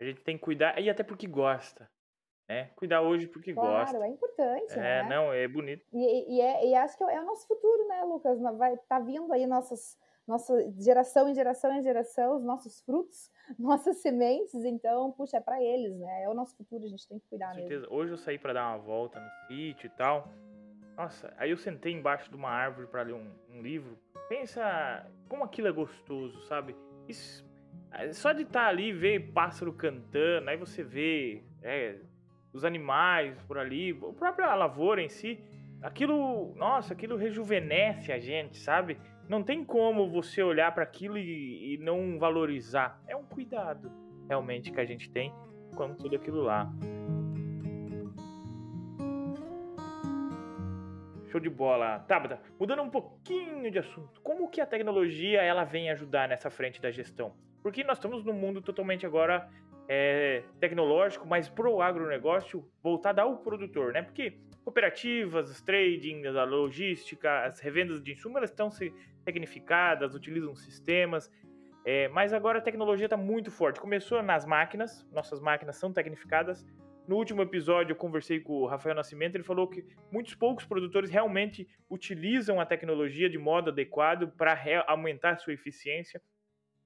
a 0.00 0.04
gente 0.04 0.22
tem 0.22 0.38
que 0.38 0.44
cuidar, 0.44 0.80
e 0.80 0.88
até 0.88 1.02
porque 1.02 1.26
gosta 1.26 1.90
né? 2.48 2.70
Cuidar 2.76 3.02
hoje 3.02 3.26
porque 3.26 3.52
claro, 3.52 3.70
gosta. 3.70 3.98
Claro, 3.98 4.04
é 4.04 4.08
importante, 4.08 4.72
é, 4.72 5.02
né? 5.02 5.08
não, 5.08 5.32
é 5.32 5.46
bonito. 5.46 5.84
E, 5.92 6.36
e, 6.36 6.40
é, 6.40 6.66
e 6.68 6.74
acho 6.74 6.96
que 6.96 7.04
é 7.04 7.20
o 7.20 7.24
nosso 7.24 7.46
futuro, 7.46 7.86
né, 7.86 8.02
Lucas? 8.04 8.40
Vai 8.56 8.76
tá 8.88 8.98
vindo 8.98 9.30
aí 9.32 9.46
nossas, 9.46 9.98
nossa 10.26 10.54
geração 10.78 11.28
em 11.28 11.34
geração 11.34 11.72
em 11.74 11.82
geração, 11.82 12.36
os 12.36 12.44
nossos 12.44 12.80
frutos, 12.80 13.30
nossas 13.58 13.98
sementes, 13.98 14.64
então, 14.64 15.12
puxa, 15.12 15.36
é 15.36 15.40
para 15.40 15.62
eles, 15.62 15.94
né? 15.98 16.24
É 16.24 16.28
o 16.28 16.34
nosso 16.34 16.56
futuro, 16.56 16.84
a 16.84 16.88
gente 16.88 17.06
tem 17.06 17.18
que 17.18 17.28
cuidar 17.28 17.48
Com 17.48 17.54
certeza. 17.54 17.80
Mesmo. 17.82 17.94
Hoje 17.94 18.12
eu 18.12 18.18
saí 18.18 18.38
para 18.38 18.54
dar 18.54 18.70
uma 18.70 18.78
volta 18.78 19.20
no 19.20 19.30
sítio 19.46 19.86
e 19.86 19.90
tal. 19.90 20.28
Nossa, 20.96 21.32
aí 21.36 21.50
eu 21.50 21.56
sentei 21.56 21.92
embaixo 21.92 22.28
de 22.28 22.34
uma 22.34 22.50
árvore 22.50 22.88
para 22.88 23.02
ler 23.02 23.14
um, 23.14 23.30
um, 23.50 23.62
livro. 23.62 23.96
Pensa 24.28 25.06
como 25.28 25.44
aquilo 25.44 25.68
é 25.68 25.72
gostoso, 25.72 26.40
sabe? 26.46 26.74
Isso, 27.06 27.46
é, 27.92 28.12
só 28.12 28.32
de 28.32 28.42
estar 28.42 28.64
tá 28.64 28.66
ali, 28.66 28.92
ver 28.92 29.32
pássaro 29.32 29.72
cantando, 29.72 30.50
aí 30.50 30.56
você 30.56 30.82
vê 30.82 31.44
é, 31.62 32.00
os 32.52 32.64
animais 32.64 33.40
por 33.42 33.58
ali, 33.58 33.90
a 33.90 34.12
própria 34.12 34.54
lavoura 34.54 35.02
em 35.02 35.08
si, 35.08 35.38
aquilo, 35.82 36.54
nossa, 36.56 36.92
aquilo 36.92 37.16
rejuvenesce 37.16 38.12
a 38.12 38.18
gente, 38.18 38.58
sabe? 38.58 38.98
Não 39.28 39.42
tem 39.42 39.64
como 39.64 40.08
você 40.08 40.42
olhar 40.42 40.72
para 40.74 40.82
aquilo 40.82 41.18
e, 41.18 41.74
e, 41.74 41.78
não 41.78 42.18
valorizar. 42.18 43.00
É 43.06 43.14
um 43.14 43.24
cuidado 43.24 43.92
realmente 44.26 44.72
que 44.72 44.80
a 44.80 44.84
gente 44.84 45.10
tem 45.10 45.32
com 45.76 45.94
tudo 45.94 46.16
aquilo 46.16 46.42
lá. 46.42 46.72
Show 51.30 51.40
de 51.40 51.50
bola. 51.50 51.98
Tabata, 52.08 52.40
mudando 52.58 52.82
um 52.82 52.88
pouquinho 52.88 53.70
de 53.70 53.78
assunto, 53.78 54.18
como 54.22 54.48
que 54.48 54.62
a 54.62 54.66
tecnologia 54.66 55.42
ela 55.42 55.62
vem 55.62 55.90
ajudar 55.90 56.26
nessa 56.26 56.48
frente 56.48 56.80
da 56.80 56.90
gestão? 56.90 57.34
Porque 57.62 57.84
nós 57.84 57.98
estamos 57.98 58.24
num 58.24 58.32
mundo 58.32 58.62
totalmente 58.62 59.04
agora 59.04 59.46
é, 59.88 60.42
tecnológico, 60.60 61.26
mas 61.26 61.48
pro 61.48 61.80
agronegócio 61.80 62.68
voltado 62.82 63.20
ao 63.20 63.38
produtor, 63.38 63.92
né? 63.92 64.02
Porque 64.02 64.38
cooperativas, 64.62 65.50
os 65.50 65.62
trading, 65.62 66.26
a 66.26 66.44
logística, 66.44 67.46
as 67.46 67.58
revendas 67.58 68.02
de 68.02 68.12
insumos, 68.12 68.36
elas 68.36 68.50
estão 68.50 68.68
tecnificadas, 69.24 70.14
utilizam 70.14 70.54
sistemas, 70.54 71.30
é, 71.86 72.06
mas 72.08 72.34
agora 72.34 72.58
a 72.58 72.60
tecnologia 72.60 73.06
está 73.06 73.16
muito 73.16 73.50
forte. 73.50 73.80
Começou 73.80 74.22
nas 74.22 74.44
máquinas, 74.44 75.06
nossas 75.10 75.40
máquinas 75.40 75.76
são 75.76 75.90
tecnificadas. 75.90 76.66
No 77.06 77.16
último 77.16 77.40
episódio 77.40 77.92
eu 77.92 77.96
conversei 77.96 78.40
com 78.40 78.52
o 78.52 78.66
Rafael 78.66 78.94
Nascimento, 78.94 79.36
ele 79.36 79.42
falou 79.42 79.66
que 79.66 79.82
muitos 80.12 80.34
poucos 80.34 80.66
produtores 80.66 81.08
realmente 81.08 81.66
utilizam 81.88 82.60
a 82.60 82.66
tecnologia 82.66 83.30
de 83.30 83.38
modo 83.38 83.70
adequado 83.70 84.30
para 84.36 84.84
aumentar 84.86 85.30
a 85.30 85.36
sua 85.38 85.54
eficiência. 85.54 86.20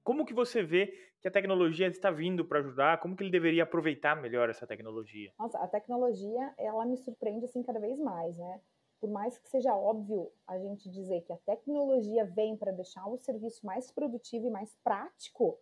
Como 0.03 0.25
que 0.25 0.33
você 0.33 0.61
vê 0.61 0.93
que 1.21 1.27
a 1.27 1.31
tecnologia 1.31 1.87
está 1.87 2.11
vindo 2.11 2.43
para 2.43 2.59
ajudar? 2.59 2.99
Como 2.99 3.15
que 3.15 3.23
ele 3.23 3.31
deveria 3.31 3.63
aproveitar 3.63 4.21
melhor 4.21 4.49
essa 4.49 4.67
tecnologia? 4.67 5.31
Nossa, 5.39 5.57
a 5.59 5.67
tecnologia, 5.67 6.53
ela 6.57 6.85
me 6.85 6.97
surpreende 6.97 7.45
assim 7.45 7.63
cada 7.63 7.79
vez 7.79 7.97
mais, 7.97 8.37
né? 8.37 8.61
Por 8.99 9.09
mais 9.09 9.37
que 9.37 9.49
seja 9.49 9.73
óbvio 9.73 10.31
a 10.47 10.57
gente 10.59 10.89
dizer 10.89 11.21
que 11.21 11.31
a 11.33 11.37
tecnologia 11.37 12.25
vem 12.25 12.57
para 12.57 12.71
deixar 12.71 13.07
o 13.07 13.17
serviço 13.17 13.65
mais 13.65 13.91
produtivo 13.91 14.47
e 14.47 14.51
mais 14.51 14.75
prático, 14.83 15.57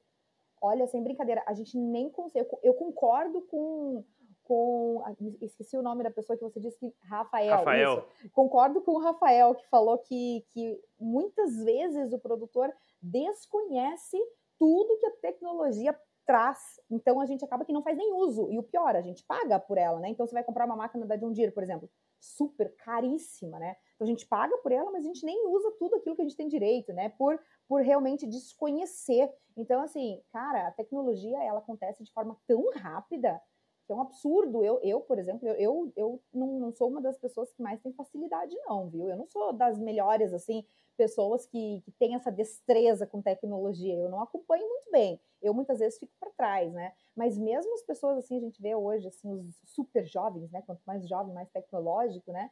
olha, 0.61 0.87
sem 0.87 1.03
brincadeira, 1.03 1.43
a 1.47 1.53
gente 1.53 1.77
nem 1.77 2.09
consegue. 2.09 2.47
Eu 2.63 2.73
concordo 2.73 3.41
com 3.43 4.03
com. 4.51 5.01
Esqueci 5.39 5.77
o 5.77 5.81
nome 5.81 6.03
da 6.03 6.11
pessoa 6.11 6.37
que 6.37 6.43
você 6.43 6.59
disse 6.59 6.77
que. 6.77 6.93
Rafael. 7.03 7.55
Rafael. 7.55 7.93
Isso. 7.99 8.29
Concordo 8.33 8.81
com 8.81 8.91
o 8.91 8.99
Rafael, 8.99 9.55
que 9.55 9.65
falou 9.69 9.97
que, 9.97 10.45
que 10.51 10.77
muitas 10.99 11.63
vezes 11.63 12.11
o 12.11 12.19
produtor 12.19 12.69
desconhece 13.01 14.17
tudo 14.59 14.97
que 14.97 15.05
a 15.05 15.11
tecnologia 15.21 15.97
traz. 16.25 16.81
Então 16.89 17.21
a 17.21 17.25
gente 17.25 17.45
acaba 17.45 17.63
que 17.63 17.71
não 17.71 17.81
faz 17.81 17.97
nem 17.97 18.13
uso. 18.13 18.51
E 18.51 18.59
o 18.59 18.63
pior, 18.63 18.93
a 18.93 19.01
gente 19.01 19.23
paga 19.23 19.57
por 19.57 19.77
ela, 19.77 20.01
né? 20.01 20.09
Então 20.09 20.27
você 20.27 20.33
vai 20.33 20.43
comprar 20.43 20.65
uma 20.65 20.75
máquina 20.75 21.05
da 21.05 21.15
John 21.15 21.31
Deere, 21.31 21.53
por 21.53 21.63
exemplo, 21.63 21.89
super 22.19 22.75
caríssima, 22.75 23.57
né? 23.57 23.77
Então 23.95 24.05
a 24.05 24.09
gente 24.09 24.27
paga 24.27 24.57
por 24.57 24.73
ela, 24.73 24.91
mas 24.91 25.05
a 25.05 25.07
gente 25.07 25.25
nem 25.25 25.47
usa 25.47 25.71
tudo 25.79 25.95
aquilo 25.95 26.13
que 26.13 26.21
a 26.21 26.25
gente 26.25 26.35
tem 26.35 26.49
direito, 26.49 26.91
né? 26.91 27.07
Por, 27.17 27.39
por 27.69 27.81
realmente 27.81 28.27
desconhecer. 28.27 29.33
Então, 29.55 29.81
assim, 29.81 30.21
cara, 30.29 30.67
a 30.67 30.71
tecnologia 30.71 31.41
ela 31.41 31.59
acontece 31.59 32.03
de 32.03 32.11
forma 32.11 32.37
tão 32.45 32.69
rápida 32.75 33.41
é 33.89 33.95
um 33.95 34.01
absurdo. 34.01 34.63
Eu, 34.63 34.79
eu 34.81 35.01
por 35.01 35.17
exemplo, 35.19 35.47
eu, 35.49 35.91
eu, 35.95 36.21
não, 36.33 36.59
não 36.59 36.71
sou 36.73 36.89
uma 36.89 37.01
das 37.01 37.17
pessoas 37.17 37.51
que 37.51 37.61
mais 37.61 37.79
tem 37.81 37.93
facilidade, 37.93 38.55
não, 38.65 38.89
viu? 38.89 39.09
Eu 39.09 39.17
não 39.17 39.27
sou 39.27 39.53
das 39.53 39.79
melhores, 39.79 40.33
assim, 40.33 40.65
pessoas 40.97 41.45
que, 41.45 41.81
que 41.81 41.91
têm 41.93 42.15
essa 42.15 42.31
destreza 42.31 43.07
com 43.07 43.21
tecnologia. 43.21 43.95
Eu 43.95 44.09
não 44.09 44.21
acompanho 44.21 44.67
muito 44.67 44.91
bem. 44.91 45.19
Eu 45.41 45.53
muitas 45.53 45.79
vezes 45.79 45.99
fico 45.99 46.11
para 46.19 46.29
trás, 46.31 46.71
né? 46.73 46.93
Mas 47.15 47.37
mesmo 47.37 47.73
as 47.73 47.81
pessoas 47.81 48.19
assim, 48.19 48.37
a 48.37 48.41
gente 48.41 48.61
vê 48.61 48.75
hoje 48.75 49.07
assim 49.07 49.31
os 49.31 49.59
super 49.65 50.05
jovens, 50.05 50.51
né? 50.51 50.61
Quanto 50.61 50.81
mais 50.85 51.07
jovem, 51.07 51.33
mais 51.33 51.49
tecnológico, 51.49 52.31
né? 52.31 52.51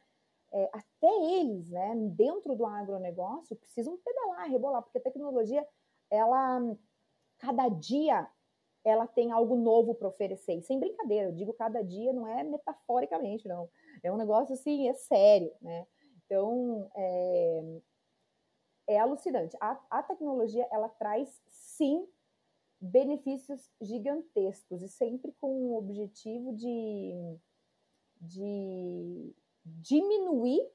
É, 0.52 0.68
até 0.72 1.06
eles, 1.38 1.70
né? 1.70 1.94
Dentro 2.16 2.56
do 2.56 2.66
agronegócio 2.66 3.56
precisam 3.56 3.96
pedalar, 4.04 4.50
rebolar, 4.50 4.82
porque 4.82 4.98
a 4.98 5.02
tecnologia, 5.02 5.66
ela 6.10 6.60
cada 7.38 7.68
dia 7.68 8.28
ela 8.84 9.06
tem 9.06 9.30
algo 9.30 9.56
novo 9.56 9.94
para 9.94 10.08
oferecer. 10.08 10.54
E 10.54 10.62
sem 10.62 10.78
brincadeira, 10.78 11.28
eu 11.28 11.32
digo 11.32 11.52
cada 11.52 11.82
dia, 11.82 12.12
não 12.12 12.26
é 12.26 12.42
metaforicamente, 12.42 13.46
não. 13.46 13.68
É 14.02 14.10
um 14.12 14.16
negócio 14.16 14.54
assim, 14.54 14.88
é 14.88 14.94
sério, 14.94 15.52
né? 15.60 15.86
Então, 16.24 16.90
é, 16.94 17.80
é 18.88 18.98
alucinante. 18.98 19.56
A, 19.60 19.80
a 19.90 20.02
tecnologia, 20.02 20.66
ela 20.70 20.88
traz, 20.88 21.42
sim, 21.48 22.06
benefícios 22.80 23.70
gigantescos 23.80 24.82
e 24.82 24.88
sempre 24.88 25.32
com 25.32 25.48
o 25.48 25.76
objetivo 25.76 26.54
de, 26.54 27.36
de 28.20 29.34
diminuir 29.64 30.66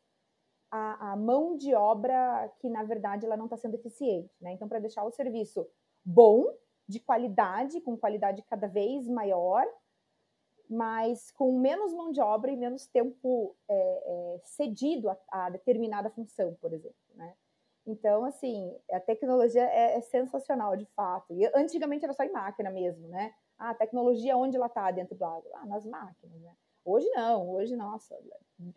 a, 0.69 1.13
a, 1.13 1.15
mão 1.15 1.57
de 1.57 1.73
obra 1.73 2.53
que, 2.59 2.69
na 2.69 2.83
verdade, 2.83 3.25
ela 3.25 3.37
não 3.37 3.45
está 3.45 3.57
sendo 3.57 3.75
eficiente. 3.75 4.29
Né? 4.39 4.51
Então, 4.51 4.67
para 4.67 4.79
deixar 4.79 5.03
o 5.03 5.11
serviço 5.11 5.67
bom, 6.03 6.53
de 6.87 6.99
qualidade, 6.99 7.81
com 7.81 7.97
qualidade 7.97 8.41
cada 8.43 8.67
vez 8.67 9.07
maior, 9.07 9.65
mas 10.69 11.31
com 11.31 11.59
menos 11.59 11.93
mão 11.93 12.11
de 12.11 12.21
obra 12.21 12.51
e 12.51 12.57
menos 12.57 12.87
tempo 12.87 13.55
é, 13.67 13.75
é, 13.75 14.39
cedido 14.43 15.09
a, 15.09 15.17
a, 15.29 15.49
determinada 15.49 16.09
função, 16.09 16.55
por 16.55 16.73
exemplo, 16.73 16.95
né? 17.13 17.35
Então, 17.87 18.25
assim, 18.25 18.75
a 18.91 18.99
tecnologia 18.99 19.61
é, 19.61 19.97
é, 19.97 20.01
sensacional, 20.01 20.75
de 20.75 20.85
fato. 20.95 21.33
E 21.35 21.45
antigamente 21.53 22.03
era 22.03 22.13
só 22.13 22.23
em 22.23 22.31
máquina 22.31 22.71
mesmo, 22.71 23.07
né? 23.07 23.33
Ah, 23.59 23.69
a 23.69 23.75
tecnologia 23.75 24.35
onde 24.35 24.57
ela 24.57 24.65
está 24.65 24.89
dentro 24.89 25.15
do 25.15 25.23
agro? 25.23 25.49
Ah, 25.53 25.65
nas 25.67 25.85
máquinas, 25.85 26.41
né? 26.41 26.51
Hoje 26.83 27.07
não, 27.11 27.49
hoje, 27.49 27.75
nossa, 27.75 28.15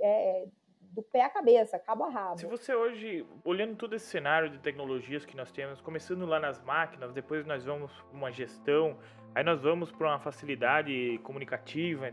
é, 0.00 0.42
é 0.42 0.48
do 0.92 1.02
pé 1.02 1.22
à 1.24 1.30
cabeça, 1.30 1.78
cabo 1.78 2.04
a 2.04 2.10
rabo. 2.10 2.38
Se 2.38 2.46
você 2.46 2.74
hoje, 2.74 3.26
olhando 3.44 3.76
todo 3.76 3.94
esse 3.94 4.06
cenário 4.06 4.50
de 4.50 4.58
tecnologias 4.58 5.24
que 5.24 5.36
nós 5.36 5.52
temos, 5.52 5.80
começando 5.80 6.24
lá 6.26 6.40
nas 6.40 6.62
máquinas, 6.62 7.12
depois 7.12 7.46
nós 7.46 7.64
vamos 7.64 7.92
para 7.92 8.16
uma 8.16 8.32
gestão, 8.32 8.98
aí 9.34 9.44
nós 9.44 9.62
vamos 9.62 9.92
para 9.92 10.08
uma 10.08 10.18
facilidade 10.18 11.18
comunicativa 11.22 12.08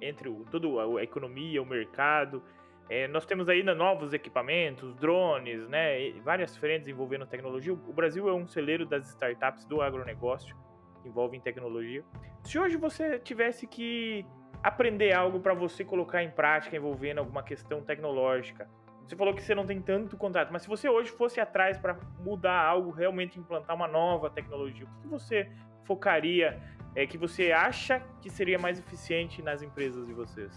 entre, 0.00 0.30
toda 0.50 0.66
a 0.98 1.02
economia, 1.02 1.60
o 1.60 1.66
mercado, 1.66 2.42
é, 2.90 3.06
nós 3.06 3.24
temos 3.24 3.48
ainda 3.48 3.72
novos 3.72 4.12
equipamentos, 4.12 4.96
drones, 4.96 5.68
né, 5.68 6.10
várias 6.24 6.56
frentes 6.56 6.88
envolvendo 6.88 7.24
tecnologia. 7.24 7.72
O 7.72 7.92
Brasil 7.92 8.28
é 8.28 8.32
um 8.34 8.48
celeiro 8.48 8.84
das 8.84 9.08
startups 9.10 9.64
do 9.64 9.80
agronegócio 9.80 10.56
que 11.00 11.08
envolvem 11.08 11.40
tecnologia. 11.40 12.04
Se 12.42 12.58
hoje 12.58 12.76
você 12.76 13.16
tivesse 13.20 13.64
que 13.64 14.26
aprender 14.62 15.12
algo 15.14 15.40
para 15.40 15.54
você 15.54 15.84
colocar 15.84 16.22
em 16.22 16.30
prática 16.30 16.76
envolvendo 16.76 17.18
alguma 17.18 17.42
questão 17.42 17.82
tecnológica. 17.82 18.68
Você 19.06 19.16
falou 19.16 19.34
que 19.34 19.42
você 19.42 19.54
não 19.54 19.66
tem 19.66 19.80
tanto 19.80 20.16
contato, 20.16 20.52
mas 20.52 20.62
se 20.62 20.68
você 20.68 20.88
hoje 20.88 21.10
fosse 21.10 21.40
atrás 21.40 21.76
para 21.76 21.98
mudar 22.20 22.60
algo, 22.60 22.90
realmente 22.90 23.40
implantar 23.40 23.74
uma 23.74 23.88
nova 23.88 24.30
tecnologia, 24.30 24.86
o 24.86 25.02
que 25.02 25.08
você 25.08 25.50
focaria, 25.84 26.60
é, 26.94 27.06
que 27.06 27.18
você 27.18 27.50
acha 27.50 28.00
que 28.20 28.30
seria 28.30 28.58
mais 28.58 28.78
eficiente 28.78 29.42
nas 29.42 29.62
empresas 29.62 30.06
de 30.06 30.12
vocês? 30.12 30.52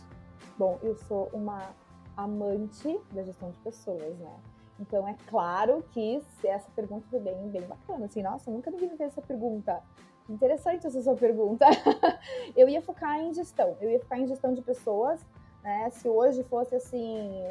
Bom, 0.58 0.80
eu 0.84 0.95
sou 0.95 1.30
uma 1.34 1.72
amante 2.16 2.99
da 3.12 3.24
gestão 3.24 3.49
de 3.49 3.58
pessoas, 3.60 4.18
né? 4.20 4.36
Então 4.80 5.08
é 5.08 5.16
claro 5.28 5.84
que 5.91 6.22
essa 6.43 6.70
pergunta 6.76 7.06
foi 7.10 7.20
bem, 7.20 7.49
bem 7.49 7.62
bacana. 7.62 8.06
Assim, 8.06 8.22
nossa, 8.22 8.51
nunca 8.51 8.70
ninguém 8.70 8.89
me 8.89 8.97
fez 8.97 9.12
essa 9.12 9.22
pergunta. 9.22 9.82
Interessante 10.30 10.88
essa 10.88 11.01
sua 11.01 11.15
pergunta. 11.15 11.65
eu 12.55 12.69
ia 12.69 12.82
focar 12.82 13.19
em 13.19 13.34
gestão, 13.34 13.76
eu 13.82 13.89
ia 13.89 13.99
focar 13.99 14.19
em 14.19 14.28
gestão 14.28 14.53
de 14.53 14.61
pessoas. 14.61 15.19
Né? 15.63 15.89
Se 15.91 16.07
hoje 16.07 16.43
fosse 16.43 16.76
assim, 16.76 17.43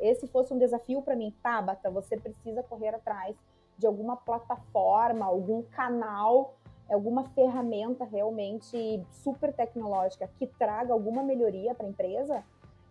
esse 0.00 0.26
fosse 0.26 0.52
um 0.52 0.58
desafio 0.58 1.02
para 1.02 1.16
mim, 1.16 1.34
Tabata, 1.42 1.90
você 1.90 2.16
precisa 2.16 2.62
correr 2.62 2.94
atrás 2.94 3.36
de 3.78 3.86
alguma 3.86 4.16
plataforma, 4.16 5.26
algum 5.26 5.62
canal, 5.62 6.54
alguma 6.88 7.24
ferramenta 7.30 8.04
realmente 8.04 9.04
super 9.10 9.52
tecnológica 9.52 10.30
que 10.38 10.46
traga 10.46 10.92
alguma 10.92 11.22
melhoria 11.22 11.74
para 11.74 11.86
a 11.86 11.88
empresa, 11.88 12.44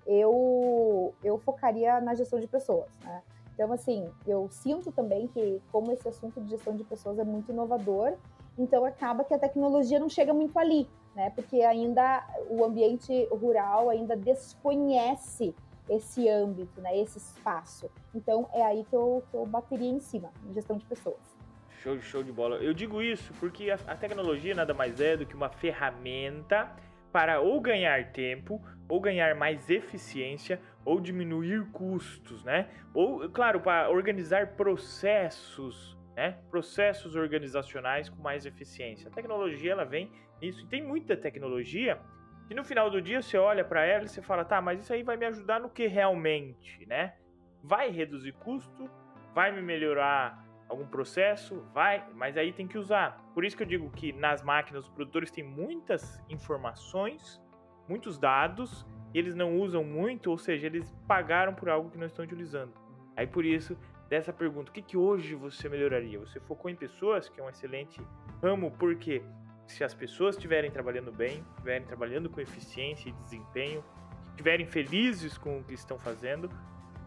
eu, 0.06 1.14
eu 1.24 1.38
focaria 1.40 2.00
na 2.00 2.14
gestão 2.14 2.40
de 2.40 2.48
pessoas. 2.48 2.90
Né? 3.04 3.24
Então, 3.54 3.72
assim, 3.72 4.10
eu 4.28 4.48
sinto 4.50 4.92
também 4.92 5.28
que, 5.28 5.62
como 5.72 5.92
esse 5.92 6.08
assunto 6.08 6.42
de 6.42 6.50
gestão 6.50 6.76
de 6.76 6.84
pessoas 6.84 7.18
é 7.18 7.24
muito 7.24 7.52
inovador, 7.52 8.14
então 8.58 8.86
acaba 8.86 9.24
que 9.24 9.34
a 9.34 9.40
tecnologia 9.40 10.00
não 10.00 10.10
chega 10.10 10.34
muito 10.34 10.58
ali, 10.58 10.88
né? 11.16 11.30
Porque 11.32 11.62
ainda 11.62 12.26
o 12.50 12.64
ambiente 12.64 13.28
rural 13.32 13.90
ainda 13.90 14.16
desconhece 14.16 15.54
esse 15.90 16.28
âmbito, 16.28 16.82
né? 16.82 16.98
Esse 16.98 17.18
espaço. 17.18 17.90
Então 18.14 18.50
é 18.54 18.64
aí 18.64 18.86
que 18.90 18.96
eu, 18.96 19.24
que 19.30 19.38
eu 19.38 19.46
bateria 19.46 19.90
em 19.90 20.00
cima, 20.00 20.32
em 20.50 20.54
gestão 20.54 20.78
de 20.78 20.86
pessoas. 20.86 21.36
Show, 21.82 22.00
show 22.02 22.24
de 22.24 22.32
bola. 22.32 22.58
Eu 22.58 22.74
digo 22.74 23.02
isso 23.02 23.32
porque 23.40 23.70
a, 23.70 23.76
a 23.88 23.96
tecnologia 23.96 24.56
nada 24.56 24.74
mais 24.74 25.00
é 25.00 25.16
do 25.16 25.26
que 25.26 25.36
uma 25.36 25.50
ferramenta 25.50 26.72
para 27.12 27.40
ou 27.40 27.62
ganhar 27.62 28.12
tempo, 28.12 28.62
ou 28.90 29.00
ganhar 29.00 29.36
mais 29.36 29.70
eficiência, 29.70 30.60
ou 30.84 31.00
diminuir 31.00 31.66
custos, 31.72 32.44
né? 32.44 32.68
Ou, 32.94 33.30
claro, 33.30 33.62
para 33.62 33.90
organizar 33.90 34.48
processos 34.56 35.95
né? 36.16 36.40
processos 36.50 37.16
organizacionais 37.16 38.10
com 38.10 38.22
mais 38.22 38.46
eficiência. 38.46 39.10
A 39.10 39.12
tecnologia 39.12 39.74
ela 39.74 39.84
vem 39.84 40.12
isso 40.42 40.62
e 40.64 40.68
tem 40.68 40.84
muita 40.84 41.18
tecnologia 41.18 42.00
que 42.48 42.54
no 42.54 42.64
final 42.64 42.90
do 42.90 43.02
dia 43.02 43.22
você 43.22 43.38
olha 43.38 43.64
para 43.64 43.84
ela 43.84 44.06
e 44.06 44.08
você 44.08 44.22
fala, 44.22 44.46
tá, 44.46 44.62
mas 44.62 44.80
isso 44.80 44.94
aí 44.94 45.04
vai 45.04 45.18
me 45.18 45.26
ajudar 45.26 45.60
no 45.60 45.70
que 45.70 45.88
realmente, 45.88 46.86
né? 46.86 47.16
Vai 47.64 47.90
reduzir 47.90 48.34
custo, 48.34 48.90
vai 49.34 49.52
me 49.52 49.62
melhorar 49.62 50.46
algum 50.70 50.86
processo, 50.86 51.62
vai, 51.74 52.06
mas 52.14 52.38
aí 52.38 52.54
tem 52.54 52.68
que 52.68 52.78
usar. 52.78 53.18
Por 53.34 53.44
isso 53.44 53.58
que 53.58 53.64
eu 53.64 53.68
digo 53.68 53.90
que 53.92 54.14
nas 54.14 54.44
máquinas 54.44 54.86
os 54.86 54.90
produtores 54.90 55.32
têm 55.32 55.44
muitas 55.44 56.24
informações, 56.30 57.42
muitos 57.88 58.18
dados, 58.18 58.86
e 59.14 59.20
eles 59.20 59.36
não 59.36 59.58
usam 59.58 59.84
muito, 59.84 60.30
ou 60.30 60.38
seja, 60.38 60.68
eles 60.68 60.92
pagaram 61.08 61.54
por 61.54 61.70
algo 61.70 61.90
que 61.90 61.98
não 61.98 62.06
estão 62.06 62.26
utilizando. 62.26 62.74
Aí 63.16 63.26
por 63.26 63.46
isso 63.46 63.78
dessa 64.10 64.32
pergunta, 64.32 64.70
o 64.70 64.74
que, 64.74 64.82
que 64.82 64.98
hoje 64.98 65.36
você 65.36 65.68
melhoraria? 65.68 66.20
Você 66.20 66.40
focou 66.40 66.70
em 66.70 66.76
pessoas, 66.76 67.28
que 67.28 67.40
é 67.40 67.44
um 67.44 67.50
excelente 67.50 68.02
ramo, 68.42 68.72
porque 68.72 69.24
se 69.68 69.84
as 69.84 69.94
pessoas 69.94 70.36
estiverem 70.36 70.70
trabalhando 70.70 71.12
bem, 71.12 71.44
estiverem 71.56 71.86
trabalhando 71.86 72.30
com 72.30 72.40
eficiência 72.40 73.10
e 73.10 73.12
desempenho, 73.14 73.84
estiverem 74.30 74.66
felizes 74.66 75.38
com 75.38 75.60
o 75.60 75.64
que 75.64 75.74
estão 75.74 75.98
fazendo, 75.98 76.50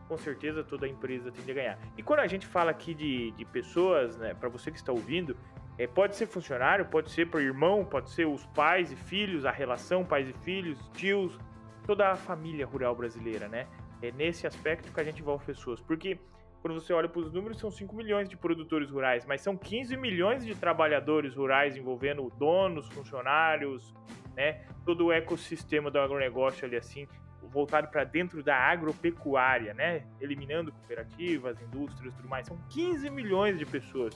com 0.09 0.17
certeza 0.17 0.65
toda 0.65 0.89
empresa 0.89 1.31
tende 1.31 1.51
a 1.51 1.55
ganhar. 1.55 1.79
E 1.97 2.03
quando 2.03 2.21
a 2.21 2.27
gente 2.27 2.47
fala 2.47 2.71
aqui 2.71 2.95
de, 2.95 3.31
de 3.33 3.45
pessoas, 3.45 4.17
né, 4.17 4.35
para 4.35 4.49
você 4.49 4.71
que 4.71 4.79
está 4.79 4.91
ouvindo, 4.91 5.37
é, 5.77 5.87
pode 5.87 6.17
ser 6.17 6.27
funcionário, 6.27 6.87
pode 6.87 7.11
ser 7.11 7.29
para 7.29 7.41
irmão, 7.41 7.85
pode 7.85 8.11
ser 8.11 8.27
os 8.27 8.45
pais 8.47 8.91
e 8.91 8.97
filhos, 8.97 9.45
a 9.45 9.51
relação 9.51 10.05
pais 10.05 10.29
e 10.29 10.33
filhos, 10.33 10.79
tios, 10.95 11.39
toda 11.87 12.11
a 12.11 12.17
família 12.17 12.67
rural 12.67 12.97
brasileira, 12.97 13.47
né? 13.49 13.69
É 14.03 14.11
nesse 14.11 14.47
aspecto 14.47 14.93
que 14.93 15.01
a 15.01 15.05
gente 15.05 15.21
envolve 15.21 15.45
pessoas. 15.45 15.81
Porque 15.81 16.19
quando 16.61 16.75
você 16.75 16.93
olha 16.93 17.09
para 17.09 17.21
os 17.21 17.33
números, 17.33 17.59
são 17.59 17.71
5 17.71 17.95
milhões 17.95 18.29
de 18.29 18.37
produtores 18.37 18.91
rurais, 18.91 19.25
mas 19.25 19.41
são 19.41 19.57
15 19.57 19.97
milhões 19.97 20.45
de 20.45 20.55
trabalhadores 20.55 21.35
rurais 21.35 21.77
envolvendo 21.77 22.31
donos, 22.37 22.89
funcionários, 22.89 23.95
né? 24.35 24.65
Todo 24.85 25.07
o 25.07 25.13
ecossistema 25.13 25.91
do 25.91 25.99
agronegócio 25.99 26.67
ali 26.67 26.77
assim, 26.77 27.07
voltado 27.43 27.89
para 27.89 28.05
dentro 28.05 28.43
da 28.43 28.57
agropecuária, 28.57 29.73
né? 29.73 30.05
Eliminando 30.21 30.73
cooperativas, 30.73 31.61
indústrias, 31.63 32.15
tudo 32.15 32.29
mais. 32.29 32.47
São 32.47 32.59
15 32.71 33.09
milhões 33.11 33.59
de 33.59 33.65
pessoas. 33.65 34.15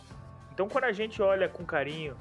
Então, 0.53 0.69
quando 0.69 0.85
a 0.85 0.93
gente 0.93 1.23
olha 1.23 1.49
com 1.49 1.65
carinho 1.65 2.17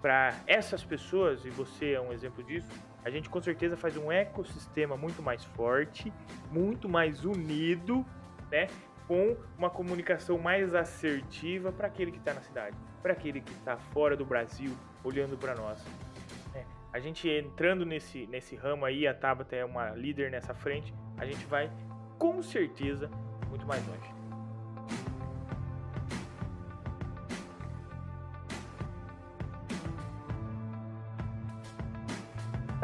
para 0.00 0.34
essas 0.46 0.84
pessoas, 0.84 1.44
e 1.44 1.50
você 1.50 1.92
é 1.92 2.00
um 2.00 2.12
exemplo 2.12 2.44
disso, 2.44 2.68
a 3.04 3.10
gente 3.10 3.28
com 3.28 3.40
certeza 3.40 3.76
faz 3.76 3.96
um 3.96 4.12
ecossistema 4.12 4.96
muito 4.96 5.22
mais 5.22 5.44
forte, 5.44 6.12
muito 6.50 6.88
mais 6.88 7.24
unido, 7.24 8.04
né? 8.50 8.68
Com 9.06 9.36
uma 9.58 9.68
comunicação 9.68 10.38
mais 10.38 10.74
assertiva 10.74 11.70
para 11.70 11.86
aquele 11.86 12.10
que 12.10 12.18
está 12.18 12.32
na 12.32 12.40
cidade, 12.40 12.76
para 13.02 13.12
aquele 13.12 13.40
que 13.40 13.52
está 13.52 13.76
fora 13.76 14.16
do 14.16 14.24
Brasil, 14.24 14.74
olhando 15.02 15.36
para 15.36 15.54
nós. 15.54 15.84
É, 16.54 16.64
a 16.92 16.98
gente 16.98 17.28
entrando 17.28 17.84
nesse, 17.84 18.26
nesse 18.26 18.56
ramo 18.56 18.84
aí, 18.84 19.06
a 19.06 19.14
Tabata 19.14 19.54
é 19.54 19.64
uma 19.64 19.90
líder 19.90 20.30
nessa 20.30 20.54
frente, 20.54 20.94
a 21.18 21.26
gente 21.26 21.44
vai 21.46 21.70
com 22.18 22.42
certeza 22.42 23.10
muito 23.50 23.66
mais 23.66 23.86
longe. 23.86 25.13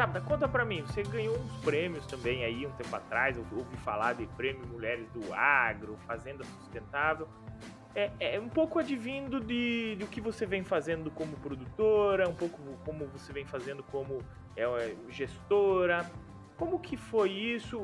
Tá, 0.00 0.06
mas 0.06 0.24
conta 0.24 0.48
pra 0.48 0.64
mim, 0.64 0.80
você 0.80 1.02
ganhou 1.02 1.36
uns 1.36 1.56
prêmios 1.58 2.06
também 2.06 2.42
aí 2.42 2.66
um 2.66 2.70
tempo 2.70 2.96
atrás, 2.96 3.36
eu 3.36 3.44
ouvi 3.52 3.76
falar 3.76 4.14
de 4.14 4.26
prêmio 4.28 4.66
Mulheres 4.66 5.06
do 5.10 5.34
Agro, 5.34 5.98
Fazenda 6.06 6.42
Sustentável. 6.42 7.28
É, 7.94 8.10
é 8.18 8.40
um 8.40 8.48
pouco 8.48 8.78
advindo 8.78 9.38
de, 9.40 9.96
do 9.96 10.06
que 10.06 10.18
você 10.18 10.46
vem 10.46 10.64
fazendo 10.64 11.10
como 11.10 11.36
produtora, 11.36 12.26
um 12.26 12.34
pouco 12.34 12.58
como 12.82 13.04
você 13.08 13.30
vem 13.30 13.44
fazendo 13.44 13.82
como 13.82 14.22
é, 14.56 14.62
é 14.62 14.96
gestora. 15.10 16.10
Como 16.56 16.80
que 16.80 16.96
foi 16.96 17.30
isso? 17.32 17.78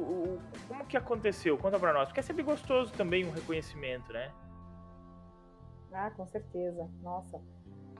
Como 0.67 0.87
que 0.87 0.97
aconteceu? 0.97 1.59
Conta 1.59 1.79
pra 1.79 1.93
nós, 1.93 2.09
porque 2.09 2.21
é 2.21 2.23
sempre 2.23 2.43
gostoso 2.43 2.95
também 2.95 3.27
um 3.27 3.31
reconhecimento, 3.31 4.11
né? 4.11 4.33
Ah, 5.93 6.11
com 6.13 6.27
certeza. 6.27 6.89
Nossa, 7.03 7.39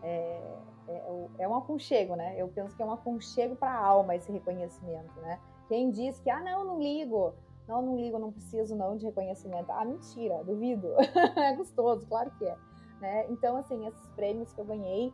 é, 0.03 0.59
é, 0.89 1.29
é, 1.39 1.49
um 1.49 1.57
aconchego, 1.57 2.15
né? 2.15 2.35
Eu 2.37 2.49
penso 2.49 2.77
que 2.77 2.83
é 2.83 2.87
um 2.87 2.93
aconchego 2.93 3.57
para 3.57 3.71
a 3.71 3.85
alma 3.85 4.15
esse 4.15 4.31
reconhecimento, 4.31 5.21
né? 5.21 5.41
Quem 5.69 5.91
diz 5.91 6.19
que, 6.21 6.31
ah, 6.31 6.41
não, 6.41 6.65
não 6.65 6.79
ligo, 6.79 7.35
não, 7.67 7.83
não 7.83 7.97
ligo, 7.97 8.19
não 8.19 8.31
preciso 8.31 8.77
não 8.77 8.97
de 8.97 9.07
reconhecimento. 9.07 9.71
Ah, 9.71 9.85
mentira, 9.85 10.43
duvido. 10.45 10.89
é 11.37 11.55
gostoso, 11.55 12.07
claro 12.07 12.31
que 12.39 12.45
é. 12.45 12.57
Né? 13.01 13.27
Então, 13.31 13.57
assim, 13.57 13.87
esses 13.87 14.09
prêmios 14.11 14.53
que 14.53 14.61
eu 14.61 14.65
ganhei, 14.65 15.13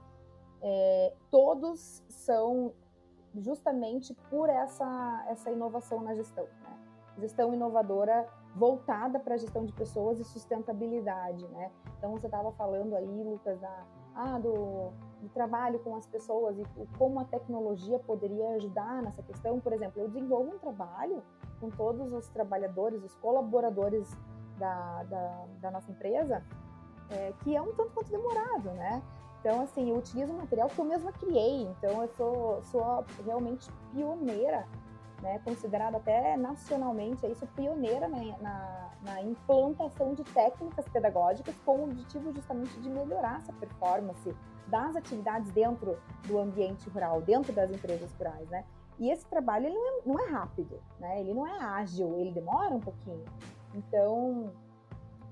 é, 0.61 1.15
todos 1.31 2.03
são 2.09 2.73
justamente 3.35 4.15
por 4.29 4.49
essa, 4.51 5.25
essa 5.29 5.51
inovação 5.51 6.03
na 6.03 6.15
gestão. 6.15 6.45
Né? 6.45 6.79
Gestão 7.19 7.55
inovadora 7.55 8.29
voltada 8.55 9.19
para 9.19 9.35
a 9.35 9.39
gestão 9.39 9.65
de 9.65 9.73
pessoas 9.73 10.21
e 10.21 10.25
sustentabilidade. 10.25 11.47
Né? 11.49 11.71
Então, 11.97 12.13
você 12.13 12.27
estava 12.27 12.53
falando 12.53 12.95
aí, 12.95 13.25
Lucas, 13.25 13.59
da, 13.59 13.87
ah, 14.15 14.39
do, 14.39 14.93
do, 15.21 15.29
trabalho 15.33 15.79
com 15.81 15.97
as 15.97 16.07
pessoas 16.07 16.59
e 16.59 16.65
como 16.99 17.21
a 17.21 17.25
tecnologia 17.25 17.99
poderia 17.99 18.51
ajudar 18.57 19.03
nessa 19.03 19.23
questão. 19.23 19.61
Por 19.61 19.73
exemplo, 19.73 20.03
eu 20.03 20.09
desenvolvo 20.09 20.55
um 20.55 20.59
trabalho 20.59 21.23
com 21.61 21.71
todos 21.71 22.13
os 22.13 22.29
trabalhadores, 22.29 23.03
os 23.03 23.15
colaboradores 23.17 24.11
da, 24.59 25.03
da, 25.05 25.45
da 25.61 25.71
nossa 25.71 25.91
empresa, 25.91 26.43
é, 27.11 27.33
que 27.41 27.57
é 27.57 27.63
um 27.63 27.73
tanto 27.75 27.93
quanto 27.93 28.11
demorado, 28.11 28.71
né? 28.71 29.03
Então, 29.41 29.61
assim, 29.63 29.91
eu 29.91 29.97
utilizo 29.97 30.33
um 30.33 30.37
material 30.37 30.69
que 30.69 30.79
eu 30.79 30.85
mesma 30.85 31.13
criei, 31.13 31.63
então 31.63 32.03
eu 32.03 32.09
sou, 32.09 32.63
sou 32.63 33.05
realmente 33.25 33.69
pioneira 33.93 34.67
né, 35.23 35.41
considerada 35.45 35.99
até 35.99 36.37
nacionalmente, 36.37 37.25
é 37.25 37.31
isso 37.31 37.47
pioneira 37.55 38.09
na, 38.09 38.19
na, 38.39 38.91
na, 39.03 39.23
implantação 39.23 40.15
de 40.15 40.25
técnicas 40.25 40.87
pedagógicas 40.89 41.55
com 41.65 41.79
o 41.79 41.85
objetivo 41.85 42.33
justamente 42.35 42.79
de 42.81 42.91
melhorar 42.91 43.41
essa 43.41 43.53
performance 43.53 44.35
das 44.67 44.97
atividades 44.97 45.51
dentro 45.53 45.97
do 46.27 46.39
ambiente 46.39 46.89
rural, 46.91 47.23
dentro 47.23 47.53
das 47.53 47.71
empresas 47.71 48.13
rurais, 48.15 48.49
né? 48.51 48.65
E 48.99 49.11
esse 49.11 49.25
trabalho 49.27 49.67
ele 49.67 49.75
não, 49.75 49.87
é, 49.87 50.03
não 50.07 50.21
é 50.21 50.31
rápido, 50.31 50.83
né? 50.99 51.21
Ele 51.21 51.33
não 51.33 51.47
é 51.47 51.59
ágil, 51.63 52.19
ele 52.19 52.33
demora 52.33 52.75
um 52.75 52.81
pouquinho. 52.81 53.25
Então, 53.75 54.53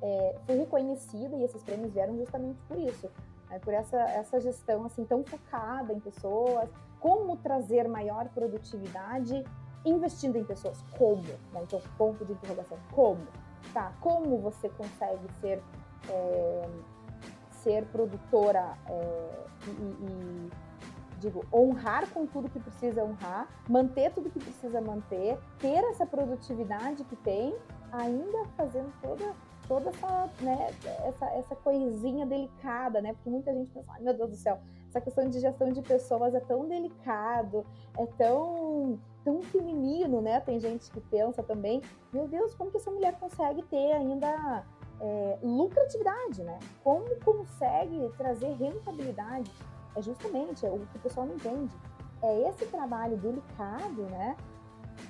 é, 0.01 0.37
fui 0.47 0.57
reconhecida 0.57 1.37
e 1.37 1.43
esses 1.43 1.63
prêmios 1.65 1.93
vieram 1.93 2.17
justamente 2.17 2.61
por 2.69 2.79
isso, 2.79 3.11
né? 3.49 3.59
por 3.59 3.75
essa, 3.75 3.99
essa 3.99 4.41
gestão 4.41 4.85
assim 4.85 5.05
tão 5.05 5.25
focada 5.25 5.93
em 5.93 6.01
pessoas, 6.01 6.71
como 7.01 7.37
trazer 7.39 7.89
maior 7.89 8.29
produtividade 8.29 9.45
investindo 9.85 10.37
em 10.37 10.45
pessoas. 10.45 10.83
Como? 10.97 11.23
Né? 11.23 11.63
Então, 11.63 11.81
ponto 11.97 12.25
de 12.25 12.33
interrogação. 12.33 12.79
Como? 12.93 13.27
Tá? 13.73 13.93
Como 14.01 14.39
você 14.39 14.69
consegue 14.71 15.27
ser, 15.41 15.63
é, 16.09 16.69
ser 17.51 17.85
produtora 17.87 18.77
é, 18.87 19.47
e, 19.67 19.71
e, 19.71 20.51
digo, 21.19 21.45
honrar 21.53 22.09
com 22.11 22.27
tudo 22.27 22.49
que 22.49 22.59
precisa 22.59 23.05
honrar, 23.05 23.49
manter 23.69 24.13
tudo 24.13 24.31
que 24.31 24.39
precisa 24.39 24.81
manter, 24.81 25.39
ter 25.59 25.85
essa 25.85 26.07
produtividade 26.07 27.05
que 27.05 27.17
tem, 27.17 27.55
ainda 27.93 28.45
fazendo 28.57 28.93
toda 29.03 29.35
toda 29.71 29.91
essa, 29.91 30.29
né, 30.41 30.69
essa, 31.07 31.27
essa 31.27 31.55
coisinha 31.55 32.27
delicada, 32.27 33.01
né? 33.01 33.13
Porque 33.13 33.31
muita 33.31 33.55
gente 33.55 33.71
pensa, 33.71 33.87
ai 33.93 34.01
meu 34.01 34.13
Deus 34.13 34.31
do 34.31 34.37
céu, 34.37 34.59
essa 34.89 35.01
questão 35.01 35.29
de 35.29 35.39
gestão 35.39 35.71
de 35.73 35.81
pessoas 35.81 36.35
é 36.35 36.41
tão 36.41 36.67
delicado, 36.67 37.65
é 37.97 38.05
tão 38.19 38.99
tão 39.25 39.43
feminino, 39.43 40.21
né? 40.21 40.41
Tem 40.41 40.59
gente 40.59 40.91
que 40.91 41.01
pensa 41.01 41.43
também, 41.43 41.83
meu 42.13 42.27
Deus, 42.27 42.55
como 42.55 42.71
que 42.71 42.77
essa 42.77 42.91
mulher 42.91 43.19
consegue 43.19 43.63
ter 43.63 43.93
ainda 43.93 44.65
é, 45.01 45.39
lucratividade, 45.43 46.43
né? 46.43 46.59
Como 46.83 47.05
consegue 47.21 48.11
trazer 48.17 48.53
rentabilidade? 48.55 49.51
É 49.97 50.03
justamente 50.03 50.65
é 50.65 50.71
o 50.71 50.79
que 50.79 50.97
o 50.97 51.01
pessoal 51.01 51.27
não 51.27 51.35
entende. 51.35 51.75
É 52.23 52.49
esse 52.49 52.67
trabalho 52.67 53.17
delicado, 53.17 54.03
né? 54.03 54.37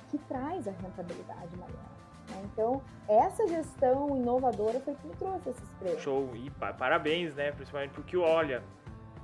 Que 0.09 0.17
traz 0.17 0.67
a 0.67 0.71
rentabilidade 0.71 1.55
maior. 1.57 1.91
Né? 2.29 2.41
Então, 2.45 2.81
essa 3.07 3.47
gestão 3.47 4.15
inovadora 4.15 4.79
foi 4.79 4.95
que 4.95 5.07
me 5.07 5.15
trouxe 5.15 5.49
esses 5.49 5.69
prêmios. 5.73 6.01
Show! 6.01 6.29
E 6.35 6.49
parabéns, 6.49 7.35
né? 7.35 7.51
Principalmente 7.51 7.91
porque, 7.91 8.17
olha, 8.17 8.63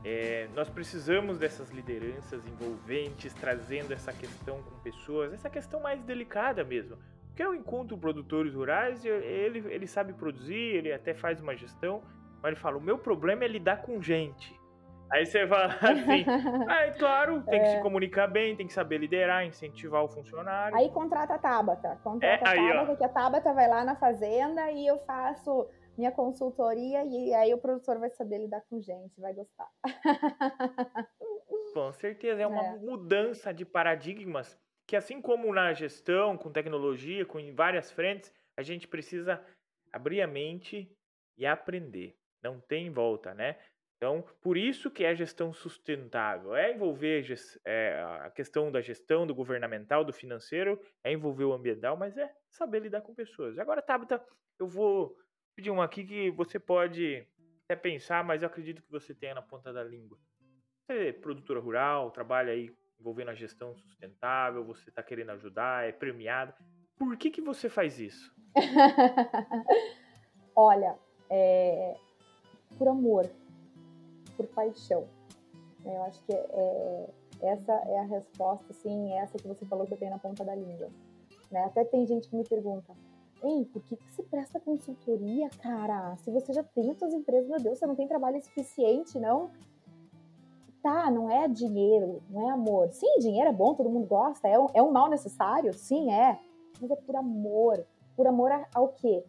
é, 0.09 0.47
nós 0.55 0.69
precisamos 0.69 1.37
dessas 1.37 1.69
lideranças 1.69 2.41
envolventes, 2.47 3.33
trazendo 3.33 3.93
essa 3.93 4.13
questão 4.13 4.63
com 4.63 4.79
pessoas, 4.79 5.33
essa 5.33 5.49
questão 5.49 5.81
mais 5.81 6.01
delicada 6.01 6.63
mesmo. 6.63 6.97
Porque 7.27 7.43
eu 7.43 7.53
encontro 7.53 7.97
produtores 7.97 8.53
rurais, 8.53 9.03
ele, 9.03 9.59
ele 9.67 9.85
sabe 9.85 10.13
produzir, 10.13 10.55
ele 10.55 10.93
até 10.93 11.13
faz 11.13 11.41
uma 11.41 11.57
gestão, 11.57 12.01
mas 12.41 12.53
ele 12.53 12.55
fala: 12.55 12.77
o 12.77 12.81
meu 12.81 12.97
problema 12.97 13.43
é 13.43 13.49
lidar 13.49 13.81
com 13.81 14.01
gente. 14.01 14.57
Aí 15.11 15.25
você 15.25 15.45
fala 15.45 15.65
assim, 15.75 16.25
ah, 16.69 16.91
claro, 16.97 17.41
tem 17.41 17.59
é. 17.59 17.63
que 17.63 17.69
se 17.71 17.81
comunicar 17.81 18.27
bem, 18.27 18.55
tem 18.55 18.65
que 18.65 18.73
saber 18.73 18.99
liderar, 18.99 19.45
incentivar 19.45 20.05
o 20.05 20.07
funcionário. 20.07 20.77
Aí 20.77 20.89
contrata 20.89 21.33
a 21.33 21.37
Tabata, 21.37 21.99
contrata 22.01 22.49
é, 22.49 22.63
a 22.65 22.73
Tabata, 22.73 22.95
que 22.95 23.03
a 23.03 23.09
Tabata 23.09 23.53
vai 23.53 23.67
lá 23.67 23.83
na 23.83 23.95
fazenda 23.97 24.71
e 24.71 24.87
eu 24.87 24.99
faço 24.99 25.67
minha 25.97 26.11
consultoria 26.11 27.03
e 27.03 27.33
aí 27.33 27.53
o 27.53 27.57
produtor 27.57 27.99
vai 27.99 28.09
saber 28.11 28.39
lidar 28.39 28.61
com 28.69 28.79
gente, 28.79 29.19
vai 29.19 29.33
gostar. 29.33 29.69
Com 31.73 31.91
certeza, 31.91 32.41
é 32.41 32.47
uma 32.47 32.65
é. 32.65 32.77
mudança 32.77 33.53
de 33.53 33.65
paradigmas 33.65 34.57
que 34.87 34.95
assim 34.95 35.21
como 35.21 35.53
na 35.53 35.73
gestão, 35.73 36.37
com 36.37 36.51
tecnologia, 36.51 37.25
com 37.25 37.39
várias 37.53 37.91
frentes, 37.91 38.33
a 38.55 38.63
gente 38.63 38.87
precisa 38.87 39.43
abrir 39.91 40.21
a 40.21 40.27
mente 40.27 40.89
e 41.37 41.45
aprender. 41.45 42.15
Não 42.41 42.59
tem 42.61 42.89
volta, 42.89 43.33
né? 43.33 43.57
Então, 43.97 44.23
por 44.41 44.55
isso 44.55 44.91
que 44.91 45.03
é 45.03 45.13
gestão 45.13 45.51
sustentável. 45.51 46.55
É 46.55 46.71
envolver 46.71 47.25
é, 47.65 47.99
a 48.21 48.29
questão 48.29 48.71
da 48.71 48.79
gestão, 48.79 49.27
do 49.27 49.35
governamental, 49.35 50.05
do 50.05 50.13
financeiro, 50.13 50.79
é 51.03 51.11
envolver 51.11 51.45
o 51.45 51.53
ambiental, 51.53 51.97
mas 51.97 52.15
é 52.15 52.31
saber 52.49 52.79
lidar 52.79 53.01
com 53.01 53.13
pessoas. 53.13 53.57
Agora, 53.57 53.81
Tabata, 53.81 54.23
eu 54.59 54.67
vou 54.67 55.17
pedir 55.57 55.71
uma 55.71 55.85
aqui 55.85 56.05
que 56.05 56.29
você 56.29 56.59
pode 56.59 57.27
até 57.65 57.75
pensar, 57.75 58.23
mas 58.23 58.43
eu 58.43 58.47
acredito 58.47 58.83
que 58.83 58.91
você 58.91 59.15
tenha 59.15 59.33
na 59.33 59.41
ponta 59.41 59.73
da 59.73 59.83
língua. 59.83 60.15
Você 60.85 61.07
é 61.07 61.11
produtora 61.11 61.59
rural, 61.59 62.11
trabalha 62.11 62.53
aí 62.53 62.71
envolvendo 62.99 63.31
a 63.31 63.33
gestão 63.33 63.75
sustentável, 63.75 64.63
você 64.63 64.89
está 64.89 65.01
querendo 65.01 65.31
ajudar, 65.31 65.89
é 65.89 65.91
premiada. 65.91 66.55
Por 66.95 67.17
que, 67.17 67.31
que 67.31 67.41
você 67.41 67.69
faz 67.69 67.99
isso? 67.99 68.31
Olha, 70.55 70.95
é... 71.27 71.95
por 72.77 72.87
amor, 72.87 73.27
por 74.35 74.45
paixão. 74.47 75.09
Eu 75.83 76.03
acho 76.03 76.23
que 76.23 76.33
é... 76.33 77.09
essa 77.41 77.73
é 77.73 77.99
a 77.99 78.03
resposta, 78.03 78.71
sim, 78.73 79.11
essa 79.17 79.39
que 79.39 79.47
você 79.47 79.65
falou 79.65 79.87
que 79.87 79.93
eu 79.93 79.97
tenho 79.97 80.11
na 80.11 80.19
ponta 80.19 80.45
da 80.45 80.53
língua. 80.53 80.91
Né? 81.49 81.63
Até 81.63 81.83
tem 81.83 82.05
gente 82.05 82.29
que 82.29 82.35
me 82.35 82.47
pergunta, 82.47 82.93
Ei, 83.43 83.65
por 83.65 83.81
que, 83.83 83.95
que 83.95 84.23
presta 84.23 84.59
consultoria, 84.59 85.49
cara? 85.61 86.15
Se 86.17 86.31
você 86.31 86.53
já 86.53 86.63
tem 86.63 86.89
as 86.89 86.97
suas 86.97 87.13
empresas, 87.13 87.47
meu 87.47 87.59
Deus, 87.59 87.77
você 87.77 87.85
não 87.85 87.95
tem 87.95 88.07
trabalho 88.07 88.41
suficiente, 88.43 89.19
não? 89.19 89.51
Tá, 90.81 91.11
não 91.11 91.29
é 91.29 91.47
dinheiro, 91.47 92.21
não 92.29 92.49
é 92.49 92.51
amor. 92.51 92.89
Sim, 92.91 93.19
dinheiro 93.19 93.49
é 93.49 93.53
bom, 93.53 93.75
todo 93.75 93.89
mundo 93.89 94.07
gosta, 94.07 94.47
é 94.47 94.57
um, 94.57 94.67
é 94.73 94.81
um 94.81 94.91
mal 94.91 95.09
necessário, 95.09 95.73
sim, 95.73 96.11
é. 96.11 96.39
Mas 96.81 96.89
é 96.89 96.95
por 96.95 97.15
amor. 97.15 97.85
Por 98.15 98.25
amor 98.25 98.51
ao 98.73 98.89
quê? 98.89 99.23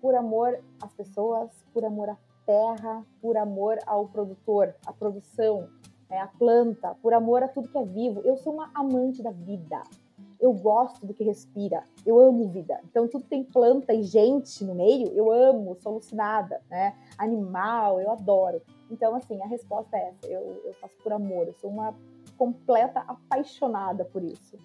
Por 0.00 0.14
amor 0.14 0.62
às 0.80 0.92
pessoas, 0.94 1.50
por 1.72 1.84
amor 1.84 2.10
à 2.10 2.16
terra, 2.46 3.04
por 3.20 3.36
amor 3.36 3.78
ao 3.86 4.06
produtor, 4.08 4.74
à 4.86 4.92
produção, 4.92 5.68
é, 6.08 6.20
à 6.20 6.26
planta, 6.26 6.94
por 7.02 7.12
amor 7.12 7.42
a 7.42 7.48
tudo 7.48 7.68
que 7.68 7.78
é 7.78 7.84
vivo. 7.84 8.20
Eu 8.20 8.36
sou 8.36 8.52
uma 8.52 8.70
amante 8.74 9.22
da 9.22 9.30
vida 9.30 9.82
eu 10.42 10.52
gosto 10.52 11.06
do 11.06 11.14
que 11.14 11.22
respira, 11.22 11.84
eu 12.04 12.18
amo 12.18 12.50
vida. 12.50 12.80
Então, 12.84 13.06
tudo 13.06 13.24
tem 13.26 13.44
planta 13.44 13.94
e 13.94 14.02
gente 14.02 14.64
no 14.64 14.74
meio, 14.74 15.06
eu 15.14 15.30
amo, 15.30 15.76
sou 15.80 15.92
alucinada, 15.92 16.60
né? 16.68 16.98
Animal, 17.16 18.00
eu 18.00 18.10
adoro. 18.10 18.60
Então, 18.90 19.14
assim, 19.14 19.40
a 19.40 19.46
resposta 19.46 19.96
é 19.96 20.08
essa, 20.08 20.26
eu, 20.26 20.60
eu 20.64 20.74
faço 20.74 20.96
por 21.00 21.12
amor, 21.12 21.46
eu 21.46 21.54
sou 21.54 21.70
uma 21.70 21.94
completa 22.36 23.04
apaixonada 23.06 24.04
por 24.04 24.24
isso. 24.24 24.58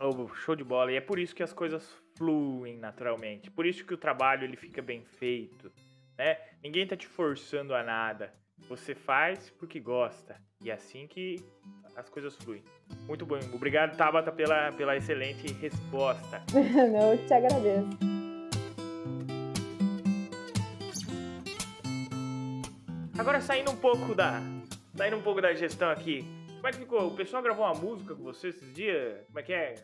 Oh, 0.00 0.28
show 0.28 0.54
de 0.54 0.62
bola, 0.62 0.92
e 0.92 0.94
é 0.94 1.00
por 1.00 1.18
isso 1.18 1.34
que 1.34 1.42
as 1.42 1.52
coisas 1.52 1.84
fluem 2.16 2.78
naturalmente, 2.78 3.50
por 3.50 3.66
isso 3.66 3.84
que 3.84 3.94
o 3.94 3.98
trabalho 3.98 4.44
ele 4.44 4.56
fica 4.56 4.80
bem 4.80 5.04
feito, 5.04 5.72
né? 6.16 6.38
Ninguém 6.62 6.86
tá 6.86 6.96
te 6.96 7.08
forçando 7.08 7.74
a 7.74 7.82
nada, 7.82 8.32
você 8.68 8.94
faz 8.94 9.50
porque 9.50 9.78
gosta, 9.78 10.36
e 10.62 10.70
é 10.70 10.74
assim 10.74 11.06
que 11.06 11.36
as 11.96 12.08
coisas 12.08 12.36
fluem. 12.36 12.62
Muito 13.06 13.26
bom. 13.26 13.38
Obrigado, 13.52 13.96
Tabata, 13.96 14.30
pela, 14.30 14.72
pela 14.72 14.96
excelente 14.96 15.52
resposta. 15.54 16.42
Não, 16.54 17.12
eu 17.12 17.26
te 17.26 17.34
agradeço. 17.34 17.88
Agora 23.18 23.40
saindo 23.40 23.72
um 23.72 23.76
pouco 23.76 24.14
da. 24.14 24.40
Saindo 24.96 25.16
um 25.16 25.22
pouco 25.22 25.42
da 25.42 25.52
gestão 25.52 25.90
aqui. 25.90 26.24
Como 26.54 26.66
é 26.68 26.70
que 26.70 26.78
ficou? 26.78 27.06
O 27.06 27.16
pessoal 27.16 27.42
gravou 27.42 27.64
uma 27.64 27.74
música 27.74 28.14
com 28.14 28.22
você 28.22 28.48
esses 28.48 28.72
dias? 28.72 29.24
Como 29.26 29.38
é 29.38 29.42
que 29.42 29.52
é? 29.52 29.74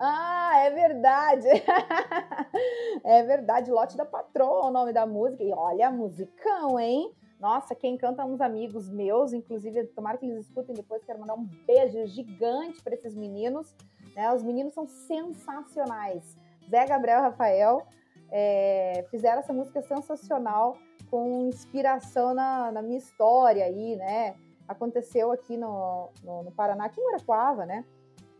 Ah, 0.00 0.52
é 0.58 0.70
verdade. 0.70 1.46
é 3.04 3.22
verdade. 3.24 3.70
Lote 3.70 3.96
da 3.96 4.04
Patroa 4.04 4.66
é 4.66 4.68
o 4.68 4.72
nome 4.72 4.92
da 4.92 5.04
música. 5.04 5.42
E 5.42 5.52
olha, 5.52 5.90
musicão, 5.90 6.78
hein? 6.78 7.12
Nossa, 7.38 7.74
quem 7.74 7.96
canta 7.96 8.24
uns 8.24 8.40
amigos 8.40 8.88
meus, 8.88 9.32
inclusive, 9.32 9.84
tomara 9.88 10.16
que 10.16 10.24
eles 10.24 10.46
escutem 10.46 10.74
depois, 10.74 11.04
quero 11.04 11.20
mandar 11.20 11.34
um 11.34 11.44
beijo 11.66 12.06
gigante 12.06 12.82
para 12.82 12.94
esses 12.94 13.14
meninos. 13.14 13.74
Né? 14.14 14.32
Os 14.32 14.42
meninos 14.42 14.72
são 14.72 14.86
sensacionais. 14.86 16.36
Zé 16.68 16.86
Gabriel 16.86 17.20
Rafael 17.20 17.86
é, 18.30 19.04
fizeram 19.10 19.40
essa 19.40 19.52
música 19.52 19.82
sensacional 19.82 20.76
com 21.10 21.48
inspiração 21.48 22.34
na, 22.34 22.72
na, 22.72 22.82
minha 22.82 22.98
história 22.98 23.64
aí, 23.64 23.96
né? 23.96 24.34
Aconteceu 24.66 25.30
aqui 25.30 25.56
no, 25.56 26.10
no, 26.24 26.42
no 26.44 26.50
Paraná, 26.50 26.86
aqui 26.86 27.00
em 27.00 27.04
Uraquava, 27.04 27.64
né? 27.64 27.84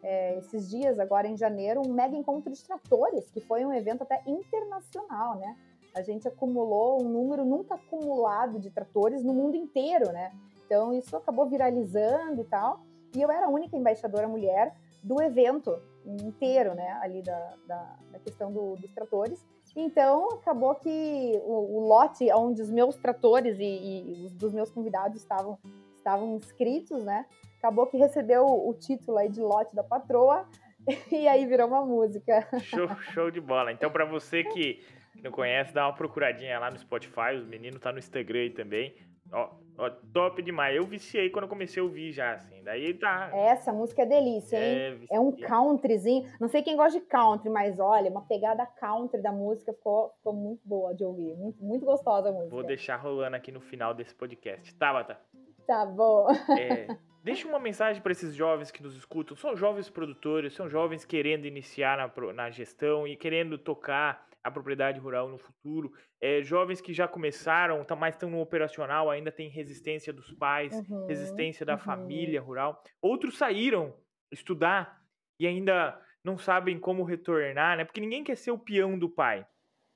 É, 0.03 0.39
esses 0.39 0.69
dias, 0.69 0.99
agora 0.99 1.29
em 1.29 1.37
janeiro, 1.37 1.83
um 1.87 1.93
mega 1.93 2.17
encontro 2.17 2.53
de 2.53 2.65
tratores, 2.65 3.31
que 3.31 3.41
foi 3.41 3.65
um 3.65 3.73
evento 3.73 4.03
até 4.03 4.23
internacional, 4.27 5.37
né? 5.37 5.57
A 5.97 6.03
gente 6.03 6.29
acumulou 6.29 7.03
um 7.03 7.09
número 7.09 7.43
nunca 7.43 7.75
acumulado 7.75 8.61
de 8.61 8.71
tratores 8.71 9.25
no 9.25 9.33
mundo 9.33 9.57
inteiro, 9.57 10.13
né? 10.13 10.31
Então 10.67 10.93
isso 10.93 11.17
acabou 11.17 11.47
viralizando 11.49 12.43
e 12.43 12.45
tal. 12.45 12.81
E 13.15 13.23
eu 13.23 13.31
era 13.31 13.47
a 13.47 13.49
única 13.49 13.75
embaixadora 13.77 14.29
mulher 14.29 14.75
do 15.03 15.23
evento 15.23 15.81
inteiro, 16.05 16.75
né? 16.75 16.99
Ali 17.01 17.23
da, 17.23 17.55
da, 17.67 17.97
da 18.13 18.19
questão 18.19 18.53
do, 18.53 18.77
dos 18.77 18.93
tratores. 18.93 19.43
Então 19.75 20.29
acabou 20.33 20.75
que 20.75 21.41
o, 21.45 21.79
o, 21.79 21.89
lote 21.89 22.31
onde 22.33 22.61
os 22.61 22.71
meus 22.71 22.97
tratores 22.97 23.59
e, 23.59 23.65
e 23.65 24.27
os 24.27 24.33
dos 24.33 24.53
meus 24.53 24.71
convidados 24.71 25.23
estavam 25.23 25.59
estavam 25.97 26.37
inscritos, 26.37 27.03
né? 27.03 27.25
Acabou 27.59 27.87
que 27.87 27.97
recebeu 27.97 28.45
o, 28.45 28.73
título 28.75 29.17
aí 29.17 29.31
de 29.31 29.41
lote 29.41 29.75
da 29.75 29.83
patroa 29.83 30.47
e 31.11 31.27
aí 31.27 31.47
virou 31.47 31.67
uma 31.67 31.85
música. 31.85 32.47
Show, 32.61 32.87
show 33.13 33.31
de 33.31 33.41
bola. 33.41 33.73
Então, 33.73 33.91
para 33.91 34.05
você 34.05 34.45
que 34.45 34.85
não 35.27 35.33
conhece, 35.33 35.75
dá 35.75 35.87
uma 35.87 35.95
procuradinha 35.95 36.59
lá 36.59 36.71
no 36.71 36.79
Spotify. 36.79 37.37
Os 37.37 37.47
meninos 37.47 37.81
tá 37.81 37.93
no 37.93 37.99
Instagram 37.99 38.41
aí 38.41 38.51
também. 38.51 38.95
Ó, 39.33 39.51
ó, 39.77 39.91
top 40.13 40.41
demais. 40.43 40.77
Eu 40.77 40.87
viciei 40.87 41.31
quando 41.31 41.45
eu 41.45 41.49
comecei 41.49 41.81
a 41.81 41.85
ouvir 41.85 42.13
já, 42.13 42.35
assim. 42.35 42.63
Daí 42.63 42.95
tá. 42.95 43.31
Essa 43.35 43.73
música 43.73 44.03
é 44.03 44.07
delícia, 44.07 44.57
hein? 44.57 45.07
É, 45.11 45.17
é 45.17 45.21
um 45.21 45.33
countryzinho. 45.33 46.29
Não 46.41 46.49
sei 46.49 46.63
quem 46.63 46.77
gosta 46.77 46.99
de 46.99 47.05
country, 47.07 47.51
mas 47.51 47.79
olha, 47.79 48.11
uma 48.11 48.23
pegada 48.23 48.65
country 48.65 49.21
da 49.21 49.33
música 49.33 49.73
ficou, 49.73 50.13
ficou 50.19 50.33
muito 50.33 50.61
boa 50.65 50.95
de 50.95 51.05
ouvir. 51.05 51.35
Muito, 51.35 51.63
muito 51.63 51.85
gostosa 51.85 52.29
a 52.29 52.33
música. 52.33 52.51
Vou 52.51 52.65
deixar 52.65 52.97
rolando 52.97 53.37
aqui 53.37 53.51
no 53.51 53.61
final 53.61 53.93
desse 53.93 54.15
podcast. 54.15 54.75
Tá, 54.77 54.93
Bata? 54.93 55.19
Tá 55.67 55.85
bom. 55.85 56.29
É, 56.57 56.87
deixa 57.25 57.49
uma 57.49 57.59
mensagem 57.59 58.01
para 58.01 58.13
esses 58.13 58.33
jovens 58.35 58.71
que 58.71 58.83
nos 58.83 58.97
escutam. 58.97 59.37
São 59.37 59.57
jovens 59.57 59.91
produtores, 59.91 60.55
são 60.55 60.69
jovens 60.69 61.05
querendo 61.05 61.47
iniciar 61.47 61.97
na, 61.99 62.33
na 62.33 62.51
gestão 62.51 63.07
e 63.09 63.17
querendo 63.17 63.59
tocar 63.59 64.26
a 64.47 64.51
propriedade 64.51 65.01
rural 65.01 65.29
no 65.29 65.39
futuro. 65.39 65.93
É, 66.21 66.41
jovens 66.41 66.81
que 66.81 66.95
já 66.95 67.09
começaram, 67.09 67.85
tá, 67.85 67.97
mas 67.97 68.15
estão 68.15 68.31
no 68.31 68.41
operacional, 68.41 69.11
ainda 69.11 69.33
tem 69.33 69.49
resistência 69.49 70.13
dos 70.13 70.33
pais, 70.33 70.73
uhum, 70.89 71.07
resistência 71.07 71.67
da 71.67 71.73
uhum. 71.73 71.81
família 71.81 72.41
rural. 72.41 72.81
Outros 73.03 73.37
saíram 73.37 73.93
estudar 74.31 75.03
e 75.41 75.49
ainda 75.49 76.01
não 76.23 76.39
sabem 76.39 76.79
como 76.79 77.03
retornar, 77.03 77.77
né? 77.77 77.85
Porque 77.85 78.01
ninguém 78.01 78.23
quer 78.23 78.37
ser 78.37 78.53
o 78.53 78.59
peão 78.59 78.97
do 78.97 79.11
pai. 79.11 79.45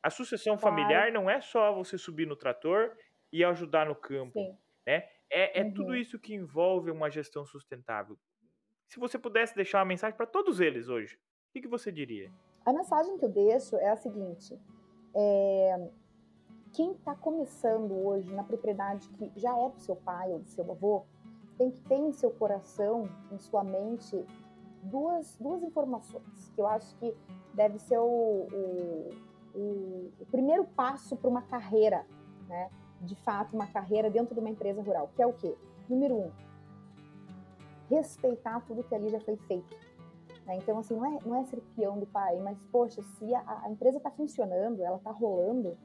A 0.02 0.10
sucessão 0.10 0.56
claro. 0.56 0.76
familiar 0.76 1.12
não 1.12 1.30
é 1.30 1.40
só 1.40 1.72
você 1.72 1.96
subir 1.96 2.26
no 2.26 2.34
trator 2.34 2.96
e 3.32 3.44
ajudar 3.44 3.86
no 3.86 3.94
campo, 3.94 4.32
Sim. 4.32 4.58
né? 4.84 5.08
É, 5.30 5.60
é 5.60 5.62
uhum. 5.62 5.72
tudo 5.72 5.94
isso 5.94 6.18
que 6.18 6.34
envolve 6.34 6.90
uma 6.90 7.08
gestão 7.08 7.46
sustentável. 7.46 8.18
Se 8.88 8.98
você 8.98 9.16
pudesse 9.16 9.54
deixar 9.54 9.78
uma 9.78 9.84
mensagem 9.84 10.16
para 10.16 10.26
todos 10.26 10.58
eles 10.58 10.88
hoje, 10.88 11.14
o 11.14 11.52
que, 11.52 11.60
que 11.60 11.68
você 11.68 11.92
diria? 11.92 12.32
A 12.64 12.72
mensagem 12.72 13.16
que 13.16 13.24
eu 13.24 13.28
deixo 13.28 13.76
é 13.76 13.90
a 13.90 13.96
seguinte: 13.96 14.58
é, 15.14 15.88
quem 16.72 16.92
está 16.92 17.14
começando 17.14 17.92
hoje 17.92 18.32
na 18.34 18.44
propriedade 18.44 19.08
que 19.10 19.32
já 19.36 19.56
é 19.58 19.68
do 19.68 19.80
seu 19.80 19.96
pai 19.96 20.32
ou 20.32 20.40
do 20.40 20.48
seu 20.48 20.70
avô, 20.70 21.04
tem 21.56 21.70
que 21.70 21.80
ter 21.82 21.96
em 21.96 22.12
seu 22.12 22.30
coração, 22.30 23.08
em 23.32 23.38
sua 23.38 23.64
mente, 23.64 24.24
duas, 24.82 25.36
duas 25.38 25.62
informações 25.62 26.50
que 26.54 26.60
eu 26.60 26.66
acho 26.66 26.94
que 26.96 27.14
deve 27.54 27.78
ser 27.78 27.98
o, 27.98 28.04
o, 28.04 29.10
o, 29.54 30.12
o 30.20 30.26
primeiro 30.30 30.64
passo 30.64 31.16
para 31.16 31.28
uma 31.28 31.42
carreira, 31.42 32.06
né? 32.48 32.70
De 33.00 33.14
fato, 33.14 33.54
uma 33.54 33.66
carreira 33.66 34.10
dentro 34.10 34.34
de 34.34 34.40
uma 34.40 34.50
empresa 34.50 34.82
rural, 34.82 35.10
que 35.16 35.22
é 35.22 35.26
o 35.26 35.32
quê? 35.32 35.56
Número 35.88 36.14
um, 36.14 36.30
respeitar 37.88 38.60
tudo 38.66 38.84
que 38.84 38.94
ali 38.94 39.08
já 39.08 39.20
foi 39.20 39.36
feito 39.36 39.76
né? 40.46 40.56
Então, 40.56 40.78
assim, 40.78 40.94
não 40.94 41.06
é, 41.06 41.18
não 41.24 41.36
é 41.36 41.44
ser 41.44 41.60
peão 41.76 41.98
do 41.98 42.06
pai, 42.06 42.38
mas, 42.40 42.62
poxa, 42.72 43.02
se 43.02 43.34
a, 43.34 43.62
a 43.64 43.70
empresa 43.70 43.98
está 43.98 44.10
funcionando, 44.10 44.82
ela 44.82 44.96
está 44.96 45.10
rolando, 45.10 45.76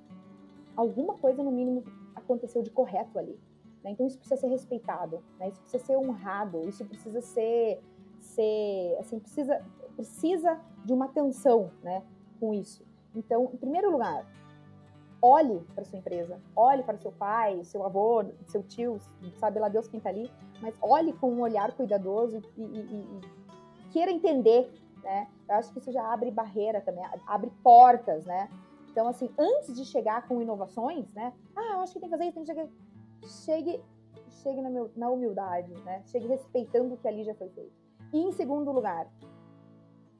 alguma 0.76 1.16
coisa, 1.16 1.43
no 1.43 1.51
mínimo, 1.51 1.84
aconteceu 2.16 2.62
de 2.62 2.70
correto 2.70 3.18
ali. 3.18 3.39
Né? 3.84 3.91
Então, 3.91 4.06
isso 4.06 4.18
precisa 4.18 4.39
ser 4.41 4.47
respeitado, 4.47 5.24
né? 5.39 5.49
isso 5.49 5.62
precisa 5.62 5.86
ser 5.86 5.97
honrado, 5.97 6.68
isso 6.68 6.84
precisa 6.86 7.22
ser, 7.22 7.82
ser 8.20 8.97
assim, 8.99 9.20
precisa, 9.20 9.64
precisa 9.95 10.60
de 10.84 10.93
uma 10.93 11.06
atenção 11.06 11.72
né, 11.84 12.03
com 12.39 12.53
isso. 12.53 12.84
Então, 13.16 13.49
em 13.53 13.58
primeiro 13.58 13.91
lugar, 13.91 14.26
olhe 15.22 15.60
para 15.74 15.86
sua 15.86 15.99
empresa, 15.99 16.39
olhe 16.56 16.84
para 16.84 16.97
seu 16.97 17.12
pai, 17.12 17.64
seu 17.64 17.84
avô, 17.84 18.24
seu 18.47 18.62
tio, 18.64 18.99
sabe 19.38 19.60
lá 19.60 19.70
Deus 19.70 19.88
quem 19.88 19.97
está 19.99 20.10
ali, 20.10 20.32
mas 20.62 20.76
olhe 20.82 21.14
com 21.14 21.32
um 21.32 21.41
olhar 21.41 21.72
cuidadoso 21.74 22.41
e, 22.58 22.64
e, 22.64 22.80
e 22.80 23.22
queira 23.96 24.12
entender, 24.12 24.70
né? 25.02 25.30
Eu 25.48 25.56
acho 25.56 25.72
que 25.72 25.80
isso 25.80 25.89
já 25.89 26.12
abre 26.12 26.30
barreira 26.30 26.82
também, 26.82 27.02
abre 27.26 27.50
portas, 27.64 28.26
né? 28.26 28.50
Então, 28.91 29.08
assim, 29.08 29.30
antes 29.39 29.74
de 29.74 29.86
chegar 29.86 30.28
com 30.28 30.41
inovações, 30.41 31.10
né? 31.14 31.34
Ah, 31.56 31.76
eu 31.76 31.80
acho 31.80 31.93
que 31.93 32.00
tem 32.02 32.10
que 32.10 32.18
fazer 32.18 32.26
isso, 32.26 32.34
tem 32.34 32.43
que 32.43 32.50
chegar... 32.50 32.68
Chegue, 33.46 33.82
chegue 34.43 34.62
na, 34.62 34.70
meu, 34.70 34.91
na 34.98 35.10
humildade, 35.10 35.74
né? 35.84 36.04
Chegue 36.08 36.28
respeitando 36.28 36.96
o 36.96 36.98
que 36.98 37.08
ali 37.08 37.24
já 37.24 37.34
foi 37.36 37.48
feito. 37.48 37.72
E, 38.12 38.20
em 38.20 38.34
segundo 38.34 38.70
lugar, 38.70 39.08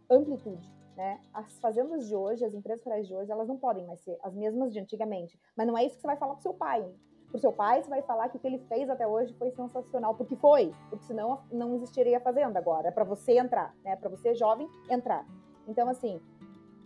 amplitude. 0.10 0.74
Né? 0.96 1.20
As 1.34 1.60
fazendas 1.60 2.08
de 2.08 2.16
hoje, 2.16 2.46
as 2.46 2.54
empresas 2.54 2.82
rurais 2.82 3.06
de 3.06 3.14
hoje, 3.14 3.30
elas 3.30 3.50
não 3.50 3.58
podem 3.58 3.86
mais 3.86 4.00
ser 4.00 4.18
as 4.24 4.34
mesmas 4.34 4.72
de 4.72 4.80
antigamente. 4.80 5.38
Mas 5.54 5.68
não 5.68 5.78
é 5.78 5.84
isso 5.84 5.96
que 5.96 6.02
você 6.02 6.08
vai 6.08 6.16
falar 6.16 6.36
pro 6.36 6.44
seu 6.44 6.54
pai. 6.54 6.90
Pro 7.30 7.40
seu 7.40 7.52
pai, 7.52 7.82
você 7.82 7.90
vai 7.90 8.02
falar 8.02 8.30
que 8.30 8.38
o 8.38 8.40
que 8.40 8.48
ele 8.48 8.60
fez 8.70 8.90
até 8.90 9.06
hoje 9.06 9.34
foi 9.34 9.52
sensacional, 9.52 10.16
porque 10.16 10.36
foi, 10.36 10.74
porque 10.90 11.06
senão 11.06 11.42
não 11.52 11.76
existiria 11.76 12.18
a 12.18 12.22
fazenda 12.22 12.58
agora. 12.60 12.88
É 12.88 12.92
para 12.92 13.04
você 13.04 13.38
entrar, 13.38 13.76
né? 13.84 13.96
Para 13.96 14.10
você 14.10 14.34
jovem 14.36 14.70
entrar. 14.90 15.26
Então 15.68 15.90
assim, 15.90 16.22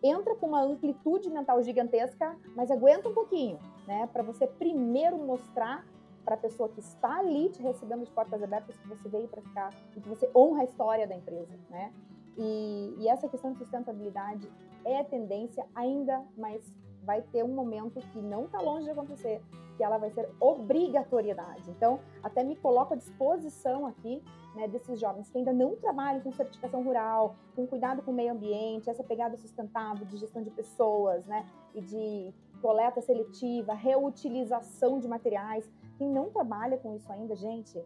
entra 0.04 0.36
com 0.36 0.48
uma 0.48 0.62
amplitude 0.62 1.30
mental 1.30 1.62
gigantesca, 1.62 2.36
mas 2.56 2.72
aguenta 2.72 3.10
um 3.10 3.14
pouquinho, 3.14 3.60
né? 3.86 4.08
Para 4.12 4.24
você 4.24 4.48
primeiro 4.48 5.18
mostrar 5.18 5.86
para 6.24 6.36
a 6.36 6.38
pessoa 6.38 6.70
que 6.70 6.80
está 6.80 7.20
ali 7.20 7.50
te 7.50 7.62
recebendo 7.62 8.06
de 8.06 8.12
portas 8.12 8.42
abertas 8.42 8.78
que 8.78 8.88
você 8.88 9.10
veio 9.10 9.28
para 9.28 9.42
ficar 9.42 9.74
e 9.96 10.00
que 10.00 10.08
você 10.08 10.30
honra 10.36 10.62
a 10.62 10.64
história 10.64 11.08
da 11.08 11.16
empresa, 11.16 11.58
né? 11.70 11.92
E, 12.38 12.96
e 13.00 13.08
essa 13.08 13.28
questão 13.28 13.52
de 13.52 13.58
sustentabilidade 13.58 14.50
é 14.86 15.04
tendência 15.04 15.66
ainda, 15.76 16.24
mas 16.38 16.64
vai 17.04 17.22
ter 17.22 17.44
um 17.44 17.54
momento 17.54 18.00
que 18.14 18.22
não 18.22 18.46
está 18.46 18.62
longe 18.62 18.86
de 18.86 18.92
acontecer, 18.92 19.42
que 19.80 19.84
ela 19.86 19.98
vai 19.98 20.12
ser 20.12 20.30
obrigatoriedade. 20.42 21.72
Então, 21.72 22.02
até 22.22 22.44
me 22.44 22.58
coloco 22.58 22.94
à 22.94 22.98
disposição 22.98 23.88
aqui 23.88 24.22
né, 24.54 24.68
desses 24.68 25.00
jovens 25.00 25.30
que 25.30 25.38
ainda 25.38 25.54
não 25.54 25.78
trabalham 25.78 26.20
com 26.20 26.34
certificação 26.34 26.84
rural, 26.84 27.38
com 27.56 27.66
cuidado 27.66 28.02
com 28.02 28.12
o 28.12 28.14
meio 28.14 28.34
ambiente, 28.34 28.90
essa 28.90 29.06
pegada 29.06 29.38
sustentável 29.38 30.06
de 30.06 30.18
gestão 30.18 30.44
de 30.44 30.50
pessoas, 30.50 31.26
né, 31.26 31.48
e 31.74 31.80
de 31.80 32.34
coleta 32.62 33.00
seletiva, 33.00 33.74
reutilização 33.74 35.00
de 35.00 35.08
materiais. 35.08 35.72
Quem 35.98 36.10
não 36.10 36.30
trabalha 36.30 36.78
com 36.78 36.94
isso 36.94 37.10
ainda, 37.10 37.34
gente, 37.34 37.82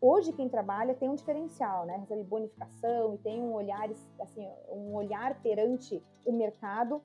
hoje 0.00 0.32
quem 0.32 0.48
trabalha 0.48 0.94
tem 0.94 1.10
um 1.10 1.14
diferencial, 1.14 1.84
né? 1.84 1.98
Recebe 1.98 2.22
bonificação 2.22 3.14
e 3.14 3.18
tem 3.18 3.42
um 3.42 3.52
olhar, 3.52 3.86
assim, 4.18 4.48
um 4.70 4.94
olhar 4.94 5.38
perante 5.42 6.02
o 6.24 6.32
mercado 6.32 7.02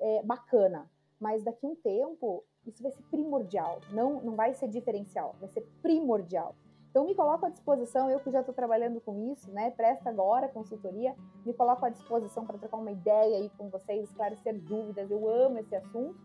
é, 0.00 0.24
bacana. 0.24 0.90
Mas 1.20 1.44
daqui 1.44 1.64
a 1.64 1.68
um 1.68 1.76
tempo, 1.76 2.44
isso 2.66 2.82
vai 2.82 2.92
ser 2.92 3.02
primordial. 3.10 3.80
Não, 3.92 4.20
não 4.20 4.34
vai 4.34 4.54
ser 4.54 4.68
diferencial, 4.68 5.34
vai 5.40 5.48
ser 5.48 5.66
primordial. 5.82 6.54
Então, 6.90 7.04
me 7.04 7.14
coloco 7.14 7.44
à 7.44 7.50
disposição, 7.50 8.10
eu 8.10 8.18
que 8.20 8.30
já 8.30 8.40
estou 8.40 8.54
trabalhando 8.54 9.02
com 9.02 9.30
isso, 9.30 9.52
né? 9.52 9.70
Presta 9.70 10.08
agora 10.08 10.48
consultoria, 10.48 11.14
me 11.44 11.52
coloco 11.52 11.84
à 11.84 11.90
disposição 11.90 12.46
para 12.46 12.56
trocar 12.56 12.78
uma 12.78 12.90
ideia 12.90 13.36
aí 13.36 13.50
com 13.58 13.68
vocês, 13.68 14.04
esclarecer 14.04 14.58
dúvidas. 14.58 15.10
Eu 15.10 15.28
amo 15.28 15.58
esse 15.58 15.76
assunto. 15.76 16.16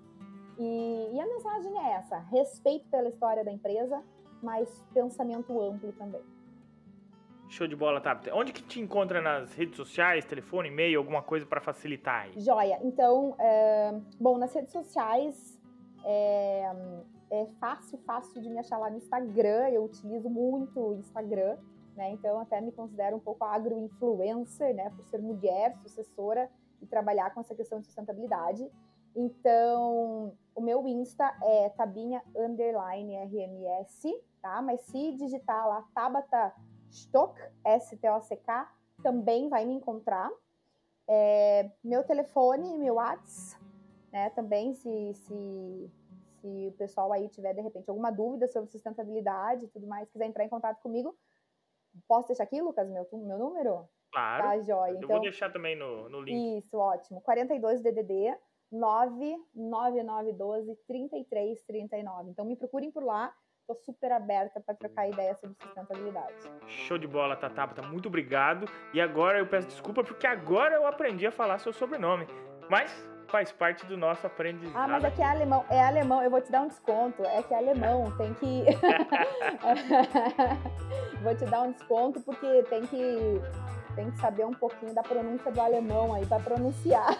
E, 0.57 1.09
e 1.13 1.19
a 1.19 1.25
mensagem 1.25 1.77
é 1.77 1.91
essa: 1.95 2.19
respeito 2.19 2.87
pela 2.87 3.09
história 3.09 3.43
da 3.43 3.51
empresa, 3.51 4.01
mas 4.41 4.81
pensamento 4.93 5.59
amplo 5.59 5.91
também. 5.91 6.21
Show 7.49 7.67
de 7.67 7.75
bola, 7.75 7.99
tá? 7.99 8.17
Onde 8.33 8.53
que 8.53 8.63
te 8.63 8.79
encontra 8.79 9.21
nas 9.21 9.53
redes 9.53 9.75
sociais, 9.75 10.23
telefone, 10.23 10.69
e-mail, 10.69 10.99
alguma 10.99 11.21
coisa 11.21 11.45
para 11.45 11.59
facilitar 11.59 12.21
aí? 12.21 12.39
Joia. 12.39 12.79
Então, 12.81 13.35
é, 13.37 13.93
bom, 14.17 14.37
nas 14.37 14.53
redes 14.53 14.71
sociais 14.71 15.60
é, 16.05 16.71
é 17.29 17.45
fácil, 17.59 17.97
fácil 17.99 18.41
de 18.41 18.49
me 18.49 18.59
achar 18.59 18.77
lá 18.77 18.89
no 18.89 18.97
Instagram. 18.97 19.69
Eu 19.69 19.85
utilizo 19.85 20.29
muito 20.29 20.79
o 20.79 20.93
Instagram, 20.95 21.57
né? 21.95 22.11
Então, 22.11 22.39
até 22.39 22.59
me 22.61 22.71
considero 22.71 23.17
um 23.17 23.19
pouco 23.19 23.43
agro-influencer, 23.43 24.75
né? 24.75 24.89
Por 24.91 25.05
ser 25.05 25.19
mulher, 25.19 25.75
sucessora 25.77 26.49
e 26.81 26.85
trabalhar 26.85 27.33
com 27.33 27.39
essa 27.39 27.55
questão 27.55 27.79
de 27.79 27.85
sustentabilidade. 27.85 28.69
Então, 29.15 30.33
o 30.55 30.61
meu 30.61 30.87
Insta 30.87 31.35
é 31.43 31.69
tabinha 31.69 32.21
underline 32.35 33.15
RMS, 33.17 34.13
tá? 34.41 34.61
Mas 34.61 34.81
se 34.81 35.13
digitar 35.13 35.67
lá 35.67 35.85
Tabata 35.93 36.53
Stock, 36.89 37.39
S-T-O-C-K, 37.63 38.71
também 39.03 39.49
vai 39.49 39.65
me 39.65 39.73
encontrar. 39.73 40.29
É, 41.07 41.69
meu 41.83 42.03
telefone, 42.03 42.77
meu 42.77 42.95
WhatsApp, 42.95 43.61
né? 44.11 44.29
Também, 44.31 44.73
se, 44.73 45.13
se, 45.13 45.91
se 46.39 46.67
o 46.67 46.73
pessoal 46.77 47.13
aí 47.13 47.29
tiver, 47.29 47.53
de 47.53 47.61
repente, 47.61 47.89
alguma 47.89 48.11
dúvida 48.11 48.47
sobre 48.47 48.69
sustentabilidade 48.69 49.65
e 49.65 49.69
tudo 49.69 49.87
mais, 49.87 50.09
quiser 50.09 50.25
entrar 50.25 50.43
em 50.43 50.49
contato 50.49 50.81
comigo, 50.81 51.15
posso 52.07 52.27
deixar 52.27 52.43
aqui, 52.43 52.61
Lucas, 52.61 52.87
meu, 52.89 53.07
meu 53.11 53.37
número? 53.37 53.87
Claro. 54.11 54.43
Tá, 54.43 54.59
joia. 54.59 54.91
Eu 54.91 54.97
então, 54.97 55.09
vou 55.09 55.21
deixar 55.21 55.51
também 55.51 55.75
no, 55.75 56.07
no 56.09 56.21
link. 56.21 56.57
Isso, 56.57 56.77
ótimo. 56.77 57.21
42 57.21 57.81
DDD 57.81 58.37
99912 58.71 60.75
3339. 60.87 62.29
Então 62.31 62.45
me 62.45 62.55
procurem 62.55 62.91
por 62.91 63.03
lá. 63.03 63.33
Estou 63.61 63.75
super 63.75 64.11
aberta 64.11 64.59
para 64.59 64.75
trocar 64.75 65.07
ideia 65.07 65.33
sobre 65.35 65.55
sustentabilidade. 65.61 66.51
Show 66.67 66.97
de 66.97 67.07
bola, 67.07 67.37
Tatapa. 67.37 67.75
Tá 67.75 67.83
muito 67.83 68.07
obrigado. 68.07 68.65
E 68.93 68.99
agora 68.99 69.39
eu 69.39 69.47
peço 69.47 69.67
desculpa 69.67 70.03
porque 70.03 70.27
agora 70.27 70.75
eu 70.75 70.85
aprendi 70.85 71.25
a 71.25 71.31
falar 71.31 71.57
seu 71.59 71.71
sobrenome. 71.71 72.27
Mas 72.69 73.09
faz 73.31 73.51
parte 73.51 73.85
do 73.85 73.97
nosso 73.97 74.27
aprendizado. 74.27 74.75
Ah, 74.75 74.87
mas 74.87 75.03
é 75.03 75.11
que 75.11 75.21
é 75.21 75.25
alemão. 75.25 75.65
É 75.69 75.81
alemão. 75.81 76.21
Eu 76.21 76.29
vou 76.29 76.41
te 76.41 76.51
dar 76.51 76.61
um 76.61 76.67
desconto. 76.67 77.23
É 77.23 77.41
que 77.41 77.53
é 77.53 77.57
alemão. 77.57 78.11
Tem 78.17 78.33
que. 78.35 78.65
vou 81.23 81.35
te 81.35 81.45
dar 81.45 81.61
um 81.61 81.71
desconto 81.71 82.19
porque 82.21 82.63
tem 82.63 82.85
que 82.85 83.41
tem 83.95 84.09
que 84.09 84.17
saber 84.19 84.45
um 84.45 84.53
pouquinho 84.53 84.93
da 84.93 85.03
pronúncia 85.03 85.51
do 85.51 85.59
alemão 85.59 86.13
aí 86.13 86.25
para 86.25 86.41
pronunciar. 86.41 87.17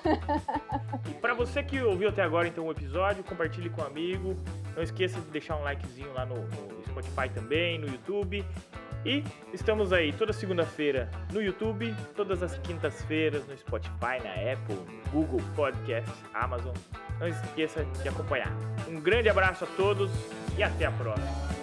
e 1.09 1.13
para 1.15 1.33
você 1.33 1.61
que 1.61 1.81
ouviu 1.81 2.09
até 2.09 2.21
agora 2.21 2.47
então 2.47 2.65
o 2.65 2.71
episódio, 2.71 3.23
compartilhe 3.23 3.69
com 3.69 3.81
um 3.81 3.85
amigo. 3.85 4.37
Não 4.75 4.83
esqueça 4.83 5.19
de 5.19 5.29
deixar 5.31 5.57
um 5.57 5.63
likezinho 5.63 6.13
lá 6.13 6.25
no, 6.25 6.35
no 6.35 6.83
Spotify 6.85 7.29
também, 7.33 7.77
no 7.77 7.87
YouTube. 7.87 8.45
E 9.05 9.23
estamos 9.51 9.91
aí 9.91 10.13
toda 10.13 10.31
segunda-feira 10.31 11.09
no 11.33 11.41
YouTube, 11.41 11.95
todas 12.15 12.43
as 12.43 12.57
quintas-feiras 12.59 13.47
no 13.47 13.57
Spotify, 13.57 14.21
na 14.23 14.53
Apple, 14.53 14.75
no 14.75 15.11
Google 15.11 15.41
Podcast, 15.55 16.11
Amazon. 16.33 16.75
Não 17.19 17.27
esqueça 17.27 17.83
de 17.83 18.09
acompanhar. 18.09 18.51
Um 18.87 18.99
grande 18.99 19.27
abraço 19.27 19.63
a 19.63 19.67
todos 19.75 20.11
e 20.55 20.61
até 20.61 20.85
a 20.85 20.91
próxima. 20.91 21.60